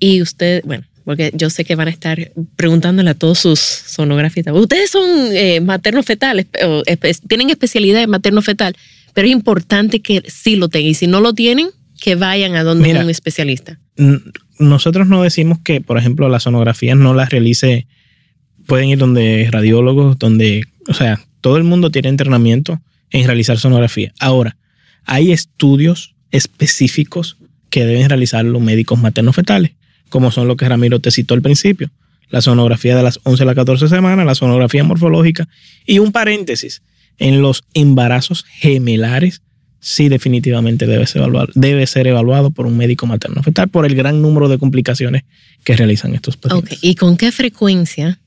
Y 0.00 0.22
usted, 0.22 0.62
bueno, 0.64 0.84
porque 1.04 1.32
yo 1.34 1.50
sé 1.50 1.64
que 1.64 1.74
van 1.74 1.88
a 1.88 1.90
estar 1.90 2.32
preguntándole 2.56 3.10
a 3.10 3.14
todos 3.14 3.38
sus 3.38 3.58
sonografistas, 3.58 4.54
¿ustedes 4.54 4.90
son 4.90 5.08
eh, 5.32 5.60
materno-fetales? 5.60 6.46
¿Tienen 7.26 7.50
especialidad 7.50 8.02
en 8.02 8.10
materno-fetal? 8.10 8.76
Pero 9.18 9.26
es 9.26 9.32
importante 9.32 9.98
que 9.98 10.22
sí 10.28 10.54
lo 10.54 10.68
tengan. 10.68 10.90
Y 10.90 10.94
si 10.94 11.08
no 11.08 11.18
lo 11.18 11.32
tienen, 11.34 11.70
que 12.00 12.14
vayan 12.14 12.54
a 12.54 12.62
donde 12.62 12.88
un 13.02 13.10
especialista. 13.10 13.80
Nosotros 14.60 15.08
no 15.08 15.24
decimos 15.24 15.58
que, 15.58 15.80
por 15.80 15.98
ejemplo, 15.98 16.28
las 16.28 16.44
sonografías 16.44 16.96
no 16.96 17.14
las 17.14 17.30
realice. 17.30 17.88
Pueden 18.66 18.90
ir 18.90 18.98
donde 18.98 19.48
radiólogos, 19.50 20.20
donde. 20.20 20.66
O 20.86 20.94
sea, 20.94 21.20
todo 21.40 21.56
el 21.56 21.64
mundo 21.64 21.90
tiene 21.90 22.10
entrenamiento 22.10 22.80
en 23.10 23.26
realizar 23.26 23.58
sonografía. 23.58 24.12
Ahora, 24.20 24.56
hay 25.04 25.32
estudios 25.32 26.14
específicos 26.30 27.38
que 27.70 27.86
deben 27.86 28.08
realizar 28.08 28.44
los 28.44 28.62
médicos 28.62 29.00
materno-fetales, 29.00 29.72
como 30.10 30.30
son 30.30 30.46
lo 30.46 30.56
que 30.56 30.68
Ramiro 30.68 31.00
te 31.00 31.10
citó 31.10 31.34
al 31.34 31.42
principio. 31.42 31.90
La 32.30 32.40
sonografía 32.40 32.94
de 32.94 33.02
las 33.02 33.18
11 33.24 33.42
a 33.42 33.46
las 33.46 33.56
14 33.56 33.88
semanas, 33.88 34.24
la 34.24 34.36
sonografía 34.36 34.84
morfológica 34.84 35.48
y 35.86 35.98
un 35.98 36.12
paréntesis 36.12 36.82
en 37.18 37.42
los 37.42 37.64
embarazos 37.74 38.44
gemelares, 38.44 39.42
sí 39.80 40.08
definitivamente 40.08 40.86
debe 40.86 41.06
ser, 41.06 41.22
evaluado, 41.22 41.48
debe 41.54 41.86
ser 41.86 42.06
evaluado 42.06 42.50
por 42.50 42.66
un 42.66 42.76
médico 42.76 43.06
materno 43.06 43.42
fetal 43.42 43.68
por 43.68 43.86
el 43.86 43.94
gran 43.94 44.22
número 44.22 44.48
de 44.48 44.58
complicaciones 44.58 45.22
que 45.64 45.76
realizan 45.76 46.14
estos 46.14 46.36
pacientes. 46.36 46.78
¿Y 46.82 46.94
con 46.94 47.16
qué 47.16 47.32
frecuencia? 47.32 48.18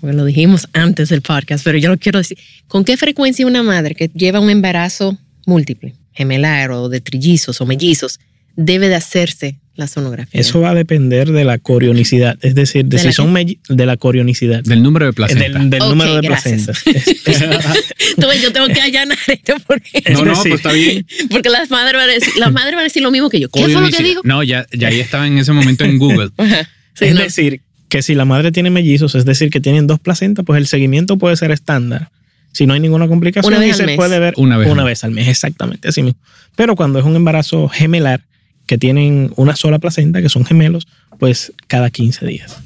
Porque 0.00 0.16
lo 0.16 0.24
dijimos 0.24 0.68
antes 0.72 1.08
del 1.08 1.22
podcast, 1.22 1.64
pero 1.64 1.78
yo 1.78 1.88
lo 1.88 1.98
quiero 1.98 2.18
decir. 2.18 2.38
¿Con 2.68 2.84
qué 2.84 2.96
frecuencia 2.96 3.46
una 3.46 3.62
madre 3.62 3.94
que 3.94 4.08
lleva 4.14 4.40
un 4.40 4.50
embarazo 4.50 5.18
múltiple, 5.46 5.94
gemelar 6.12 6.70
o 6.70 6.88
de 6.88 7.00
trillizos 7.00 7.60
o 7.60 7.66
mellizos, 7.66 8.20
debe 8.54 8.88
de 8.88 8.96
hacerse 8.96 9.58
la 9.78 9.86
sonografía. 9.86 10.40
Eso 10.40 10.60
va 10.60 10.70
a 10.70 10.74
depender 10.74 11.30
de 11.30 11.44
la 11.44 11.58
corionicidad, 11.58 12.36
es 12.42 12.56
decir, 12.56 12.86
de, 12.86 12.98
si 12.98 13.12
son 13.12 13.32
de 13.32 13.86
la 13.86 13.96
corionicidad. 13.96 14.64
Del 14.64 14.82
número 14.82 15.06
de 15.06 15.12
placentas. 15.12 15.70
Del, 15.70 15.78
número 15.78 16.16
de 16.16 16.22
placentas. 16.26 16.82
Entonces 18.16 18.42
yo 18.42 18.52
tengo 18.52 18.66
que 18.66 18.80
allanar 18.80 19.16
esto 19.28 19.54
porque... 19.68 20.02
No, 20.12 20.24
no, 20.24 20.34
pues 20.34 20.54
está 20.54 20.72
bien. 20.72 21.06
Porque 21.30 21.48
las 21.48 21.70
madres 21.70 21.94
van 21.94 22.10
a 22.10 22.12
decir, 22.12 22.32
las 22.38 22.52
madres 22.52 22.72
van 22.72 22.80
a 22.80 22.84
decir 22.84 23.02
lo 23.04 23.12
mismo 23.12 23.30
que 23.30 23.38
yo. 23.38 23.48
¿Qué 23.50 23.68
fue 23.68 23.80
lo 23.80 23.88
que 23.88 24.02
digo? 24.02 24.20
No, 24.24 24.42
ya, 24.42 24.66
ya 24.72 24.88
ahí 24.88 24.98
estaba 24.98 25.28
en 25.28 25.38
ese 25.38 25.52
momento 25.52 25.84
en 25.84 25.98
Google. 25.98 26.30
es 27.00 27.14
decir, 27.14 27.60
que 27.88 28.02
si 28.02 28.16
la 28.16 28.24
madre 28.24 28.50
tiene 28.50 28.70
mellizos, 28.70 29.14
es 29.14 29.24
decir, 29.24 29.48
que 29.50 29.60
tienen 29.60 29.86
dos 29.86 30.00
placentas, 30.00 30.44
pues 30.44 30.58
el 30.58 30.66
seguimiento 30.66 31.18
puede 31.18 31.36
ser 31.36 31.52
estándar. 31.52 32.10
Si 32.50 32.66
no 32.66 32.74
hay 32.74 32.80
ninguna 32.80 33.06
complicación, 33.06 33.54
una 33.54 33.64
vez 33.64 33.76
se 33.76 33.94
puede 33.94 34.18
ver 34.18 34.34
una 34.38 34.56
vez, 34.56 34.68
una 34.68 34.82
vez 34.82 35.04
al 35.04 35.12
mes, 35.12 35.28
exactamente, 35.28 35.86
así 35.86 36.02
mismo. 36.02 36.18
Pero 36.56 36.74
cuando 36.74 36.98
es 36.98 37.04
un 37.04 37.14
embarazo 37.14 37.68
gemelar, 37.68 38.22
que 38.68 38.78
tienen 38.78 39.32
una 39.36 39.56
sola 39.56 39.78
placenta, 39.78 40.20
que 40.22 40.28
son 40.28 40.44
gemelos, 40.44 40.86
pues 41.18 41.52
cada 41.66 41.90
15 41.90 42.26
días. 42.26 42.58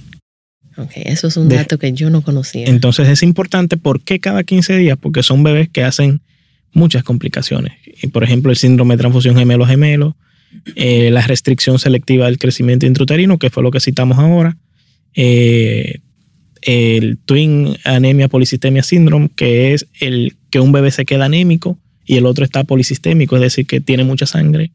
Ok, 0.76 0.90
eso 0.96 1.28
es 1.28 1.36
un 1.36 1.48
dato 1.48 1.78
que 1.78 1.92
yo 1.92 2.10
no 2.10 2.22
conocía. 2.22 2.66
Entonces 2.66 3.08
es 3.08 3.22
importante, 3.22 3.76
¿por 3.76 4.00
qué 4.00 4.18
cada 4.18 4.42
15 4.42 4.76
días? 4.76 4.98
Porque 5.00 5.22
son 5.22 5.44
bebés 5.44 5.68
que 5.68 5.84
hacen 5.84 6.20
muchas 6.72 7.04
complicaciones. 7.04 7.74
Y 8.02 8.08
por 8.08 8.24
ejemplo, 8.24 8.50
el 8.50 8.56
síndrome 8.56 8.94
de 8.94 8.98
transfusión 8.98 9.36
gemelo-gemelo, 9.36 10.16
eh, 10.74 11.10
la 11.12 11.22
restricción 11.22 11.78
selectiva 11.78 12.26
del 12.26 12.38
crecimiento 12.38 12.84
intrauterino, 12.84 13.38
que 13.38 13.50
fue 13.50 13.62
lo 13.62 13.70
que 13.70 13.80
citamos 13.80 14.18
ahora, 14.18 14.56
eh, 15.14 16.00
el 16.62 17.18
Twin 17.24 17.76
Anemia 17.84 18.28
Polisistemia 18.28 18.82
Syndrome, 18.82 19.30
que 19.36 19.72
es 19.72 19.86
el 20.00 20.34
que 20.50 20.58
un 20.58 20.72
bebé 20.72 20.90
se 20.90 21.04
queda 21.04 21.26
anémico 21.26 21.78
y 22.04 22.16
el 22.16 22.26
otro 22.26 22.44
está 22.44 22.64
polisistémico, 22.64 23.36
es 23.36 23.42
decir, 23.42 23.66
que 23.66 23.80
tiene 23.80 24.02
mucha 24.02 24.26
sangre. 24.26 24.72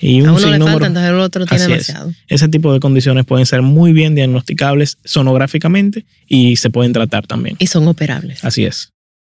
Y 0.00 0.22
un 0.22 0.28
a 0.28 0.32
uno 0.32 0.50
le 0.50 0.58
falta, 0.58 0.86
entonces 0.86 1.10
el 1.10 1.20
otro 1.20 1.46
tiene 1.46 1.66
demasiado. 1.66 2.12
Ese 2.26 2.48
tipo 2.48 2.72
de 2.72 2.80
condiciones 2.80 3.26
pueden 3.26 3.44
ser 3.44 3.62
muy 3.62 3.92
bien 3.92 4.14
diagnosticables 4.14 4.98
sonográficamente 5.04 6.06
y 6.26 6.56
se 6.56 6.70
pueden 6.70 6.92
tratar 6.92 7.26
también. 7.26 7.56
Y 7.58 7.66
son 7.66 7.86
operables. 7.86 8.42
Así 8.44 8.64
es. 8.64 8.92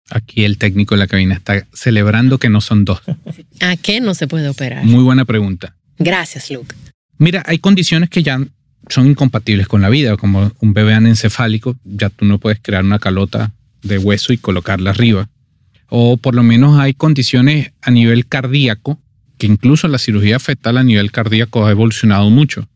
Aquí 0.10 0.46
el 0.46 0.58
técnico 0.58 0.96
de 0.96 1.00
la 1.00 1.08
cabina 1.08 1.36
está 1.36 1.66
celebrando 1.74 2.38
que 2.38 2.50
no 2.50 2.62
son 2.62 2.86
dos. 2.86 3.02
¿A 3.62 3.76
qué 3.78 4.02
no 4.02 4.14
se 4.14 4.28
puede 4.28 4.50
operar? 4.50 4.84
Muy 4.84 5.04
buena 5.04 5.26
pregunta. 5.26 5.76
Gracias, 6.00 6.52
Luke. 6.52 6.76
Mira, 7.18 7.44
hay 7.46 7.60
condiciones 7.60 8.10
que 8.10 8.24
ya 8.24 8.40
son 8.90 9.08
incompatibles 9.08 9.68
con 9.68 9.82
la 9.82 9.90
vida, 9.90 10.16
como 10.18 10.52
un 10.60 10.74
bebé 10.74 10.94
anencefálico, 10.94 11.76
ya 11.84 12.10
tú 12.10 12.26
no 12.26 12.40
puedes 12.40 12.60
crear 12.62 12.84
una 12.84 13.00
calota 13.00 13.52
de 13.84 13.98
hueso 13.98 14.34
y 14.34 14.38
colocarla 14.38 14.92
arriba. 14.92 15.30
O 15.90 16.18
por 16.18 16.36
lo 16.36 16.44
menos 16.44 16.80
hay 16.80 16.94
condiciones 16.94 17.72
a 17.82 17.92
nivel 17.92 18.28
cardíaco, 18.28 19.00
que 19.38 19.48
incluso 19.48 19.88
la 19.88 19.98
cirugía 19.98 20.40
fetal 20.40 20.78
a 20.78 20.84
nivel 20.84 21.12
cardíaco 21.12 21.66
ha 21.66 21.72
evolucionado 21.72 22.30
mucho. 22.30 22.68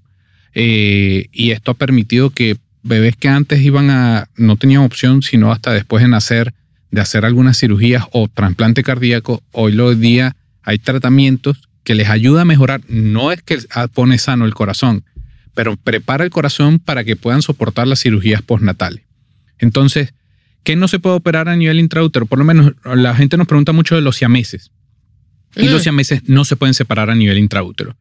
Eh, 0.53 1.27
y 1.31 1.51
esto 1.51 1.71
ha 1.71 1.75
permitido 1.75 2.29
que 2.29 2.57
bebés 2.83 3.15
que 3.15 3.29
antes 3.29 3.61
iban 3.61 3.89
a, 3.89 4.27
no 4.35 4.57
tenían 4.57 4.81
opción, 4.81 5.21
sino 5.21 5.51
hasta 5.51 5.71
después 5.71 6.03
de 6.03 6.09
nacer, 6.09 6.53
de 6.89 7.01
hacer 7.01 7.25
algunas 7.25 7.57
cirugías 7.57 8.05
o 8.11 8.27
trasplante 8.27 8.83
cardíaco, 8.83 9.43
hoy 9.51 9.73
en 9.79 10.01
día 10.01 10.35
hay 10.63 10.77
tratamientos 10.79 11.69
que 11.83 11.95
les 11.95 12.09
ayuda 12.09 12.41
a 12.41 12.45
mejorar. 12.45 12.81
No 12.87 13.31
es 13.31 13.41
que 13.41 13.57
pone 13.93 14.17
sano 14.17 14.45
el 14.45 14.53
corazón, 14.53 15.03
pero 15.53 15.77
prepara 15.77 16.23
el 16.23 16.29
corazón 16.29 16.79
para 16.79 17.03
que 17.03 17.15
puedan 17.15 17.41
soportar 17.41 17.87
las 17.87 18.01
cirugías 18.01 18.41
postnatales. 18.41 19.03
Entonces, 19.57 20.13
¿qué 20.63 20.75
no 20.75 20.87
se 20.87 20.99
puede 20.99 21.15
operar 21.15 21.49
a 21.49 21.55
nivel 21.55 21.79
intraútero? 21.79 22.25
Por 22.25 22.39
lo 22.39 22.45
menos 22.45 22.73
la 22.83 23.15
gente 23.15 23.37
nos 23.37 23.47
pregunta 23.47 23.71
mucho 23.71 23.95
de 23.95 24.01
los 24.01 24.17
siameses. 24.17 24.71
Y 25.55 25.67
los 25.67 25.81
mm. 25.81 25.83
siameses 25.83 26.29
no 26.29 26.45
se 26.45 26.55
pueden 26.55 26.73
separar 26.73 27.09
a 27.09 27.15
nivel 27.15 27.37
intraútero. 27.37 27.95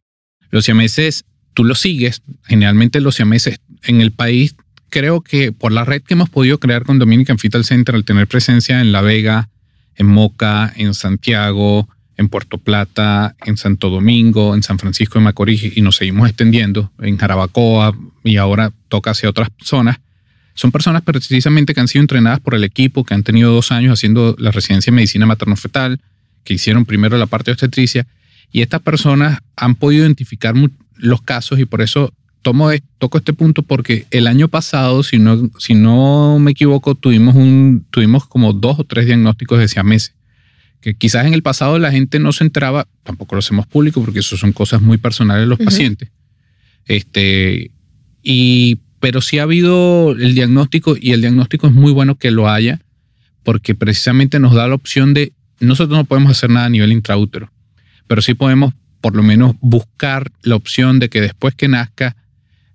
Los 0.49 0.65
siameses, 0.65 1.25
tú 1.53 1.63
los 1.63 1.79
sigues. 1.79 2.21
Generalmente 2.43 3.01
los 3.01 3.15
siameses 3.15 3.59
en 3.83 4.01
el 4.01 4.11
país, 4.11 4.55
creo 4.89 5.21
que 5.21 5.51
por 5.51 5.71
la 5.71 5.85
red 5.85 6.01
que 6.01 6.13
hemos 6.13 6.29
podido 6.29 6.59
crear 6.59 6.83
con 6.83 6.99
Dominican 6.99 7.37
Fetal 7.37 7.65
Center, 7.65 7.95
al 7.95 8.05
tener 8.05 8.27
presencia 8.27 8.81
en 8.81 8.91
La 8.91 9.01
Vega, 9.01 9.49
en 9.95 10.07
Moca, 10.07 10.71
en 10.75 10.93
Santiago, 10.93 11.87
en 12.17 12.29
Puerto 12.29 12.57
Plata, 12.57 13.35
en 13.45 13.57
Santo 13.57 13.89
Domingo, 13.89 14.55
en 14.55 14.63
San 14.63 14.79
Francisco 14.79 15.19
de 15.19 15.25
Macorís 15.25 15.75
y 15.75 15.81
nos 15.81 15.95
seguimos 15.95 16.29
extendiendo 16.29 16.91
en 16.99 17.17
Jarabacoa 17.17 17.97
y 18.23 18.37
ahora 18.37 18.71
toca 18.89 19.11
hacia 19.11 19.29
otras 19.29 19.49
zonas. 19.61 19.99
Son 20.53 20.71
personas 20.71 21.01
precisamente 21.01 21.73
que 21.73 21.79
han 21.79 21.87
sido 21.87 22.01
entrenadas 22.01 22.39
por 22.39 22.55
el 22.55 22.63
equipo, 22.63 23.03
que 23.03 23.13
han 23.13 23.23
tenido 23.23 23.51
dos 23.51 23.71
años 23.71 23.93
haciendo 23.93 24.35
la 24.37 24.51
residencia 24.51 24.91
en 24.91 24.95
medicina 24.95 25.25
materno-fetal, 25.25 25.99
que 26.43 26.53
hicieron 26.53 26.85
primero 26.85 27.17
la 27.17 27.27
parte 27.27 27.51
de 27.51 27.53
obstetricia 27.53 28.07
y 28.51 28.61
estas 28.61 28.81
personas 28.81 29.39
han 29.55 29.75
podido 29.75 30.03
identificar 30.03 30.55
los 30.95 31.21
casos 31.21 31.59
y 31.59 31.65
por 31.65 31.81
eso 31.81 32.13
tomo, 32.41 32.69
toco 32.97 33.17
este 33.17 33.33
punto 33.33 33.63
porque 33.63 34.05
el 34.11 34.27
año 34.27 34.47
pasado, 34.47 35.03
si 35.03 35.19
no, 35.19 35.49
si 35.57 35.73
no 35.73 36.39
me 36.39 36.51
equivoco, 36.51 36.95
tuvimos, 36.95 37.35
un, 37.35 37.85
tuvimos 37.91 38.25
como 38.27 38.53
dos 38.53 38.79
o 38.79 38.83
tres 38.83 39.05
diagnósticos 39.05 39.59
de 39.59 39.67
siameses 39.67 40.13
que 40.81 40.95
quizás 40.95 41.25
en 41.27 41.33
el 41.33 41.43
pasado 41.43 41.79
la 41.79 41.91
gente 41.91 42.19
no 42.19 42.33
se 42.33 42.43
enteraba, 42.43 42.87
tampoco 43.03 43.35
lo 43.35 43.39
hacemos 43.39 43.67
público 43.67 44.01
porque 44.01 44.19
eso 44.19 44.35
son 44.35 44.51
cosas 44.51 44.81
muy 44.81 44.97
personales 44.97 45.43
de 45.43 45.47
los 45.47 45.59
pacientes. 45.59 46.09
Este, 46.85 47.71
y, 48.23 48.79
pero 48.99 49.21
sí 49.21 49.37
ha 49.37 49.43
habido 49.43 50.11
el 50.11 50.33
diagnóstico 50.33 50.95
y 50.99 51.11
el 51.11 51.21
diagnóstico 51.21 51.67
es 51.67 51.73
muy 51.73 51.91
bueno 51.91 52.15
que 52.15 52.31
lo 52.31 52.49
haya 52.49 52.81
porque 53.43 53.75
precisamente 53.75 54.39
nos 54.39 54.53
da 54.53 54.67
la 54.67 54.75
opción 54.75 55.13
de, 55.13 55.33
nosotros 55.61 55.97
no 55.97 56.05
podemos 56.05 56.31
hacer 56.31 56.49
nada 56.49 56.65
a 56.65 56.69
nivel 56.69 56.91
intraútero, 56.91 57.51
pero 58.07 58.21
sí 58.21 58.33
podemos 58.33 58.73
por 58.99 59.15
lo 59.15 59.23
menos 59.23 59.55
buscar 59.61 60.31
la 60.43 60.55
opción 60.55 60.99
de 60.99 61.09
que 61.09 61.21
después 61.21 61.55
que 61.55 61.67
nazca, 61.67 62.15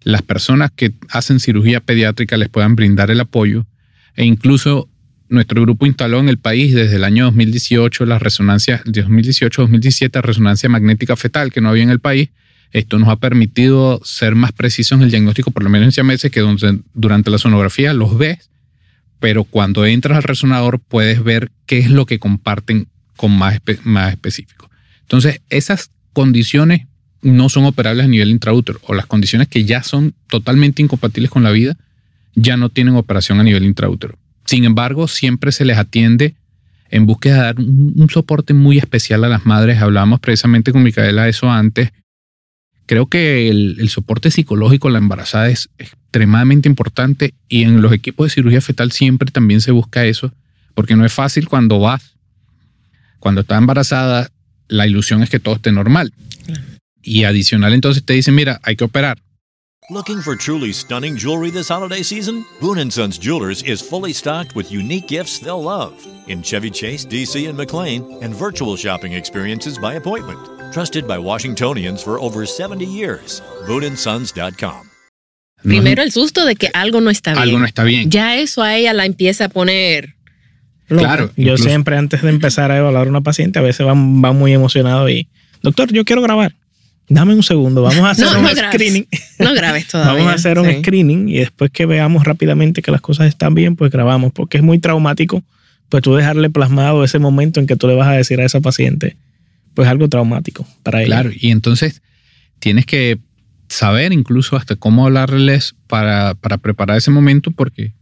las 0.03 0.23
personas 0.23 0.71
que 0.75 0.93
hacen 1.09 1.41
cirugía 1.41 1.81
pediátrica 1.81 2.37
les 2.37 2.49
puedan 2.49 2.77
brindar 2.77 3.11
el 3.11 3.21
apoyo 3.21 3.67
e 4.15 4.25
incluso 4.25 4.89
nuestro 5.29 5.63
grupo 5.63 5.87
instaló 5.87 6.21
en 6.21 6.29
el 6.29 6.39
país 6.39 6.75
desde 6.75 6.97
el 6.97 7.05
año 7.05 7.25
2018 7.27 8.07
la 8.07 8.19
resonancia, 8.19 8.83
2018-2017, 8.85 10.21
resonancia 10.23 10.69
magnética 10.69 11.17
fetal 11.17 11.53
que 11.53 11.61
no 11.61 11.71
había 11.71 11.83
en 11.83 11.91
el 11.91 12.01
país. 12.01 12.31
Esto 12.73 12.99
nos 12.99 13.09
ha 13.09 13.17
permitido 13.17 14.01
ser 14.05 14.35
más 14.35 14.53
precisos 14.53 14.99
en 14.99 15.05
el 15.05 15.11
diagnóstico, 15.11 15.51
por 15.51 15.63
lo 15.63 15.71
menos 15.71 15.97
en 15.97 16.07
meses 16.07 16.31
que 16.31 16.41
durante 16.95 17.31
la 17.31 17.39
sonografía 17.39 17.93
los 17.93 18.17
ves, 18.19 18.51
pero 19.27 19.43
cuando 19.43 19.85
entras 19.85 20.19
al 20.19 20.23
resonador 20.23 20.79
puedes 20.79 21.25
ver 21.25 21.51
qué 21.67 21.79
es 21.79 21.91
lo 21.91 22.07
que 22.07 22.21
comparten 22.21 22.87
con 23.17 23.37
más, 23.37 23.61
más 23.83 24.13
específico. 24.13 24.71
Entonces, 25.01 25.41
esas 25.51 25.91
condiciones 26.13 26.87
no 27.23 27.49
son 27.49 27.65
operables 27.65 28.05
a 28.05 28.09
nivel 28.09 28.31
intraútero, 28.31 28.79
o 28.85 28.95
las 28.95 29.07
condiciones 29.07 29.49
que 29.49 29.65
ya 29.65 29.83
son 29.83 30.15
totalmente 30.29 30.81
incompatibles 30.81 31.33
con 31.33 31.43
la 31.43 31.51
vida, 31.51 31.77
ya 32.37 32.57
no 32.57 32.69
tienen 32.69 32.95
operación 32.95 33.41
a 33.41 33.43
nivel 33.43 33.65
intraútero. 33.65 34.17
Sin 34.45 34.63
embargo, 34.63 35.09
siempre 35.09 35.51
se 35.51 35.65
les 35.65 35.77
atiende 35.77 36.37
en 36.89 37.07
búsqueda 37.07 37.35
de 37.35 37.41
dar 37.41 37.59
un, 37.59 38.09
soporte 38.09 38.55
muy 38.55 38.79
especial 38.79 39.25
a 39.25 39.29
las 39.29 39.45
madres. 39.45 39.83
Hablábamos 39.83 40.21
precisamente 40.21 40.71
con 40.71 40.85
Micaela 40.85 41.25
de 41.25 41.31
eso 41.31 41.51
antes. 41.51 41.91
Creo 42.87 43.09
que 43.09 43.49
el, 43.49 43.89
soporte 43.89 44.31
psicológico 44.31 44.89
la 44.89 44.99
embarazada 44.99 45.49
es 45.49 45.69
extremadamente 46.17 46.69
importante 46.69 47.35
y 47.47 47.63
en 47.63 47.83
los 47.83 47.93
equipos 47.93 48.27
de 48.27 48.35
cirugía 48.35 48.61
fetal 48.63 48.91
siempre 48.91 49.31
también 49.31 49.61
se 49.61 49.71
busca 49.71 50.07
eso, 50.07 50.33
porque 50.75 50.97
no 50.97 51.05
es 51.05 51.13
fácil 51.13 51.47
cuando 51.47 51.79
vas, 51.79 52.15
cuando 53.19 53.43
está 53.43 53.59
embarazada, 53.59 54.31
la 54.69 54.87
ilusión 54.87 55.23
es 55.23 55.29
que 55.29 55.39
todo 55.39 55.57
esté 55.57 55.73
normal. 55.73 56.13
Y 57.03 57.25
adicional 57.25 57.75
entonces 57.75 58.05
te 58.05 58.15
dicen, 58.15 58.35
mira, 58.35 58.61
hay 58.63 58.77
que 58.77 58.85
operar. 58.85 59.19
Looking 59.91 60.21
for 60.21 60.37
truly 60.37 60.73
stunning 60.73 61.17
jewelry 61.17 61.53
this 61.53 61.69
holiday 61.69 62.03
season? 62.03 62.45
Boon 62.61 62.91
& 62.91 62.91
Sons 62.91 63.19
Jewelers 63.19 63.63
is 63.63 63.81
fully 63.81 64.13
stocked 64.13 64.57
with 64.57 64.73
unique 64.73 65.07
gifts 65.07 65.39
they'll 65.39 65.63
love 65.63 65.93
in 66.27 66.43
Chevy 66.43 66.71
Chase, 66.71 67.07
DC, 67.07 67.49
and 67.49 67.57
McLean, 67.57 68.19
and 68.21 68.35
virtual 68.35 68.75
shopping 68.75 69.13
experiences 69.13 69.79
by 69.79 69.95
appointment. 69.95 70.41
Trusted 70.73 71.07
by 71.07 71.19
Washingtonians 71.19 72.03
for 72.03 72.19
over 72.19 72.45
70 72.45 72.85
years. 72.85 73.43
BooneandSons.com. 73.69 74.91
Primero 75.63 76.03
el 76.03 76.13
susto 76.13 76.45
de 76.45 76.57
que 76.57 76.71
algo 76.75 77.01
no 77.01 77.11
está 77.11 77.33
bien. 77.33 77.43
Algo 77.43 77.59
no 77.59 77.65
está 77.65 77.85
bien. 77.85 78.11
Ya 78.11 78.37
eso 78.37 78.63
a 78.63 78.77
ella 78.77 78.93
la 78.93 79.05
empieza 79.07 79.47
a 79.47 79.49
poner. 79.49 80.15
Claro. 80.87 81.33
Yo 81.37 81.57
siempre 81.57 81.97
antes 81.97 82.23
de 82.23 82.31
empezar 82.31 82.71
a 82.71 82.79
evaluar 82.79 83.07
a 83.07 83.11
una 83.11 83.21
paciente, 83.21 83.59
a 83.59 83.63
veces 83.63 83.87
va 83.87 83.95
muy 83.95 84.53
emocionado 84.53 85.09
y, 85.09 85.29
doctor, 85.63 85.93
yo 85.93 86.05
quiero 86.05 86.23
grabar. 86.23 86.55
Dame 87.09 87.35
un 87.35 87.43
segundo, 87.43 87.83
vamos 87.83 88.05
a 88.05 88.11
hacer 88.11 88.27
un 88.27 88.47
screening. 88.49 89.07
No 89.39 89.55
grabes 89.55 89.87
todavía. 89.89 90.15
vamos 90.15 90.33
a 90.33 90.35
hacer 90.35 90.59
un 90.59 90.71
screening 90.81 91.29
y 91.29 91.39
después 91.39 91.71
que 91.71 91.87
veamos 91.87 92.25
rápidamente 92.25 92.83
que 92.83 92.91
las 92.91 93.01
cosas 93.01 93.29
están 93.29 93.55
bien, 93.55 93.77
pues 93.77 93.91
grabamos, 93.91 94.33
porque 94.33 94.59
es 94.59 94.63
muy 94.63 94.79
traumático, 94.79 95.43
pues 95.89 96.03
tú 96.03 96.15
dejarle 96.15 96.51
plasmado 96.51 97.05
ese 97.05 97.19
momento 97.19 97.61
en 97.61 97.67
que 97.67 97.77
tú 97.77 97.87
le 97.87 97.95
vas 97.95 98.09
a 98.09 98.13
decir 98.13 98.41
a 98.41 98.45
esa 98.45 98.61
paciente, 98.61 99.17
pues 99.75 99.89
algo 99.89 100.09
traumático 100.09 100.67
para 100.83 101.01
ella. 101.01 101.23
Claro, 101.23 101.31
y 101.35 101.51
entonces 101.51 102.03
tienes 102.59 102.87
que 102.87 103.19
saber 103.69 104.13
incluso 104.13 104.57
hasta 104.57 104.77
cómo 104.77 105.07
hablarles 105.07 105.75
para, 105.87 106.35
para 106.35 106.59
preparar 106.59 106.97
ese 106.97 107.11
momento, 107.11 107.51
porque 107.51 107.93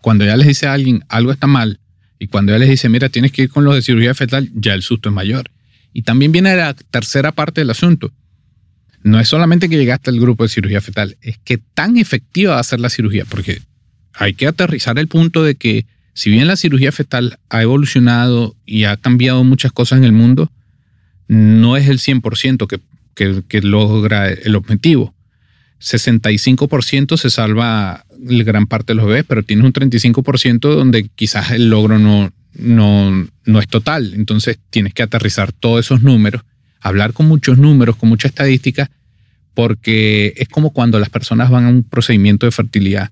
cuando 0.00 0.24
ya 0.24 0.36
les 0.36 0.46
dice 0.46 0.66
a 0.66 0.72
alguien 0.72 1.04
algo 1.08 1.32
está 1.32 1.46
mal 1.46 1.80
y 2.18 2.28
cuando 2.28 2.52
ya 2.52 2.58
les 2.58 2.68
dice, 2.68 2.88
mira, 2.88 3.08
tienes 3.08 3.32
que 3.32 3.42
ir 3.42 3.50
con 3.50 3.64
los 3.64 3.74
de 3.74 3.82
cirugía 3.82 4.14
fetal, 4.14 4.50
ya 4.54 4.74
el 4.74 4.82
susto 4.82 5.08
es 5.08 5.14
mayor. 5.14 5.50
Y 5.92 6.02
también 6.02 6.32
viene 6.32 6.56
la 6.56 6.74
tercera 6.74 7.32
parte 7.32 7.60
del 7.60 7.70
asunto 7.70 8.12
no 9.02 9.18
es 9.18 9.28
solamente 9.28 9.68
que 9.68 9.76
llegaste 9.76 10.10
al 10.10 10.20
grupo 10.20 10.44
de 10.44 10.48
cirugía 10.48 10.80
fetal, 10.80 11.16
es 11.22 11.38
que 11.38 11.58
tan 11.58 11.96
efectiva 11.96 12.54
va 12.54 12.60
a 12.60 12.64
ser 12.64 12.80
la 12.80 12.90
cirugía, 12.90 13.24
porque 13.24 13.60
hay 14.14 14.34
que 14.34 14.46
aterrizar 14.46 14.98
el 14.98 15.08
punto 15.08 15.42
de 15.42 15.56
que 15.56 15.86
si 16.14 16.30
bien 16.30 16.46
la 16.46 16.56
cirugía 16.56 16.92
fetal 16.92 17.38
ha 17.48 17.62
evolucionado 17.62 18.54
y 18.66 18.84
ha 18.84 18.96
cambiado 18.96 19.42
muchas 19.44 19.72
cosas 19.72 19.98
en 19.98 20.04
el 20.04 20.12
mundo, 20.12 20.50
no 21.26 21.76
es 21.76 21.88
el 21.88 21.98
100% 21.98 22.66
que, 22.66 22.80
que, 23.14 23.60
logra 23.62 24.28
el 24.28 24.56
objetivo. 24.56 25.14
65% 25.80 27.16
se 27.16 27.30
salva 27.30 28.04
la 28.24 28.44
gran 28.44 28.66
parte 28.66 28.92
de 28.92 28.96
los 28.96 29.06
bebés, 29.06 29.24
pero 29.26 29.42
tienes 29.42 29.64
un 29.64 29.72
35% 29.72 30.60
donde 30.60 31.08
quizás 31.14 31.50
el 31.50 31.70
logro 31.70 31.98
no, 31.98 32.32
no, 32.54 33.28
no 33.44 33.58
es 33.58 33.68
total. 33.68 34.14
Entonces 34.14 34.58
tienes 34.70 34.94
que 34.94 35.02
aterrizar 35.02 35.52
todos 35.52 35.84
esos 35.84 36.02
números 36.02 36.42
hablar 36.82 37.12
con 37.12 37.26
muchos 37.28 37.58
números, 37.58 37.96
con 37.96 38.08
mucha 38.08 38.28
estadística, 38.28 38.90
porque 39.54 40.34
es 40.36 40.48
como 40.48 40.72
cuando 40.72 40.98
las 40.98 41.08
personas 41.08 41.50
van 41.50 41.64
a 41.64 41.68
un 41.68 41.84
procedimiento 41.84 42.44
de 42.44 42.52
fertilidad. 42.52 43.10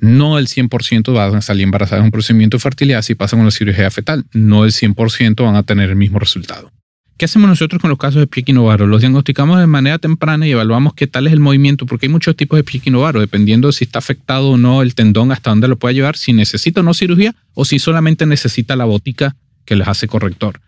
No 0.00 0.38
el 0.38 0.46
100% 0.46 1.12
van 1.12 1.36
a 1.36 1.42
salir 1.42 1.64
embarazadas 1.64 2.00
en 2.00 2.06
un 2.06 2.10
procedimiento 2.10 2.56
de 2.56 2.62
fertilidad 2.62 3.02
si 3.02 3.14
pasan 3.14 3.38
con 3.38 3.46
la 3.46 3.50
cirugía 3.50 3.90
fetal. 3.90 4.24
No 4.32 4.64
el 4.64 4.72
100% 4.72 5.44
van 5.44 5.56
a 5.56 5.62
tener 5.62 5.90
el 5.90 5.96
mismo 5.96 6.18
resultado. 6.18 6.72
¿Qué 7.16 7.24
hacemos 7.24 7.48
nosotros 7.48 7.80
con 7.80 7.88
los 7.88 7.98
casos 7.98 8.20
de 8.20 8.26
pie 8.26 8.42
equinovaro? 8.42 8.86
Los 8.86 9.00
diagnosticamos 9.00 9.58
de 9.58 9.66
manera 9.66 9.98
temprana 9.98 10.46
y 10.46 10.50
evaluamos 10.50 10.92
qué 10.92 11.06
tal 11.06 11.26
es 11.26 11.32
el 11.32 11.40
movimiento, 11.40 11.86
porque 11.86 12.06
hay 12.06 12.12
muchos 12.12 12.36
tipos 12.36 12.58
de 12.58 12.64
pie 12.64 12.78
equinovaro, 12.78 13.20
dependiendo 13.20 13.68
de 13.68 13.72
si 13.72 13.84
está 13.84 14.00
afectado 14.00 14.50
o 14.50 14.56
no 14.58 14.82
el 14.82 14.94
tendón, 14.94 15.32
hasta 15.32 15.48
dónde 15.48 15.66
lo 15.66 15.78
puede 15.78 15.94
llevar, 15.94 16.18
si 16.18 16.34
necesita 16.34 16.80
o 16.80 16.82
no 16.82 16.92
cirugía 16.92 17.34
o 17.54 17.64
si 17.64 17.78
solamente 17.78 18.26
necesita 18.26 18.76
la 18.76 18.84
botica 18.84 19.34
que 19.64 19.76
les 19.76 19.88
hace 19.88 20.08
corrector. 20.08 20.60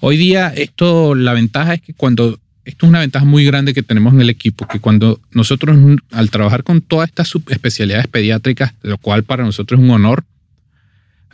Hoy 0.00 0.16
día, 0.16 0.48
esto, 0.48 1.14
la 1.14 1.34
ventaja 1.34 1.74
es 1.74 1.82
que 1.82 1.92
cuando, 1.92 2.40
esto 2.64 2.86
es 2.86 2.88
una 2.88 3.00
ventaja 3.00 3.26
muy 3.26 3.44
grande 3.44 3.74
que 3.74 3.82
tenemos 3.82 4.14
en 4.14 4.22
el 4.22 4.30
equipo, 4.30 4.66
que 4.66 4.80
cuando 4.80 5.20
nosotros, 5.32 5.76
al 6.10 6.30
trabajar 6.30 6.64
con 6.64 6.80
todas 6.80 7.10
estas 7.10 7.28
subespecialidades 7.28 8.06
pediátricas, 8.06 8.72
lo 8.80 8.96
cual 8.96 9.24
para 9.24 9.44
nosotros 9.44 9.78
es 9.78 9.84
un 9.84 9.90
honor, 9.90 10.24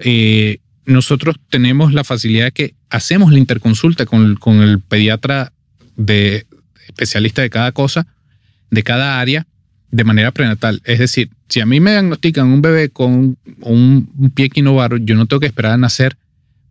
eh, 0.01 0.59
nosotros 0.89 1.37
tenemos 1.51 1.93
la 1.93 2.03
facilidad 2.03 2.47
de 2.47 2.53
que 2.53 2.75
hacemos 2.89 3.31
la 3.31 3.39
interconsulta 3.39 4.07
con, 4.07 4.63
el 4.63 4.81
pediatra 4.81 5.53
de 5.97 6.47
especialista 6.87 7.43
de 7.43 7.51
cada 7.51 7.73
cosa, 7.73 8.07
de 8.71 8.83
cada 8.83 9.21
área, 9.21 9.47
de 9.91 10.05
manera 10.05 10.33
prenatal. 10.33 10.81
Es 10.85 10.99
decir, 10.99 11.29
si 11.51 11.61
a 11.61 11.67
mí 11.67 11.79
me 11.79 11.91
diagnostican 11.91 12.47
un 12.47 12.63
bebé 12.63 12.89
con 12.89 13.37
un, 13.61 14.11
un 14.17 14.31
pie 14.31 14.47
equinovaro, 14.47 14.97
yo 14.97 15.15
no 15.15 15.27
tengo 15.27 15.41
que 15.41 15.47
esperar 15.47 15.73
a 15.73 15.77
nacer 15.77 16.17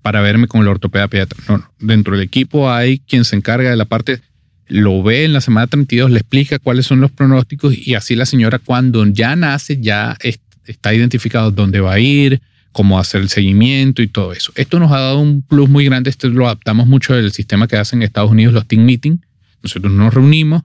para 0.01 0.21
verme 0.21 0.47
con 0.47 0.61
el 0.61 0.67
ortopeda 0.67 1.07
pediatra. 1.07 1.69
Dentro 1.79 2.15
del 2.15 2.23
equipo 2.23 2.71
hay 2.71 2.97
quien 2.97 3.23
se 3.23 3.35
encarga 3.35 3.69
de 3.69 3.75
la 3.75 3.85
parte, 3.85 4.21
lo 4.67 5.03
ve 5.03 5.25
en 5.25 5.33
la 5.33 5.41
semana 5.41 5.67
32, 5.67 6.09
le 6.09 6.17
explica 6.17 6.57
cuáles 6.57 6.87
son 6.87 7.01
los 7.01 7.11
pronósticos 7.11 7.77
y 7.77 7.93
así 7.93 8.15
la 8.15 8.25
señora 8.25 8.57
cuando 8.57 9.05
ya 9.05 9.35
nace 9.35 9.79
ya 9.79 10.17
está 10.65 10.93
identificado 10.95 11.51
dónde 11.51 11.81
va 11.81 11.93
a 11.93 11.99
ir, 11.99 12.41
cómo 12.77 12.99
hacer 12.99 13.21
el 13.21 13.29
seguimiento 13.29 14.03
y 14.03 14.07
todo 14.07 14.33
eso. 14.33 14.51
Esto 14.53 14.77
nos 14.77 14.91
ha 14.91 14.99
dado 14.99 15.17
un 15.17 15.41
plus 15.41 15.67
muy 15.67 15.85
grande. 15.85 16.11
Esto 16.11 16.29
lo 16.29 16.45
adaptamos 16.45 16.85
mucho 16.85 17.15
del 17.15 17.31
sistema 17.31 17.67
que 17.67 17.75
hacen 17.75 17.99
en 17.99 18.03
Estados 18.03 18.29
Unidos 18.29 18.53
los 18.53 18.67
team 18.67 18.85
meeting. 18.85 19.17
Nosotros 19.63 19.91
nos 19.91 20.13
reunimos, 20.13 20.61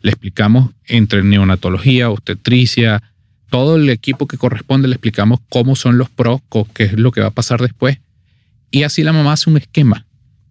le 0.00 0.12
explicamos 0.12 0.70
entre 0.86 1.24
neonatología, 1.24 2.08
obstetricia, 2.08 3.02
todo 3.48 3.74
el 3.74 3.90
equipo 3.90 4.28
que 4.28 4.38
corresponde, 4.38 4.86
le 4.86 4.94
explicamos 4.94 5.40
cómo 5.48 5.74
son 5.74 5.98
los 5.98 6.08
pros, 6.08 6.40
qué 6.72 6.84
es 6.84 6.92
lo 6.92 7.10
que 7.10 7.20
va 7.20 7.26
a 7.26 7.32
pasar 7.32 7.60
después. 7.60 7.98
Y 8.70 8.84
así 8.84 9.02
la 9.02 9.12
mamá 9.12 9.32
hace 9.32 9.50
un 9.50 9.56
esquema 9.56 10.06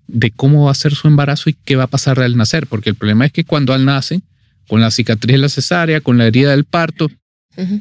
de 0.07 0.31
cómo 0.31 0.65
va 0.65 0.71
a 0.71 0.75
ser 0.75 0.95
su 0.95 1.07
embarazo 1.07 1.49
y 1.49 1.53
qué 1.63 1.77
va 1.77 1.83
a 1.83 1.87
pasar 1.87 2.19
al 2.19 2.35
nacer. 2.35 2.67
Porque 2.67 2.89
el 2.89 2.97
problema 2.97 3.25
es 3.25 3.31
que 3.31 3.45
cuando 3.45 3.73
al 3.73 3.85
nace, 3.85 4.19
con 4.67 4.81
la 4.81 4.91
cicatriz 4.91 5.35
de 5.35 5.37
la 5.37 5.47
cesárea, 5.47 6.01
con 6.01 6.17
la 6.17 6.27
herida 6.27 6.51
del 6.51 6.65
parto, 6.65 7.09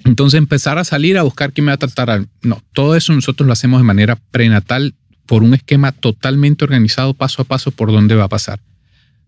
entonces 0.05 0.39
empezar 0.39 0.79
a 0.79 0.85
salir 0.85 1.19
a 1.19 1.23
buscar 1.23 1.53
quién 1.53 1.67
me 1.67 1.71
va 1.71 1.75
a 1.75 1.79
tratar. 1.79 2.27
No, 2.43 2.63
todo 2.73 2.97
eso 2.97 3.13
nosotros 3.13 3.47
lo 3.47 3.53
hacemos 3.53 3.81
de 3.81 3.85
manera 3.85 4.17
prenatal 4.31 4.95
por 5.27 5.43
un 5.43 5.55
esquema 5.55 5.93
totalmente 5.93 6.65
organizado 6.65 7.15
paso 7.15 7.43
a 7.43 7.45
paso 7.45 7.71
por 7.71 7.93
dónde 7.93 8.15
va 8.15 8.25
a 8.25 8.29
pasar. 8.29 8.61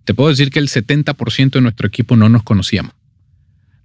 Te 0.05 0.15
puedo 0.15 0.31
decir 0.31 0.51
que 0.51 0.59
el 0.59 0.69
70% 0.69 1.51
de 1.51 1.61
nuestro 1.61 1.87
equipo 1.87 2.17
no 2.17 2.29
nos 2.29 2.43
conocíamos. 2.43 2.95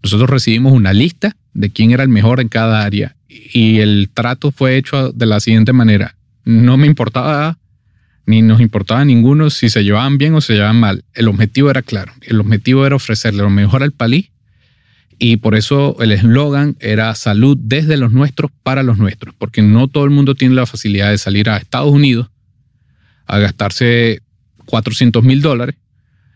Nosotros 0.02 0.30
recibimos 0.30 0.74
una 0.74 0.94
lista 0.94 1.36
de 1.54 1.72
quién 1.72 1.92
era 1.92 2.04
el 2.04 2.10
mejor 2.10 2.40
en 2.40 2.48
cada 2.48 2.84
área 2.84 3.16
y 3.28 3.80
el 3.80 4.10
trato 4.14 4.52
fue 4.52 4.78
hecho 4.78 5.12
de 5.12 5.26
la 5.26 5.40
siguiente 5.40 5.74
manera. 5.74 6.16
No 6.46 6.78
me 6.78 6.88
importaba 6.88 7.58
ni 8.28 8.42
nos 8.42 8.62
importaba 8.62 9.06
ninguno 9.06 9.50
si 9.50 9.70
se 9.70 9.84
llevaban 9.84 10.18
bien 10.18 10.34
o 10.34 10.42
se 10.42 10.54
llevaban 10.54 10.80
mal. 10.80 11.04
El 11.14 11.28
objetivo 11.28 11.70
era 11.70 11.82
claro. 11.82 12.14
El 12.22 12.40
objetivo 12.40 12.86
era 12.86 12.96
ofrecerle 12.96 13.44
lo 13.44 13.50
mejor 13.50 13.84
al 13.84 13.92
palí 13.92 14.32
y 15.18 15.38
por 15.38 15.56
eso 15.56 15.98
el 16.02 16.12
eslogan 16.12 16.76
era 16.80 17.14
salud 17.16 17.58
desde 17.60 17.98
los 17.98 18.12
nuestros 18.12 18.52
para 18.64 18.84
los 18.84 18.98
nuestros, 18.98 19.34
porque 19.38 19.62
no 19.62 19.88
todo 19.88 20.04
el 20.04 20.10
mundo 20.10 20.36
tiene 20.36 20.56
la 20.56 20.66
facilidad 20.66 21.12
de 21.12 21.18
salir 21.18 21.50
a 21.50 21.58
Estados 21.58 21.92
Unidos 21.92 22.28
a 23.26 23.40
gastarse 23.40 24.22
400 24.66 25.24
mil 25.24 25.42
dólares 25.42 25.76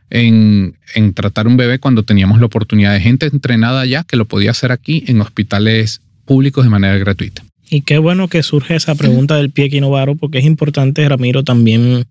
en, 0.10 0.76
en, 0.96 1.14
tratar 1.14 1.48
un 1.48 1.58
bebé 1.58 1.80
cuando 1.80 2.04
teníamos 2.04 2.40
la 2.40 2.48
oportunidad 2.48 2.94
de 2.94 3.02
gente 3.02 3.28
entrenada 3.28 3.86
ya 3.86 4.04
que 4.04 4.18
lo 4.18 4.26
podía 4.26 4.52
hacer 4.52 4.72
aquí 4.72 5.04
en 5.08 5.22
hospitales 5.22 6.02
públicos 6.26 6.64
de 6.64 6.70
manera 6.70 6.98
gratuita. 6.98 7.44
Y 7.70 7.82
qué 7.82 8.00
bueno 8.00 8.28
que 8.28 8.42
surge 8.42 8.76
esa 8.76 8.96
pregunta 8.96 9.36
del 9.36 9.52
pie 9.52 9.70
quinovaro, 9.70 10.16
porque 10.16 10.40
es 10.40 10.46
importante, 10.46 11.08
Ramiro, 11.08 11.44
también 11.44 12.06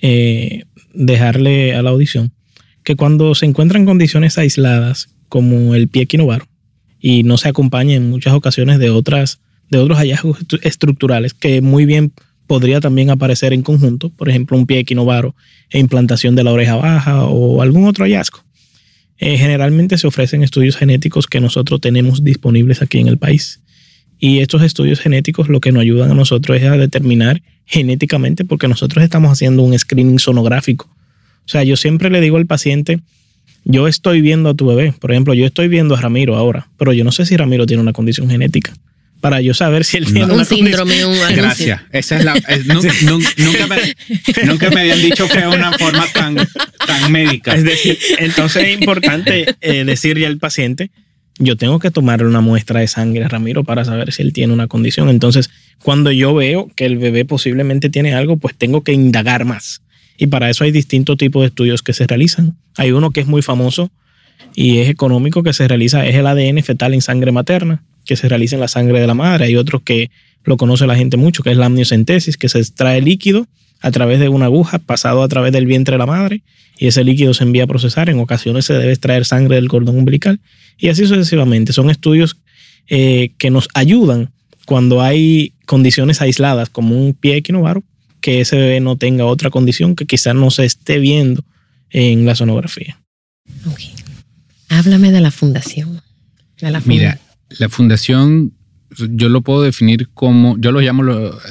eh, 0.00 0.64
dejarle 0.92 1.74
a 1.76 1.82
la 1.82 1.90
audición 1.90 2.32
que 2.82 2.96
cuando 2.96 3.34
se 3.36 3.46
encuentran 3.46 3.84
condiciones 3.84 4.38
aisladas 4.38 5.08
como 5.32 5.74
el 5.74 5.88
pie 5.88 6.02
equinovaro 6.02 6.46
y 7.00 7.22
no 7.22 7.38
se 7.38 7.48
acompaña 7.48 7.94
en 7.94 8.10
muchas 8.10 8.34
ocasiones 8.34 8.78
de 8.78 8.90
otras 8.90 9.40
de 9.70 9.78
otros 9.78 9.96
hallazgos 9.96 10.36
estructurales 10.60 11.32
que 11.32 11.62
muy 11.62 11.86
bien 11.86 12.12
podría 12.46 12.82
también 12.82 13.08
aparecer 13.08 13.54
en 13.54 13.62
conjunto, 13.62 14.10
por 14.10 14.28
ejemplo, 14.28 14.58
un 14.58 14.66
pie 14.66 14.80
equinovaro 14.80 15.34
e 15.70 15.78
implantación 15.78 16.36
de 16.36 16.44
la 16.44 16.52
oreja 16.52 16.76
baja 16.76 17.24
o 17.24 17.62
algún 17.62 17.86
otro 17.86 18.04
hallazgo. 18.04 18.44
Eh, 19.16 19.38
generalmente 19.38 19.96
se 19.96 20.06
ofrecen 20.06 20.42
estudios 20.42 20.76
genéticos 20.76 21.26
que 21.26 21.40
nosotros 21.40 21.80
tenemos 21.80 22.22
disponibles 22.22 22.82
aquí 22.82 22.98
en 22.98 23.08
el 23.08 23.16
país. 23.16 23.62
Y 24.18 24.40
estos 24.40 24.60
estudios 24.60 25.00
genéticos 25.00 25.48
lo 25.48 25.62
que 25.62 25.72
nos 25.72 25.80
ayudan 25.80 26.10
a 26.10 26.14
nosotros 26.14 26.58
es 26.58 26.64
a 26.64 26.76
determinar 26.76 27.40
genéticamente, 27.64 28.44
porque 28.44 28.68
nosotros 28.68 29.02
estamos 29.02 29.32
haciendo 29.32 29.62
un 29.62 29.78
screening 29.78 30.18
sonográfico. 30.18 30.94
O 31.46 31.48
sea, 31.48 31.62
yo 31.64 31.78
siempre 31.78 32.10
le 32.10 32.20
digo 32.20 32.36
al 32.36 32.46
paciente, 32.46 33.00
yo 33.64 33.88
estoy 33.88 34.20
viendo 34.20 34.50
a 34.50 34.54
tu 34.54 34.66
bebé, 34.66 34.92
por 34.98 35.12
ejemplo, 35.12 35.34
yo 35.34 35.46
estoy 35.46 35.68
viendo 35.68 35.94
a 35.94 36.00
Ramiro 36.00 36.36
ahora, 36.36 36.68
pero 36.78 36.92
yo 36.92 37.04
no 37.04 37.12
sé 37.12 37.26
si 37.26 37.36
Ramiro 37.36 37.66
tiene 37.66 37.82
una 37.82 37.92
condición 37.92 38.28
genética. 38.28 38.72
Para 39.20 39.40
yo 39.40 39.54
saber 39.54 39.84
si 39.84 39.98
él 39.98 40.12
tiene 40.12 40.32
un 40.32 40.44
síndrome, 40.44 41.04
un 41.04 41.16
Gracias. 41.36 41.80
Esa 41.92 42.18
es 42.18 42.24
la, 42.24 42.34
nunca, 42.64 42.92
me, 43.68 43.94
nunca, 44.46 44.70
me, 44.70 44.80
habían 44.80 45.00
dicho 45.00 45.28
que 45.28 45.38
era 45.38 45.48
una 45.48 45.78
forma 45.78 46.08
tan, 46.12 46.36
tan 46.84 47.12
médica. 47.12 47.54
Es 47.54 47.62
decir, 47.62 47.96
entonces 48.18 48.64
es 48.64 48.74
importante 48.74 49.54
eh, 49.60 49.84
decirle 49.84 50.26
al 50.26 50.38
paciente, 50.38 50.90
yo 51.38 51.56
tengo 51.56 51.78
que 51.78 51.92
tomarle 51.92 52.26
una 52.26 52.40
muestra 52.40 52.80
de 52.80 52.88
sangre 52.88 53.24
a 53.24 53.28
Ramiro 53.28 53.62
para 53.62 53.84
saber 53.84 54.12
si 54.12 54.22
él 54.22 54.32
tiene 54.32 54.52
una 54.52 54.66
condición. 54.66 55.08
Entonces, 55.08 55.50
cuando 55.82 56.10
yo 56.10 56.34
veo 56.34 56.68
que 56.74 56.84
el 56.84 56.98
bebé 56.98 57.24
posiblemente 57.24 57.90
tiene 57.90 58.14
algo, 58.14 58.38
pues 58.38 58.56
tengo 58.56 58.82
que 58.82 58.92
indagar 58.92 59.44
más. 59.44 59.82
Y 60.16 60.26
para 60.28 60.50
eso 60.50 60.64
hay 60.64 60.72
distintos 60.72 61.16
tipos 61.16 61.42
de 61.42 61.48
estudios 61.48 61.82
que 61.82 61.92
se 61.92 62.06
realizan. 62.06 62.56
Hay 62.76 62.92
uno 62.92 63.10
que 63.10 63.20
es 63.20 63.26
muy 63.26 63.42
famoso 63.42 63.90
y 64.54 64.78
es 64.78 64.88
económico 64.88 65.42
que 65.42 65.52
se 65.52 65.66
realiza, 65.68 66.06
es 66.06 66.14
el 66.14 66.26
ADN 66.26 66.62
fetal 66.62 66.94
en 66.94 67.00
sangre 67.00 67.32
materna, 67.32 67.82
que 68.04 68.16
se 68.16 68.28
realiza 68.28 68.56
en 68.56 68.60
la 68.60 68.68
sangre 68.68 69.00
de 69.00 69.06
la 69.06 69.14
madre. 69.14 69.46
Hay 69.46 69.56
otro 69.56 69.80
que 69.80 70.10
lo 70.44 70.56
conoce 70.56 70.86
la 70.86 70.96
gente 70.96 71.16
mucho, 71.16 71.42
que 71.42 71.50
es 71.50 71.56
la 71.56 71.66
amniocentesis, 71.66 72.36
que 72.36 72.48
se 72.48 72.58
extrae 72.58 73.00
líquido 73.00 73.46
a 73.80 73.90
través 73.90 74.20
de 74.20 74.28
una 74.28 74.46
aguja 74.46 74.78
pasado 74.78 75.22
a 75.22 75.28
través 75.28 75.52
del 75.52 75.66
vientre 75.66 75.94
de 75.94 75.98
la 75.98 76.06
madre 76.06 76.42
y 76.78 76.86
ese 76.86 77.04
líquido 77.04 77.34
se 77.34 77.44
envía 77.44 77.64
a 77.64 77.66
procesar. 77.66 78.08
En 78.08 78.18
ocasiones 78.18 78.64
se 78.64 78.74
debe 78.74 78.92
extraer 78.92 79.24
sangre 79.24 79.56
del 79.56 79.68
cordón 79.68 79.98
umbilical 79.98 80.40
y 80.78 80.88
así 80.88 81.06
sucesivamente. 81.06 81.72
Son 81.72 81.90
estudios 81.90 82.36
eh, 82.88 83.32
que 83.38 83.50
nos 83.50 83.68
ayudan 83.74 84.30
cuando 84.66 85.02
hay 85.02 85.52
condiciones 85.66 86.20
aisladas 86.20 86.70
como 86.70 86.96
un 86.96 87.14
pie 87.14 87.36
equinovaro 87.36 87.82
que 88.22 88.40
ese 88.40 88.56
bebé 88.56 88.80
no 88.80 88.96
tenga 88.96 89.26
otra 89.26 89.50
condición 89.50 89.94
que 89.94 90.06
quizás 90.06 90.34
no 90.34 90.50
se 90.50 90.64
esté 90.64 90.98
viendo 90.98 91.44
en 91.90 92.24
la 92.24 92.34
sonografía. 92.34 92.98
Háblame 94.70 95.12
de 95.12 95.20
la 95.20 95.30
fundación. 95.30 96.00
Mira, 96.86 97.20
la 97.58 97.68
fundación 97.68 98.54
yo 98.96 99.28
lo 99.28 99.42
puedo 99.42 99.62
definir 99.62 100.08
como, 100.14 100.56
yo 100.58 100.72
los 100.72 100.82
llamo 100.82 101.04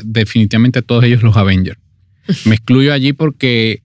definitivamente 0.03 0.79
a 0.79 0.81
todos 0.81 1.03
ellos 1.03 1.21
los 1.21 1.37
Avengers. 1.37 1.79
Me 2.45 2.55
excluyo 2.55 2.93
allí 2.93 3.13
porque 3.13 3.83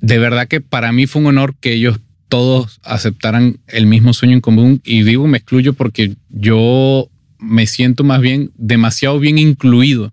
de 0.00 0.18
verdad 0.18 0.48
que 0.48 0.60
para 0.60 0.92
mí 0.92 1.06
fue 1.06 1.22
un 1.22 1.28
honor 1.28 1.56
que 1.58 1.72
ellos 1.72 1.98
todos 2.28 2.80
aceptaran 2.82 3.58
el 3.66 3.86
mismo 3.86 4.12
sueño 4.12 4.34
en 4.34 4.40
común 4.40 4.80
y 4.84 5.02
digo 5.02 5.26
me 5.26 5.38
excluyo 5.38 5.72
porque 5.72 6.16
yo 6.30 7.08
me 7.38 7.66
siento 7.66 8.02
más 8.04 8.20
bien 8.20 8.50
demasiado 8.56 9.18
bien 9.18 9.38
incluido 9.38 10.12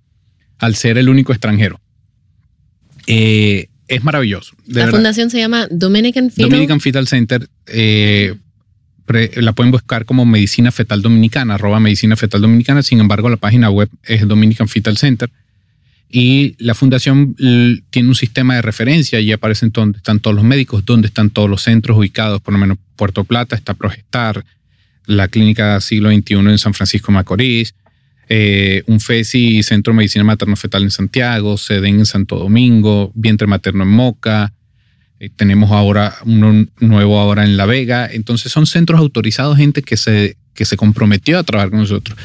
al 0.61 0.75
ser 0.75 0.97
el 0.97 1.09
único 1.09 1.33
extranjero. 1.33 1.79
Eh, 3.07 3.67
es 3.87 4.03
maravilloso. 4.03 4.55
la 4.67 4.87
fundación 4.87 5.29
se 5.29 5.39
llama 5.39 5.67
Dominican 5.69 6.29
Fetal. 6.29 6.49
Dominican 6.49 6.79
Fetal 6.79 7.07
Center. 7.07 7.49
Eh, 7.67 8.35
la 9.35 9.51
pueden 9.51 9.71
buscar 9.71 10.05
como 10.05 10.23
Medicina 10.23 10.71
Fetal 10.71 11.01
Dominicana, 11.01 11.55
arroba 11.55 11.81
Medicina 11.81 12.15
Fetal 12.15 12.39
Dominicana. 12.39 12.83
Sin 12.83 13.01
embargo, 13.01 13.27
la 13.27 13.35
página 13.35 13.69
web 13.69 13.89
es 14.05 14.25
Dominican 14.25 14.69
Fetal 14.69 14.97
Center. 14.97 15.29
Y 16.09 16.55
la 16.59 16.75
fundación 16.75 17.35
tiene 17.89 18.09
un 18.09 18.15
sistema 18.15 18.55
de 18.55 18.61
referencia 18.61 19.19
y 19.19 19.31
aparecen 19.31 19.71
donde 19.71 19.97
están 19.97 20.19
todos 20.19 20.35
los 20.35 20.45
médicos, 20.45 20.85
donde 20.85 21.07
están 21.07 21.29
todos 21.29 21.49
los 21.49 21.63
centros 21.63 21.97
ubicados. 21.97 22.39
Por 22.41 22.53
lo 22.53 22.59
menos 22.59 22.77
Puerto 22.95 23.23
Plata 23.23 23.55
está 23.55 23.73
Progestar, 23.73 24.45
la 25.05 25.27
clínica 25.27 25.81
siglo 25.81 26.11
XXI 26.11 26.35
en 26.35 26.57
San 26.57 26.73
Francisco 26.73 27.11
Macorís, 27.11 27.73
eh, 28.33 28.83
un 28.87 29.01
FESI, 29.01 29.61
Centro 29.61 29.91
de 29.91 29.97
Medicina 29.97 30.23
Materno 30.23 30.55
Fetal 30.55 30.83
en 30.83 30.91
Santiago, 30.91 31.57
SEDEN 31.57 31.99
en 31.99 32.05
Santo 32.05 32.37
Domingo, 32.37 33.11
Vientre 33.13 33.45
Materno 33.45 33.83
en 33.83 33.89
Moca, 33.89 34.53
Eh, 35.19 35.29
tenemos 35.35 35.69
ahora 35.69 36.15
uno 36.25 36.65
nuevo 36.79 37.19
ahora 37.19 37.43
en 37.43 37.55
La 37.55 37.67
Vega. 37.67 38.09
Entonces 38.11 38.51
son 38.51 38.65
centros 38.65 38.99
autorizados, 38.99 39.55
gente 39.55 39.83
que 39.83 39.95
se, 39.95 40.35
que 40.55 40.65
se 40.65 40.77
comprometió 40.77 41.37
a 41.37 41.43
trabajar 41.43 41.69
con 41.69 41.79
nosotros. 41.79 42.17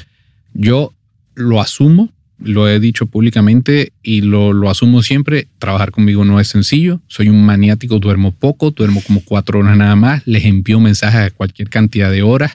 Yo 0.55 0.95
lo 1.35 1.61
asumo, 1.61 2.09
lo 2.39 2.67
he 2.67 2.81
dicho 2.81 3.05
públicamente 3.07 3.93
y 4.03 4.23
lo, 4.23 4.55
lo 4.55 4.71
asumo 4.71 5.03
siempre. 5.03 5.47
Trabajar 5.59 5.91
conmigo 5.91 6.25
no 6.25 6.41
es 6.41 6.49
sencillo. 6.49 7.01
Soy 7.07 7.29
un 7.29 7.45
maniático, 7.45 7.99
duermo 7.99 8.31
poco, 8.33 8.71
duermo 8.71 9.03
como 9.07 9.21
cuatro 9.21 9.59
horas 9.59 9.77
nada 9.77 9.97
más. 9.97 10.23
Les 10.25 10.45
envío 10.47 10.81
mensajes 10.81 11.21
a 11.21 11.31
cualquier 11.31 11.69
cantidad 11.69 12.11
de 12.11 12.23
horas. 12.23 12.53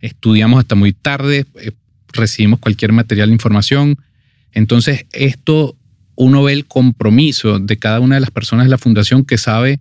Estudiamos 0.00 0.58
hasta 0.58 0.74
muy 0.74 0.92
tarde, 0.92 1.44
eh, 1.60 1.70
recibimos 2.12 2.60
cualquier 2.60 2.92
material 2.92 3.28
de 3.28 3.34
información. 3.34 3.98
Entonces, 4.52 5.06
esto 5.12 5.76
uno 6.16 6.42
ve 6.42 6.52
el 6.52 6.66
compromiso 6.66 7.58
de 7.58 7.78
cada 7.78 8.00
una 8.00 8.16
de 8.16 8.20
las 8.20 8.30
personas 8.30 8.66
de 8.66 8.70
la 8.70 8.78
fundación 8.78 9.24
que 9.24 9.38
sabe 9.38 9.80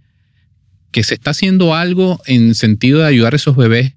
que 0.91 1.03
se 1.03 1.13
está 1.13 1.31
haciendo 1.31 1.75
algo 1.75 2.21
en 2.25 2.55
sentido 2.55 2.99
de 2.99 3.07
ayudar 3.07 3.33
a 3.33 3.35
esos 3.35 3.55
bebés 3.55 3.93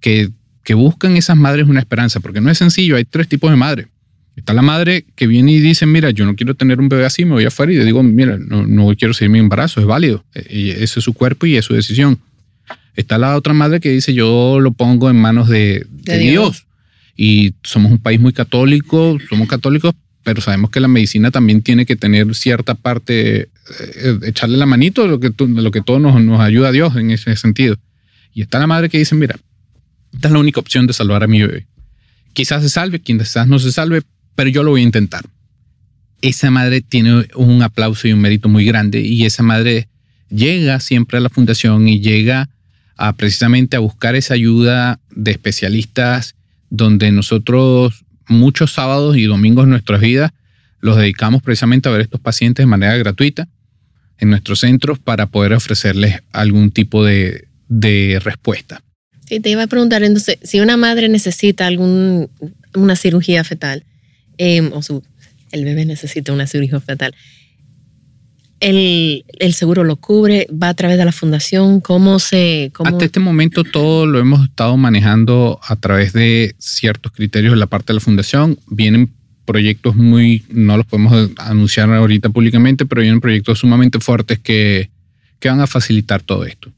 que, 0.00 0.30
que 0.64 0.74
buscan 0.74 1.16
esas 1.16 1.36
madres 1.36 1.68
una 1.68 1.80
esperanza, 1.80 2.20
porque 2.20 2.40
no 2.40 2.50
es 2.50 2.58
sencillo, 2.58 2.96
hay 2.96 3.04
tres 3.04 3.28
tipos 3.28 3.50
de 3.50 3.56
madres. 3.56 3.88
Está 4.36 4.52
la 4.52 4.62
madre 4.62 5.04
que 5.14 5.28
viene 5.28 5.52
y 5.52 5.60
dice, 5.60 5.86
mira, 5.86 6.10
yo 6.10 6.26
no 6.26 6.34
quiero 6.34 6.54
tener 6.54 6.80
un 6.80 6.88
bebé 6.88 7.04
así, 7.04 7.24
me 7.24 7.32
voy 7.32 7.44
afuera 7.44 7.72
y 7.72 7.76
le 7.76 7.84
digo, 7.84 8.02
mira, 8.02 8.36
no, 8.36 8.66
no 8.66 8.94
quiero 8.96 9.14
seguir 9.14 9.30
mi 9.30 9.38
embarazo, 9.38 9.80
es 9.80 9.86
válido, 9.86 10.24
e, 10.34 10.76
ese 10.80 10.98
es 10.98 11.04
su 11.04 11.12
cuerpo 11.12 11.46
y 11.46 11.56
es 11.56 11.64
su 11.64 11.74
decisión. 11.74 12.18
Está 12.96 13.18
la 13.18 13.36
otra 13.36 13.52
madre 13.54 13.80
que 13.80 13.90
dice, 13.90 14.12
yo 14.12 14.58
lo 14.60 14.72
pongo 14.72 15.08
en 15.08 15.16
manos 15.16 15.48
de, 15.48 15.86
Dios. 15.90 16.18
Dios. 16.20 16.66
Y 17.16 17.54
somos 17.62 17.92
un 17.92 17.98
país 17.98 18.20
muy 18.20 18.32
católico, 18.32 19.18
somos 19.28 19.48
católicos, 19.48 19.94
pero 20.24 20.40
sabemos 20.40 20.70
que 20.70 20.80
la 20.80 20.88
medicina 20.88 21.30
también 21.30 21.62
tiene 21.62 21.86
que 21.86 21.96
tener 21.96 22.34
cierta 22.34 22.74
parte, 22.74 23.42
eh, 23.42 24.18
echarle 24.22 24.56
la 24.56 24.66
manito 24.66 25.02
de 25.02 25.08
lo 25.08 25.20
que, 25.20 25.32
lo 25.38 25.70
que 25.70 25.82
todo 25.82 26.00
nos, 26.00 26.20
nos 26.22 26.40
ayuda 26.40 26.68
a 26.68 26.72
Dios 26.72 26.96
en 26.96 27.10
ese 27.10 27.36
sentido. 27.36 27.76
Y 28.32 28.42
está 28.42 28.58
la 28.58 28.66
madre 28.66 28.88
que 28.88 28.98
dice, 28.98 29.14
mira, 29.14 29.36
esta 30.12 30.28
es 30.28 30.32
la 30.32 30.40
única 30.40 30.60
opción 30.60 30.86
de 30.86 30.92
salvar 30.92 31.22
a 31.22 31.26
mi 31.26 31.40
bebé. 31.40 31.66
Quizás 32.32 32.62
se 32.62 32.68
salve, 32.68 33.00
quizás 33.00 33.46
no 33.46 33.58
se 33.58 33.70
salve, 33.70 34.02
pero 34.34 34.50
yo 34.50 34.62
lo 34.62 34.70
voy 34.70 34.80
a 34.80 34.84
intentar. 34.84 35.24
Esa 36.20 36.50
madre 36.50 36.80
tiene 36.80 37.26
un 37.36 37.62
aplauso 37.62 38.08
y 38.08 38.12
un 38.12 38.20
mérito 38.20 38.48
muy 38.48 38.64
grande 38.64 39.00
y 39.00 39.24
esa 39.24 39.42
madre 39.42 39.88
llega 40.30 40.80
siempre 40.80 41.18
a 41.18 41.20
la 41.20 41.28
fundación 41.28 41.86
y 41.86 42.00
llega 42.00 42.48
a 42.96 43.12
precisamente 43.14 43.76
a 43.76 43.80
buscar 43.80 44.14
esa 44.14 44.34
ayuda 44.34 45.00
de 45.10 45.32
especialistas 45.32 46.34
donde 46.76 47.12
nosotros 47.12 48.04
muchos 48.26 48.72
sábados 48.72 49.16
y 49.16 49.24
domingos 49.24 49.66
de 49.66 49.70
nuestras 49.70 50.00
vidas 50.00 50.32
los 50.80 50.96
dedicamos 50.96 51.42
precisamente 51.42 51.88
a 51.88 51.92
ver 51.92 52.00
a 52.00 52.04
estos 52.04 52.20
pacientes 52.20 52.62
de 52.62 52.66
manera 52.66 52.96
gratuita 52.96 53.48
en 54.18 54.30
nuestros 54.30 54.60
centros 54.60 54.98
para 54.98 55.26
poder 55.26 55.52
ofrecerles 55.52 56.20
algún 56.32 56.70
tipo 56.70 57.04
de, 57.04 57.46
respuesta. 58.22 58.82
Sí, 59.26 59.40
te 59.40 59.50
iba 59.50 59.62
a 59.62 59.66
preguntar 59.66 60.02
entonces, 60.02 60.38
si 60.42 60.60
una 60.60 60.76
madre 60.76 61.08
necesita 61.08 61.66
algún, 61.66 62.28
una 62.74 62.96
cirugía 62.96 63.42
fetal, 63.44 63.84
em, 64.36 64.70
o 64.72 64.82
su, 64.82 65.02
el 65.52 65.64
bebé 65.64 65.84
necesita 65.84 66.32
una 66.32 66.46
cirugía 66.46 66.80
fetal, 66.80 67.14
el, 68.64 69.52
seguro 69.52 69.84
lo 69.84 69.96
cubre, 69.96 70.46
va 70.50 70.70
a 70.70 70.74
través 70.74 70.96
de 70.96 71.04
la 71.04 71.12
fundación, 71.12 71.80
¿cómo 71.80 72.18
se...? 72.18 72.72
Hasta 72.82 73.04
este 73.04 73.20
momento 73.20 73.62
todo 73.62 74.06
lo 74.06 74.18
hemos 74.18 74.44
estado 74.44 74.76
manejando 74.78 75.60
a 75.62 75.76
través 75.76 76.14
de 76.14 76.54
ciertos 76.58 77.12
criterios 77.12 77.52
de 77.52 77.58
la 77.58 77.66
parte 77.66 77.92
de 77.92 77.94
la 77.94 78.00
fundación. 78.00 78.58
Vienen 78.68 79.12
proyectos 79.44 79.96
muy, 79.96 80.44
no 80.48 80.78
los 80.78 80.86
podemos 80.86 81.30
anunciar 81.36 81.92
ahorita 81.92 82.30
públicamente, 82.30 82.86
pero 82.86 83.02
vienen 83.02 83.20
proyectos 83.20 83.58
sumamente 83.58 84.00
fuertes 84.00 84.38
que, 84.38 84.90
que 85.40 85.50
van 85.50 85.60
a 85.60 85.66
facilitar 85.66 86.22
todo 86.22 86.46
esto. 86.46 86.72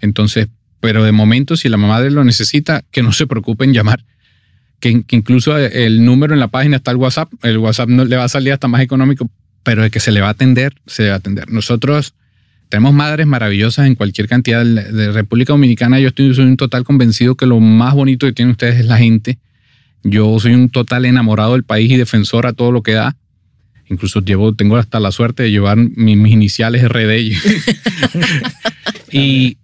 Entonces, 0.00 0.48
pero 0.80 1.04
de 1.04 1.12
momento, 1.12 1.56
si 1.56 1.68
la 1.68 1.76
madre 1.76 2.10
lo 2.10 2.24
necesita, 2.24 2.82
que 2.90 3.02
no 3.02 3.12
se 3.12 3.26
preocupen 3.26 3.74
llamar. 3.74 4.04
Que, 4.80 5.02
que, 5.04 5.16
incluso 5.16 5.56
el 5.56 6.04
número 6.04 6.32
en 6.32 6.40
la 6.40 6.48
página 6.48 6.76
está 6.76 6.92
el 6.92 6.96
WhatsApp. 6.96 7.30
El 7.42 7.58
WhatsApp 7.58 7.88
no 7.88 8.04
le 8.04 8.16
va 8.16 8.24
a 8.24 8.28
salir 8.28 8.52
hasta 8.52 8.68
más 8.68 8.80
económico 8.80 9.30
pero 9.66 9.82
de 9.82 9.90
que 9.90 9.98
se 9.98 10.12
le 10.12 10.20
va 10.20 10.28
a 10.28 10.30
atender, 10.30 10.76
se 10.86 11.02
le 11.02 11.08
va 11.08 11.16
a 11.16 11.18
atender. 11.18 11.50
Nosotros 11.50 12.14
tenemos 12.68 12.94
madres 12.94 13.26
maravillosas 13.26 13.88
en 13.88 13.96
cualquier 13.96 14.28
cantidad 14.28 14.64
de 14.64 15.10
República 15.10 15.54
Dominicana. 15.54 15.98
Yo 15.98 16.06
estoy 16.06 16.32
soy 16.36 16.44
un 16.44 16.56
total 16.56 16.84
convencido 16.84 17.34
que 17.34 17.46
lo 17.46 17.58
más 17.58 17.92
bonito 17.92 18.28
que 18.28 18.32
tienen 18.32 18.52
ustedes 18.52 18.78
es 18.78 18.86
la 18.86 18.96
gente. 18.96 19.38
Yo 20.04 20.38
soy 20.38 20.54
un 20.54 20.68
total 20.68 21.04
enamorado 21.04 21.54
del 21.54 21.64
país 21.64 21.90
y 21.90 21.96
defensor 21.96 22.46
a 22.46 22.52
todo 22.52 22.70
lo 22.70 22.84
que 22.84 22.92
da. 22.92 23.16
Incluso 23.88 24.20
llevo, 24.20 24.54
tengo 24.54 24.76
hasta 24.76 25.00
la 25.00 25.10
suerte 25.10 25.42
de 25.42 25.50
llevar 25.50 25.78
mis, 25.78 26.32
iniciales 26.32 26.88
RD. 26.88 27.32
y, 29.10 29.58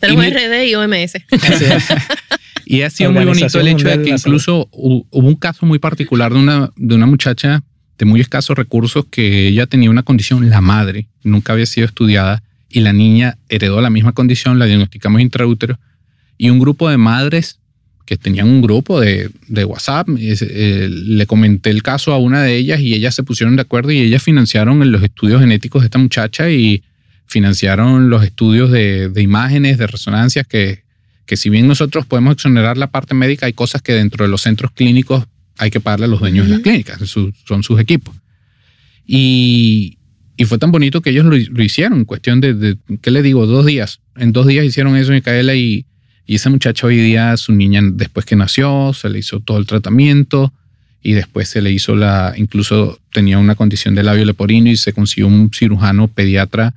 Tenemos 0.00 0.26
RD 0.30 0.64
y 0.66 0.74
OMS. 0.74 1.12
y 2.66 2.82
ha 2.82 2.90
sido 2.90 3.12
muy 3.12 3.24
bonito 3.24 3.60
el 3.60 3.68
hecho 3.68 3.86
de 3.86 4.02
que 4.02 4.10
incluso 4.10 4.68
hubo 4.72 5.28
un 5.28 5.36
caso 5.36 5.64
muy 5.64 5.78
particular 5.78 6.32
de 6.32 6.40
una, 6.40 6.72
de 6.74 6.94
una 6.96 7.06
muchacha 7.06 7.62
de 7.98 8.04
muy 8.04 8.20
escasos 8.20 8.56
recursos 8.56 9.04
que 9.10 9.48
ella 9.48 9.66
tenía 9.66 9.90
una 9.90 10.02
condición, 10.02 10.50
la 10.50 10.60
madre, 10.60 11.06
nunca 11.22 11.52
había 11.52 11.66
sido 11.66 11.86
estudiada 11.86 12.42
y 12.68 12.80
la 12.80 12.92
niña 12.92 13.38
heredó 13.48 13.80
la 13.80 13.90
misma 13.90 14.12
condición, 14.12 14.58
la 14.58 14.66
diagnosticamos 14.66 15.20
intraútero 15.20 15.78
y 16.36 16.50
un 16.50 16.58
grupo 16.58 16.88
de 16.88 16.96
madres 16.96 17.58
que 18.04 18.16
tenían 18.16 18.48
un 18.48 18.60
grupo 18.60 19.00
de, 19.00 19.30
de 19.48 19.64
WhatsApp, 19.64 20.08
eh, 20.18 20.88
le 20.90 21.26
comenté 21.26 21.70
el 21.70 21.82
caso 21.82 22.12
a 22.12 22.18
una 22.18 22.42
de 22.42 22.56
ellas 22.56 22.80
y 22.80 22.94
ellas 22.94 23.14
se 23.14 23.22
pusieron 23.22 23.56
de 23.56 23.62
acuerdo 23.62 23.92
y 23.92 23.98
ellas 23.98 24.22
financiaron 24.22 24.90
los 24.92 25.02
estudios 25.02 25.40
genéticos 25.40 25.82
de 25.82 25.86
esta 25.86 25.98
muchacha 25.98 26.50
y 26.50 26.82
financiaron 27.26 28.10
los 28.10 28.22
estudios 28.22 28.70
de, 28.70 29.08
de 29.08 29.22
imágenes, 29.22 29.78
de 29.78 29.86
resonancias, 29.86 30.46
que, 30.46 30.82
que 31.24 31.36
si 31.36 31.48
bien 31.48 31.66
nosotros 31.66 32.04
podemos 32.04 32.34
exonerar 32.34 32.76
la 32.76 32.88
parte 32.88 33.14
médica, 33.14 33.46
hay 33.46 33.54
cosas 33.54 33.80
que 33.80 33.94
dentro 33.94 34.24
de 34.24 34.30
los 34.30 34.42
centros 34.42 34.72
clínicos 34.72 35.24
hay 35.58 35.70
que 35.70 35.80
pagarle 35.80 36.06
a 36.06 36.08
los 36.08 36.20
dueños 36.20 36.46
de 36.46 36.52
las 36.54 36.60
clínicas, 36.60 36.98
son 37.08 37.62
sus 37.62 37.80
equipos. 37.80 38.14
Y, 39.06 39.98
fue 40.46 40.58
tan 40.58 40.72
bonito 40.72 41.00
que 41.00 41.10
ellos 41.10 41.24
lo, 41.24 41.62
hicieron, 41.62 42.00
en 42.00 42.04
cuestión 42.04 42.40
de, 42.40 42.76
¿qué 43.00 43.10
le 43.10 43.22
digo? 43.22 43.46
Dos 43.46 43.64
días. 43.66 44.00
En 44.16 44.32
dos 44.32 44.46
días 44.46 44.64
hicieron 44.64 44.96
eso, 44.96 45.12
Micaela, 45.12 45.54
y, 45.54 45.86
y 46.26 46.34
esa 46.34 46.50
muchacha 46.50 46.86
hoy 46.86 46.96
día, 46.96 47.36
su 47.36 47.52
niña, 47.52 47.80
después 47.82 48.26
que 48.26 48.36
nació, 48.36 48.92
se 48.92 49.08
le 49.08 49.20
hizo 49.20 49.40
todo 49.40 49.58
el 49.58 49.66
tratamiento 49.66 50.52
y 51.02 51.12
después 51.12 51.48
se 51.48 51.60
le 51.60 51.70
hizo 51.70 51.94
la, 51.94 52.34
incluso 52.36 52.98
tenía 53.12 53.38
una 53.38 53.54
condición 53.54 53.94
de 53.94 54.02
labio 54.02 54.24
leporino 54.24 54.70
y 54.70 54.76
se 54.76 54.92
consiguió 54.92 55.28
un 55.28 55.50
cirujano 55.52 56.08
pediatra 56.08 56.74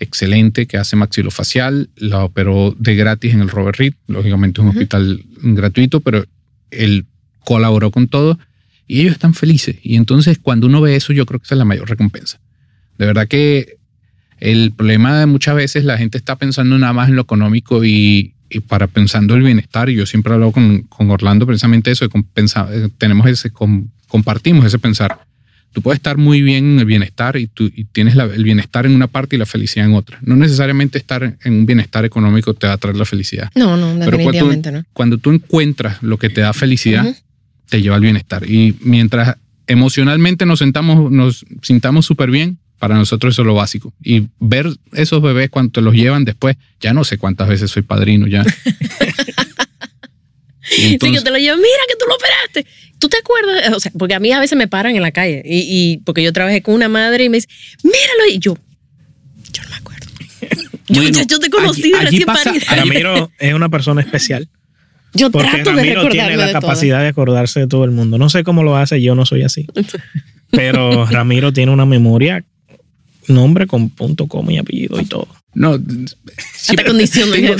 excelente 0.00 0.66
que 0.66 0.76
hace 0.76 0.96
maxilofacial, 0.96 1.88
la 1.96 2.24
operó 2.24 2.74
de 2.78 2.94
gratis 2.94 3.34
en 3.34 3.40
el 3.40 3.48
Robert 3.48 3.78
Reed, 3.78 3.94
lógicamente 4.06 4.60
es 4.60 4.64
un 4.64 4.70
hospital 4.70 5.24
gratuito, 5.42 6.00
pero 6.00 6.24
el 6.70 7.06
colaboró 7.48 7.90
con 7.90 8.08
todo 8.08 8.38
y 8.86 9.00
ellos 9.00 9.14
están 9.14 9.32
felices. 9.32 9.76
Y 9.82 9.96
entonces 9.96 10.38
cuando 10.38 10.66
uno 10.66 10.82
ve 10.82 10.96
eso, 10.96 11.14
yo 11.14 11.24
creo 11.24 11.40
que 11.40 11.44
esa 11.44 11.54
es 11.54 11.58
la 11.58 11.64
mayor 11.64 11.88
recompensa. 11.88 12.38
De 12.98 13.06
verdad 13.06 13.26
que 13.26 13.78
el 14.38 14.72
problema 14.72 15.18
de 15.18 15.24
muchas 15.24 15.54
veces 15.54 15.84
la 15.84 15.96
gente 15.96 16.18
está 16.18 16.36
pensando 16.36 16.78
nada 16.78 16.92
más 16.92 17.08
en 17.08 17.16
lo 17.16 17.22
económico 17.22 17.86
y, 17.86 18.34
para 18.66 18.86
pensando 18.86 19.34
el 19.34 19.44
bienestar. 19.44 19.88
Y 19.88 19.94
yo 19.94 20.04
siempre 20.04 20.30
he 20.30 20.34
hablado 20.34 20.52
con, 20.52 20.82
con 20.82 21.10
Orlando 21.10 21.46
precisamente 21.46 21.90
eso, 21.90 22.06
de 22.06 22.10
eh, 22.12 22.88
tenemos 22.98 23.26
ese, 23.26 23.50
compartimos 24.08 24.66
ese 24.66 24.78
pensar. 24.78 25.18
Tú 25.72 25.80
puedes 25.80 25.96
estar 25.96 26.18
muy 26.18 26.42
bien 26.42 26.72
en 26.72 26.78
el 26.80 26.84
bienestar 26.84 27.38
y, 27.38 27.46
tú, 27.46 27.70
tienes 27.92 28.14
el 28.14 28.44
bienestar 28.44 28.84
en 28.84 28.94
una 28.94 29.06
parte 29.06 29.36
y 29.36 29.38
la 29.38 29.46
felicidad 29.46 29.86
en 29.86 29.94
otra. 29.94 30.18
No 30.20 30.36
necesariamente 30.36 30.98
estar 30.98 31.22
en 31.42 31.52
un 31.54 31.64
bienestar 31.64 32.04
económico 32.04 32.52
te 32.52 32.66
va 32.66 32.74
a 32.74 32.76
traer 32.76 32.96
la 32.96 33.06
felicidad. 33.06 33.50
No, 33.54 33.78
no, 33.78 33.94
definitivamente 33.94 34.70
no. 34.70 34.84
Cuando 34.92 35.16
tú 35.16 35.30
encuentras 35.30 36.02
lo 36.02 36.18
que 36.18 36.28
te 36.28 36.42
da 36.42 36.52
felicidad, 36.52 37.06
te 37.68 37.82
lleva 37.82 37.96
al 37.96 38.02
bienestar. 38.02 38.48
Y 38.48 38.76
mientras 38.80 39.36
emocionalmente 39.66 40.46
nos 40.46 40.58
sentamos, 40.60 41.10
nos 41.10 41.44
sintamos 41.62 42.06
súper 42.06 42.30
bien, 42.30 42.58
para 42.78 42.94
nosotros 42.94 43.34
eso 43.34 43.42
es 43.42 43.46
lo 43.46 43.54
básico. 43.54 43.92
Y 44.02 44.28
ver 44.38 44.66
esos 44.92 45.20
bebés 45.20 45.50
cuando 45.50 45.72
te 45.72 45.80
los 45.80 45.94
llevan 45.94 46.24
después, 46.24 46.56
ya 46.80 46.92
no 46.92 47.04
sé 47.04 47.18
cuántas 47.18 47.48
veces 47.48 47.70
soy 47.70 47.82
padrino 47.82 48.26
ya. 48.26 48.44
sí, 50.62 50.98
que 50.98 51.20
te 51.20 51.30
lo 51.30 51.38
llevan, 51.38 51.58
mira 51.58 51.82
que 51.88 51.96
tú 51.98 52.06
lo 52.08 52.14
operaste. 52.14 52.66
¿Tú 52.98 53.08
te 53.08 53.18
acuerdas? 53.18 53.72
O 53.74 53.80
sea, 53.80 53.92
porque 53.96 54.14
a 54.14 54.20
mí 54.20 54.32
a 54.32 54.40
veces 54.40 54.56
me 54.56 54.68
paran 54.68 54.96
en 54.96 55.02
la 55.02 55.12
calle 55.12 55.42
y, 55.44 55.98
porque 55.98 56.22
yo 56.22 56.32
trabajé 56.32 56.62
con 56.62 56.74
una 56.74 56.88
madre 56.88 57.24
y 57.24 57.28
me 57.28 57.36
dice, 57.38 57.48
míralo. 57.82 58.26
Y 58.32 58.38
yo, 58.38 58.56
yo 59.52 59.62
no 59.62 59.68
me 59.70 59.76
acuerdo. 59.76 60.06
yo, 61.28 61.38
te 61.38 61.50
conocí 61.50 61.92
recién 61.92 62.24
parida. 62.24 62.64
Ramiro 62.74 63.30
es 63.38 63.54
una 63.54 63.68
persona 63.68 64.00
especial. 64.00 64.48
Yo 65.14 65.30
trato 65.30 65.72
de 65.72 65.82
recordarme 65.82 66.10
tiene 66.10 66.36
la 66.36 66.52
capacidad 66.52 67.00
de 67.00 67.08
acordarse 67.08 67.60
de 67.60 67.66
todo 67.66 67.84
el 67.84 67.90
mundo. 67.90 68.18
No 68.18 68.28
sé 68.28 68.44
cómo 68.44 68.62
lo 68.62 68.76
hace, 68.76 69.00
yo 69.00 69.14
no 69.14 69.26
soy 69.26 69.42
así. 69.42 69.66
Pero 70.50 71.06
Ramiro 71.06 71.52
tiene 71.52 71.72
una 71.72 71.86
memoria, 71.86 72.44
nombre 73.26 73.66
con 73.66 73.90
punto, 73.90 74.26
coma 74.26 74.52
y 74.52 74.58
apellido 74.58 75.00
y 75.00 75.04
todo. 75.04 75.28
No, 75.54 75.72
hasta 75.74 76.84
condición 76.84 77.30
tengo, 77.32 77.56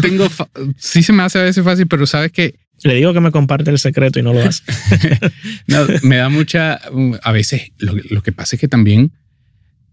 tengo, 0.00 0.28
sí 0.76 1.02
se 1.02 1.12
me 1.12 1.22
hace 1.22 1.38
a 1.38 1.42
veces 1.42 1.64
fácil, 1.64 1.86
pero 1.86 2.06
sabes 2.06 2.32
que 2.32 2.54
le 2.82 2.94
digo 2.94 3.12
que 3.12 3.20
me 3.20 3.30
comparte 3.30 3.70
el 3.70 3.78
secreto 3.78 4.18
y 4.18 4.22
no 4.22 4.32
lo 4.32 4.42
hace. 4.42 4.62
no, 5.66 5.86
me 6.02 6.16
da 6.16 6.28
mucha, 6.28 6.80
a 7.22 7.32
veces 7.32 7.72
lo, 7.78 7.94
lo, 8.10 8.22
que 8.22 8.32
pasa 8.32 8.56
es 8.56 8.60
que 8.60 8.68
también 8.68 9.12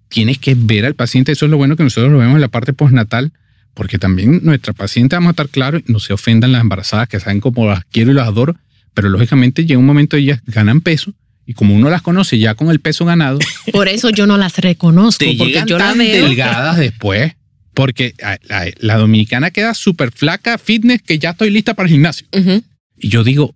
tienes 0.10 0.40
que 0.40 0.56
ver 0.58 0.86
al 0.86 0.96
paciente. 0.96 1.32
Eso 1.32 1.46
es 1.46 1.52
lo 1.52 1.58
bueno 1.58 1.76
que 1.76 1.84
nosotros 1.84 2.12
lo 2.12 2.20
vemos 2.20 2.36
en 2.36 2.42
la 2.42 2.48
parte 2.48 2.74
postnatal, 2.74 3.32
porque 3.78 4.00
también 4.00 4.40
nuestra 4.42 4.74
paciente, 4.74 5.16
vamos 5.16 5.30
a 5.30 5.32
estar 5.32 5.50
claros, 5.50 5.84
no 5.86 6.00
se 6.00 6.12
ofendan 6.12 6.52
las 6.52 6.62
embarazadas 6.62 7.08
que 7.08 7.20
saben 7.20 7.40
cómo 7.40 7.68
las 7.68 7.86
quiero 7.86 8.10
y 8.10 8.16
las 8.16 8.28
adoro, 8.28 8.56
pero 8.96 9.08
lógicamente 9.08 9.68
llega 9.68 9.80
un 9.80 9.86
momento 9.86 10.18
ellas 10.18 10.42
ganan 10.48 10.82
peso 10.82 11.14
y 11.46 11.54
como 11.54 11.76
uno 11.76 11.88
las 11.92 12.02
conoce 12.02 12.40
ya 12.40 12.56
con 12.56 12.72
el 12.72 12.80
peso 12.80 13.06
ganado. 13.06 13.38
Por 13.72 13.88
eso 13.88 14.10
yo 14.10 14.26
no 14.26 14.36
las 14.36 14.58
reconozco, 14.58 15.24
porque 15.38 15.64
yo 15.68 15.78
tan 15.78 16.00
delgadas 16.00 16.78
después. 16.78 17.34
Porque 17.76 18.16
la, 18.80 18.98
dominicana 18.98 19.52
queda 19.52 19.76
súper 19.76 20.12
flaca, 20.12 20.58
fitness, 20.58 21.04
que 21.04 21.20
ya 21.20 21.30
estoy 21.30 21.52
lista 21.52 21.76
para 21.76 21.86
el 21.86 21.94
gimnasio. 21.94 22.28
Y 22.98 23.10
yo 23.10 23.24
digo, 23.24 23.54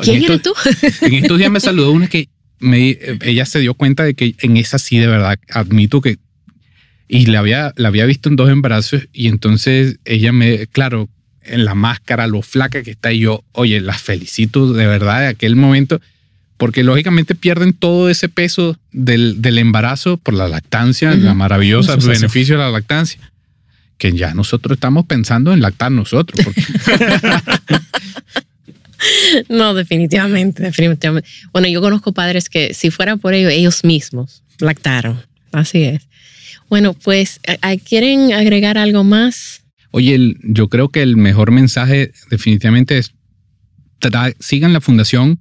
¿quién 0.00 0.22
eres 0.22 0.42
tú? 0.42 0.54
en 1.00 1.14
estos 1.14 1.36
días 1.36 1.50
me 1.50 1.58
saludó 1.58 1.90
una 1.90 2.06
que 2.06 2.28
me, 2.60 2.96
ella 3.22 3.44
se 3.44 3.58
dio 3.58 3.74
cuenta 3.74 4.04
de 4.04 4.14
que 4.14 4.36
en 4.38 4.56
esa 4.56 4.78
sí 4.78 4.98
de 4.98 5.08
verdad 5.08 5.40
admito 5.50 6.00
que 6.00 6.18
y 7.08 7.26
la 7.26 7.40
había, 7.40 7.72
la 7.76 7.88
había 7.88 8.06
visto 8.06 8.28
en 8.28 8.36
dos 8.36 8.50
embarazos 8.50 9.08
y 9.12 9.28
entonces 9.28 9.98
ella 10.04 10.32
me, 10.32 10.66
claro, 10.66 11.08
en 11.42 11.64
la 11.64 11.74
máscara, 11.74 12.26
lo 12.26 12.42
flaca 12.42 12.82
que 12.82 12.92
está 12.92 13.12
y 13.12 13.20
yo, 13.20 13.44
oye, 13.52 13.80
las 13.80 14.00
felicito 14.00 14.72
de 14.72 14.86
verdad 14.86 15.20
de 15.20 15.26
aquel 15.28 15.56
momento 15.56 16.00
porque 16.56 16.82
lógicamente 16.82 17.34
pierden 17.34 17.72
todo 17.72 18.08
ese 18.08 18.28
peso 18.28 18.78
del, 18.92 19.42
del 19.42 19.58
embarazo 19.58 20.16
por 20.16 20.34
la 20.34 20.48
lactancia, 20.48 21.14
la 21.14 21.34
maravillosa 21.34 21.96
beneficio 21.96 22.56
de 22.56 22.62
la 22.62 22.70
lactancia, 22.70 23.20
que 23.98 24.12
ya 24.12 24.34
nosotros 24.34 24.76
estamos 24.76 25.06
pensando 25.06 25.52
en 25.52 25.60
lactar 25.60 25.90
nosotros. 25.90 26.46
no, 29.48 29.74
definitivamente, 29.74 30.62
definitivamente. 30.62 31.28
Bueno, 31.52 31.68
yo 31.68 31.80
conozco 31.80 32.12
padres 32.12 32.48
que 32.48 32.72
si 32.72 32.90
fuera 32.90 33.16
por 33.16 33.34
ello, 33.34 33.48
ellos 33.48 33.84
mismos 33.84 34.42
lactaron. 34.58 35.20
Así 35.52 35.82
es. 35.82 36.08
Bueno, 36.68 36.94
pues, 36.94 37.40
¿quieren 37.88 38.32
agregar 38.32 38.78
algo 38.78 39.04
más? 39.04 39.62
Oye, 39.90 40.36
yo 40.42 40.68
creo 40.68 40.88
que 40.88 41.02
el 41.02 41.16
mejor 41.16 41.52
mensaje 41.52 42.12
definitivamente 42.30 42.98
es 42.98 43.12
sigan 44.40 44.72
la 44.72 44.80
fundación. 44.80 45.40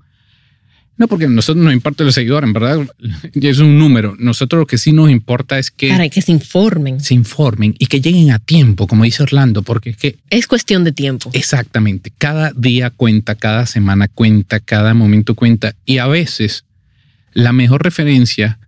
No, 0.95 1.07
porque 1.07 1.27
nosotros 1.27 1.65
nos 1.65 1.73
importa 1.73 2.03
los 2.03 2.13
seguidores, 2.13 2.47
en 2.47 2.53
verdad, 2.53 2.87
es 3.33 3.57
un 3.57 3.79
número. 3.79 4.15
Nosotros 4.19 4.59
lo 4.59 4.67
que 4.67 4.77
sí 4.77 4.91
nos 4.91 5.09
importa 5.09 5.57
es 5.57 5.71
que... 5.71 5.89
Para 5.89 6.07
que 6.07 6.21
se 6.21 6.31
informen. 6.31 6.99
Se 6.99 7.15
informen 7.15 7.75
y 7.79 7.87
que 7.87 7.99
lleguen 7.99 8.29
a 8.29 8.37
tiempo, 8.37 8.85
como 8.85 9.03
dice 9.03 9.23
Orlando, 9.23 9.63
porque 9.63 9.89
es 9.89 9.97
que... 9.97 10.17
Es 10.29 10.45
cuestión 10.45 10.83
de 10.83 10.91
tiempo. 10.91 11.31
Exactamente. 11.33 12.13
Cada 12.15 12.51
día 12.55 12.91
cuenta, 12.91 13.33
cada 13.33 13.65
semana 13.65 14.07
cuenta, 14.07 14.59
cada 14.59 14.93
momento 14.93 15.33
cuenta. 15.33 15.75
Y 15.83 15.97
a 15.97 16.05
veces 16.05 16.63
la 17.33 17.53
mejor 17.53 17.83
referencia 17.83 18.59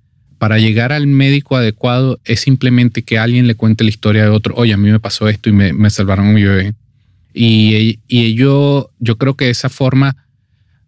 para 0.46 0.60
llegar 0.60 0.92
al 0.92 1.08
médico 1.08 1.58
adecuado 1.58 2.20
es 2.24 2.42
simplemente 2.42 3.02
que 3.02 3.18
alguien 3.18 3.48
le 3.48 3.56
cuente 3.56 3.84
la 3.84 3.90
historia 3.90 4.26
de 4.26 4.30
otro. 4.30 4.54
Oye, 4.56 4.74
a 4.74 4.78
mí 4.78 4.92
me 4.92 5.00
pasó 5.00 5.28
esto 5.28 5.50
y 5.50 5.54
me, 5.54 5.90
salvaron 5.90 6.28
a 6.28 6.32
mi 6.34 6.44
bebé. 6.44 6.76
Y, 7.34 7.98
y 8.08 8.36
yo, 8.36 8.92
yo 9.00 9.18
creo 9.18 9.34
que 9.34 9.46
de 9.46 9.52
esa 9.52 9.70
forma 9.70 10.16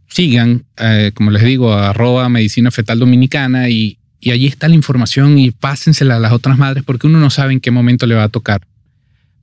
sigan, 0.09 0.65
eh, 0.77 1.09
como 1.15 1.31
les 1.31 1.41
digo, 1.41 1.73
arroba 1.73 2.29
medicina 2.29 2.69
fetal 2.69 2.99
dominicana 2.99 3.67
y, 3.67 3.97
y 4.19 4.29
allí 4.29 4.45
está 4.45 4.67
la 4.67 4.75
información 4.75 5.39
y 5.39 5.49
pásensela 5.49 6.17
a 6.17 6.19
las 6.19 6.33
otras 6.33 6.59
madres 6.59 6.83
porque 6.83 7.07
uno 7.07 7.19
no 7.19 7.31
sabe 7.31 7.53
en 7.53 7.59
qué 7.59 7.71
momento 7.71 8.05
le 8.05 8.13
va 8.13 8.25
a 8.25 8.29
tocar, 8.29 8.61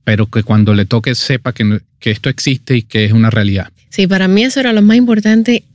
pero 0.05 0.27
que 0.27 0.43
cuando 0.43 0.73
le 0.73 0.85
toque 0.85 1.13
sepa 1.13 1.51
que, 1.51 1.81
que 1.99 2.11
esto 2.11 2.29
existe 2.29 2.77
y 2.77 2.83
que 2.83 3.03
es 3.03 3.11
una 3.11 3.31
realidad. 3.31 3.69
Sí, 3.89 4.07
para 4.07 4.29
mí 4.29 4.45
eso 4.45 4.61
era 4.61 4.71
lo 4.71 4.81
más 4.81 4.95
importante, 4.95 5.65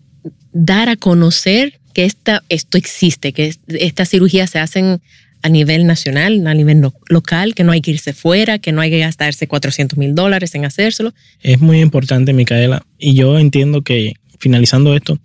dar 0.55 0.88
a 0.88 0.97
conocer 0.97 1.80
que 1.93 2.05
esta, 2.05 2.43
esto 2.49 2.78
existe, 2.78 3.32
que 3.32 3.55
estas 3.68 4.09
cirugías 4.09 4.51
se 4.51 4.59
hacen 4.59 5.01
a 5.43 5.49
nivel 5.49 5.86
nacional, 5.86 6.47
a 6.47 6.55
nivel 6.55 6.82
local, 7.09 7.55
que 7.55 7.64
no 7.64 7.72
hay 7.72 7.80
que 7.80 7.93
irse 7.93 8.12
fuera, 8.12 8.59
que 8.59 8.72
no 8.72 8.80
hay 8.80 8.91
que 8.91 8.99
gastarse 8.99 9.47
400 9.47 9.99
mil 9.99 10.14
dólares 10.14 10.55
en 10.55 10.64
hacérselo. 10.64 11.14
Es 11.41 11.61
muy 11.61 11.80
importante, 11.80 12.32
Micaela, 12.32 12.84
y 12.99 13.14
yo 13.14 13.38
entiendo 13.38 13.82
que 13.82 14.14
finalizando 14.38 14.95
esto, 14.95 15.18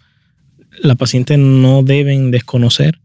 la 0.81 0.95
paciente 0.95 1.37
no 1.37 1.83
deben 1.83 2.31
desconocer 2.31 2.99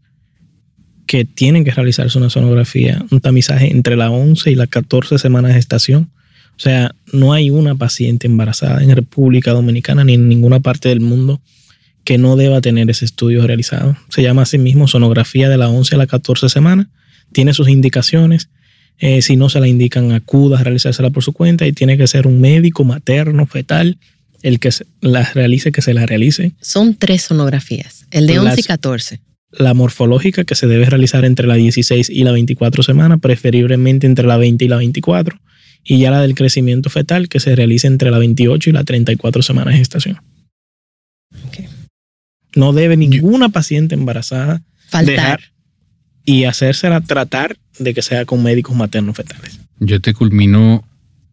que 1.05 1.25
tienen 1.25 1.65
que 1.65 1.71
realizarse 1.71 2.17
una 2.17 2.29
sonografía, 2.29 3.03
un 3.11 3.19
tamizaje 3.19 3.71
entre 3.71 3.97
las 3.97 4.09
11 4.09 4.51
y 4.51 4.55
las 4.55 4.69
14 4.69 5.17
semanas 5.17 5.49
de 5.49 5.55
gestación. 5.55 6.09
O 6.55 6.59
sea, 6.59 6.95
no 7.11 7.33
hay 7.33 7.49
una 7.49 7.75
paciente 7.75 8.27
embarazada 8.27 8.81
en 8.81 8.95
República 8.95 9.51
Dominicana 9.51 10.03
ni 10.05 10.13
en 10.13 10.29
ninguna 10.29 10.59
parte 10.61 10.89
del 10.89 11.01
mundo 11.01 11.41
que 12.03 12.17
no 12.17 12.35
deba 12.35 12.61
tener 12.61 12.89
ese 12.89 13.05
estudio 13.05 13.45
realizado. 13.45 13.97
Se 14.09 14.23
llama 14.23 14.43
así 14.43 14.57
mismo 14.57 14.87
sonografía 14.87 15.49
de 15.49 15.57
la 15.57 15.69
11 15.69 15.95
a 15.95 15.97
la 15.97 16.07
14 16.07 16.49
semanas. 16.49 16.87
Tiene 17.31 17.53
sus 17.53 17.69
indicaciones. 17.69 18.49
Eh, 18.99 19.21
si 19.21 19.35
no 19.35 19.49
se 19.49 19.59
la 19.59 19.67
indican, 19.67 20.11
acuda 20.11 20.59
a 20.59 20.63
realizársela 20.63 21.09
por 21.09 21.23
su 21.23 21.33
cuenta 21.33 21.65
y 21.65 21.73
tiene 21.73 21.97
que 21.97 22.07
ser 22.07 22.27
un 22.27 22.39
médico 22.39 22.83
materno, 22.83 23.45
fetal, 23.47 23.97
el 24.43 24.59
que 24.59 24.69
la 25.01 25.23
realice, 25.33 25.71
que 25.71 25.81
se 25.81 25.93
la 25.93 26.05
realice. 26.05 26.53
Son 26.61 26.95
tres 26.95 27.23
sonografías, 27.23 28.05
el 28.11 28.27
de 28.27 28.39
11 28.39 28.59
y 28.59 28.63
14. 28.63 29.19
La 29.51 29.73
morfológica 29.73 30.43
que 30.43 30.55
se 30.55 30.67
debe 30.67 30.85
realizar 30.85 31.25
entre 31.25 31.47
la 31.47 31.55
16 31.55 32.09
y 32.09 32.23
la 32.23 32.31
24 32.31 32.83
semanas, 32.83 33.19
preferiblemente 33.21 34.07
entre 34.07 34.25
la 34.25 34.37
20 34.37 34.65
y 34.65 34.67
la 34.67 34.77
24. 34.77 35.39
Y 35.83 35.99
ya 35.99 36.11
la 36.11 36.21
del 36.21 36.35
crecimiento 36.35 36.89
fetal 36.89 37.27
que 37.27 37.39
se 37.39 37.55
realice 37.55 37.87
entre 37.87 38.11
la 38.11 38.19
28 38.19 38.69
y 38.69 38.73
la 38.73 38.83
34 38.83 39.41
semanas 39.41 39.73
de 39.73 39.79
gestación. 39.79 40.19
No 42.55 42.73
debe 42.73 42.97
ninguna 42.97 43.49
paciente 43.49 43.95
embarazada 43.95 44.61
faltar 44.89 45.39
y 46.25 46.43
hacérsela 46.43 47.01
tratar 47.01 47.57
de 47.79 47.93
que 47.93 48.01
sea 48.01 48.25
con 48.25 48.43
médicos 48.43 48.75
maternos 48.75 49.15
fetales. 49.15 49.59
Yo 49.79 50.01
te 50.01 50.13
culmino 50.13 50.87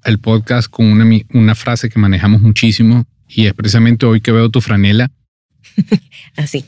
el 0.05 0.19
podcast 0.19 0.71
con 0.71 0.87
una, 0.87 1.05
una 1.33 1.55
frase 1.55 1.91
que 1.91 1.99
manejamos 1.99 2.41
muchísimo 2.41 3.07
y 3.29 3.47
es 3.47 3.55
precisamente 3.55 4.07
hoy 4.07 4.21
que 4.21 4.33
veo 4.33 4.49
tu 4.49 4.61
franela. 4.61 5.11
Así. 6.37 6.65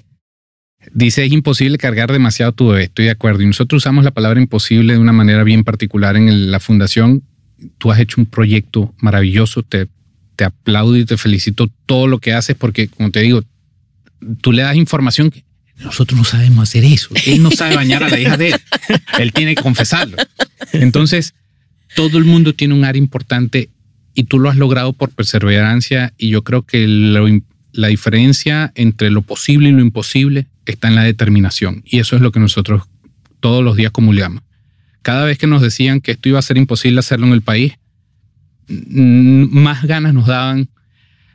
Dice, 0.92 1.24
es 1.24 1.32
imposible 1.32 1.78
cargar 1.78 2.11
demasiado 2.11 2.53
tu 2.53 2.68
bebé. 2.68 2.84
Estoy 2.84 3.07
de 3.07 3.11
acuerdo. 3.12 3.42
Y 3.42 3.46
nosotros 3.46 3.82
usamos 3.82 4.05
la 4.05 4.11
palabra 4.11 4.40
imposible 4.40 4.94
de 4.94 4.98
una 4.98 5.12
manera 5.12 5.44
bien 5.44 5.64
particular 5.64 6.16
en 6.16 6.51
la 6.51 6.61
fundación. 6.61 7.22
Tú 7.78 7.92
has 7.92 8.01
hecho 8.01 8.20
un 8.20 8.26
proyecto 8.26 8.94
maravilloso. 8.98 9.62
Te, 9.62 9.88
te 10.36 10.44
aplaudo 10.44 10.96
y 10.96 11.05
te 11.05 11.16
felicito 11.16 11.70
todo 11.86 12.07
lo 12.07 12.18
que 12.18 12.32
haces 12.32 12.57
porque, 12.57 12.88
como 12.88 13.11
te 13.11 13.20
digo, 13.20 13.42
tú 14.41 14.53
le 14.53 14.62
das 14.62 14.77
información 14.77 15.31
que 15.31 15.45
nosotros 15.79 16.18
no 16.18 16.25
sabemos 16.25 16.68
hacer 16.68 16.85
eso. 16.85 17.11
Él 17.27 17.43
no 17.43 17.51
sabe 17.51 17.75
bañar 17.77 18.05
a 18.05 18.09
la 18.09 18.21
hija 18.21 18.37
de 18.37 18.49
él. 18.49 18.55
Él 19.18 19.33
tiene 19.33 19.55
que 19.55 19.62
confesarlo. 19.62 20.16
Entonces, 20.73 21.35
todo 21.95 22.18
el 22.18 22.25
mundo 22.25 22.55
tiene 22.55 22.75
un 22.75 22.85
área 22.85 23.01
importante 23.01 23.71
y 24.14 24.25
tú 24.25 24.39
lo 24.39 24.51
has 24.51 24.57
logrado 24.57 24.93
por 24.93 25.11
perseverancia 25.11 26.12
y 26.18 26.29
yo 26.29 26.45
creo 26.45 26.62
que 26.62 26.87
la 27.73 27.89
diferencia 27.89 28.73
entre 28.75 29.11
lo 29.11 29.23
posible 29.23 29.71
y 29.71 29.73
lo 29.73 29.81
imposible 29.81 30.47
está 30.66 30.89
en 30.89 30.95
la 30.95 31.05
determinación 31.05 31.83
y 31.85 31.99
eso 31.99 32.16
es 32.16 32.23
lo 32.23 32.33
que 32.33 32.41
nosotros 32.41 32.83
todos 33.41 33.64
los 33.64 33.77
días 33.77 33.91
comulgamos. 33.91 34.43
Cada 35.03 35.25
vez 35.25 35.39
que 35.39 35.47
nos 35.47 35.62
decían 35.62 36.01
que 36.01 36.12
esto 36.12 36.29
iba 36.29 36.39
a 36.39 36.43
ser 36.43 36.59
imposible 36.59 37.01
hacerlo 37.01 37.27
en 37.27 37.33
el 37.33 37.43
país, 37.43 37.75
más 38.68 39.85
ganas 39.85 40.14
nos 40.14 40.27
daban. 40.27 40.68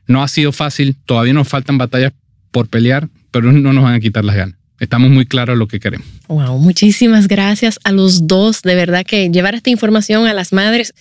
No 0.08 0.22
ha 0.22 0.28
sido 0.28 0.52
fácil, 0.52 0.96
todavía 1.06 1.34
nos 1.34 1.48
faltan 1.48 1.80
batallas 1.80 2.14
por 2.56 2.70
pelear, 2.70 3.10
pero 3.32 3.52
no 3.52 3.74
nos 3.74 3.84
van 3.84 3.96
a 3.96 4.00
quitar 4.00 4.24
las 4.24 4.34
ganas. 4.34 4.56
Estamos 4.80 5.12
muy 5.12 5.26
claros 5.26 5.58
lo 5.58 5.68
que 5.68 5.82
queremos. 5.82 6.08
Wow, 6.30 6.58
muchísimas 6.58 7.28
gracias 7.28 7.82
a 7.84 7.92
los 7.92 8.28
dos. 8.28 8.62
De 8.62 8.76
verdad 8.76 9.06
que 9.06 9.30
llevar 9.30 9.56
esta 9.56 9.72
información 9.72 10.26
a 10.26 10.34
las 10.34 10.54
madres, 10.54 10.94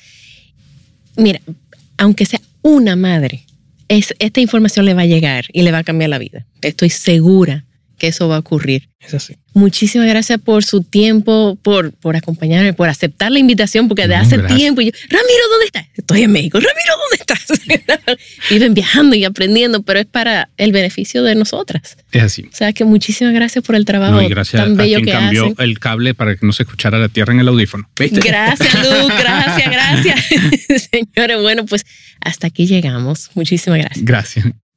mira, 1.16 1.40
aunque 1.96 2.26
sea 2.26 2.40
una 2.62 2.96
madre, 2.96 3.46
es, 3.86 4.16
esta 4.18 4.40
información 4.40 4.84
le 4.84 4.94
va 4.94 5.02
a 5.02 5.06
llegar 5.06 5.44
y 5.52 5.62
le 5.62 5.70
va 5.70 5.78
a 5.78 5.84
cambiar 5.84 6.10
la 6.10 6.18
vida. 6.18 6.44
Estoy 6.60 6.90
segura 6.90 7.64
que 8.04 8.08
eso 8.08 8.28
va 8.28 8.36
a 8.36 8.38
ocurrir. 8.40 8.90
Es 9.00 9.14
así. 9.14 9.36
Muchísimas 9.54 10.06
gracias 10.08 10.38
por 10.40 10.62
su 10.62 10.82
tiempo, 10.82 11.56
por, 11.62 11.92
por 11.92 12.16
acompañarme, 12.16 12.74
por 12.74 12.88
aceptar 12.88 13.32
la 13.32 13.38
invitación, 13.38 13.88
porque 13.88 14.06
de 14.06 14.14
hace 14.14 14.38
tiempo 14.38 14.82
yo, 14.82 14.90
Ramiro, 15.08 15.44
¿dónde 15.50 15.66
estás? 15.66 15.86
Estoy 15.94 16.22
en 16.22 16.32
México. 16.32 16.58
Ramiro, 16.58 16.94
¿dónde 16.98 17.16
estás? 17.20 18.18
Viven 18.50 18.74
viajando 18.74 19.14
y 19.16 19.24
aprendiendo, 19.24 19.82
pero 19.82 20.00
es 20.00 20.06
para 20.06 20.50
el 20.56 20.72
beneficio 20.72 21.22
de 21.22 21.34
nosotras. 21.34 21.96
Es 22.12 22.22
así. 22.22 22.42
O 22.52 22.54
sea 22.54 22.72
que 22.72 22.84
muchísimas 22.84 23.32
gracias 23.32 23.64
por 23.64 23.74
el 23.74 23.84
trabajo 23.84 24.20
gracias 24.28 24.62
tan 24.62 24.76
bello 24.76 24.98
a 24.98 25.00
quien 25.00 25.06
que 25.06 25.12
cambió 25.12 25.54
el 25.58 25.78
cable 25.78 26.14
para 26.14 26.36
que 26.36 26.44
no 26.44 26.52
se 26.52 26.64
escuchara 26.64 26.98
la 26.98 27.08
tierra 27.08 27.32
en 27.32 27.40
el 27.40 27.48
audífono. 27.48 27.88
Gracias, 27.96 28.74
Lu, 28.82 29.08
gracias, 29.08 29.70
gracias. 29.70 30.88
Señores, 30.90 31.40
bueno, 31.40 31.64
pues 31.64 31.86
hasta 32.20 32.48
aquí 32.48 32.66
llegamos. 32.66 33.30
Muchísimas 33.34 33.78
gracias. 33.78 34.04
Gracias. 34.04 34.46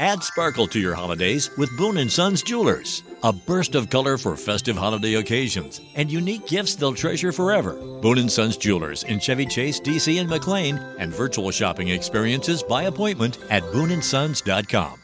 Add 0.00 0.24
sparkle 0.24 0.66
to 0.68 0.80
your 0.80 0.94
holidays 0.94 1.50
with 1.58 1.76
Boone 1.76 2.08
& 2.08 2.10
Sons 2.10 2.42
Jewelers. 2.42 3.02
A 3.22 3.34
burst 3.34 3.74
of 3.74 3.90
color 3.90 4.16
for 4.16 4.34
festive 4.34 4.74
holiday 4.74 5.16
occasions 5.16 5.78
and 5.94 6.10
unique 6.10 6.46
gifts 6.46 6.74
they'll 6.74 6.94
treasure 6.94 7.32
forever. 7.32 7.74
Boone 8.00 8.26
& 8.28 8.30
Sons 8.30 8.56
Jewelers 8.56 9.02
in 9.02 9.20
Chevy 9.20 9.44
Chase, 9.44 9.78
DC 9.78 10.18
and 10.18 10.30
McLean 10.30 10.78
and 10.98 11.12
virtual 11.12 11.50
shopping 11.50 11.88
experiences 11.88 12.62
by 12.62 12.84
appointment 12.84 13.36
at 13.50 13.62
booneandsons.com. 13.64 14.94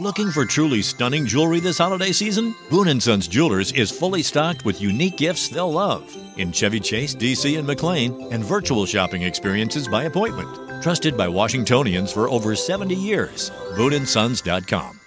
Looking 0.00 0.30
for 0.30 0.46
truly 0.46 0.80
stunning 0.80 1.26
jewelry 1.26 1.60
this 1.60 1.76
holiday 1.76 2.12
season? 2.12 2.54
Boone 2.70 2.98
& 3.00 3.02
Sons 3.02 3.28
Jewelers 3.28 3.72
is 3.72 3.90
fully 3.90 4.22
stocked 4.22 4.64
with 4.64 4.80
unique 4.80 5.18
gifts 5.18 5.50
they'll 5.50 5.70
love 5.70 6.16
in 6.38 6.50
Chevy 6.50 6.80
Chase, 6.80 7.14
DC 7.14 7.58
and 7.58 7.66
McLean 7.66 8.32
and 8.32 8.42
virtual 8.42 8.86
shopping 8.86 9.20
experiences 9.20 9.86
by 9.86 10.04
appointment. 10.04 10.69
Trusted 10.80 11.16
by 11.16 11.28
Washingtonians 11.28 12.12
for 12.12 12.28
over 12.28 12.56
70 12.56 12.94
years. 12.94 13.50
BooneandSons.com. 13.76 14.99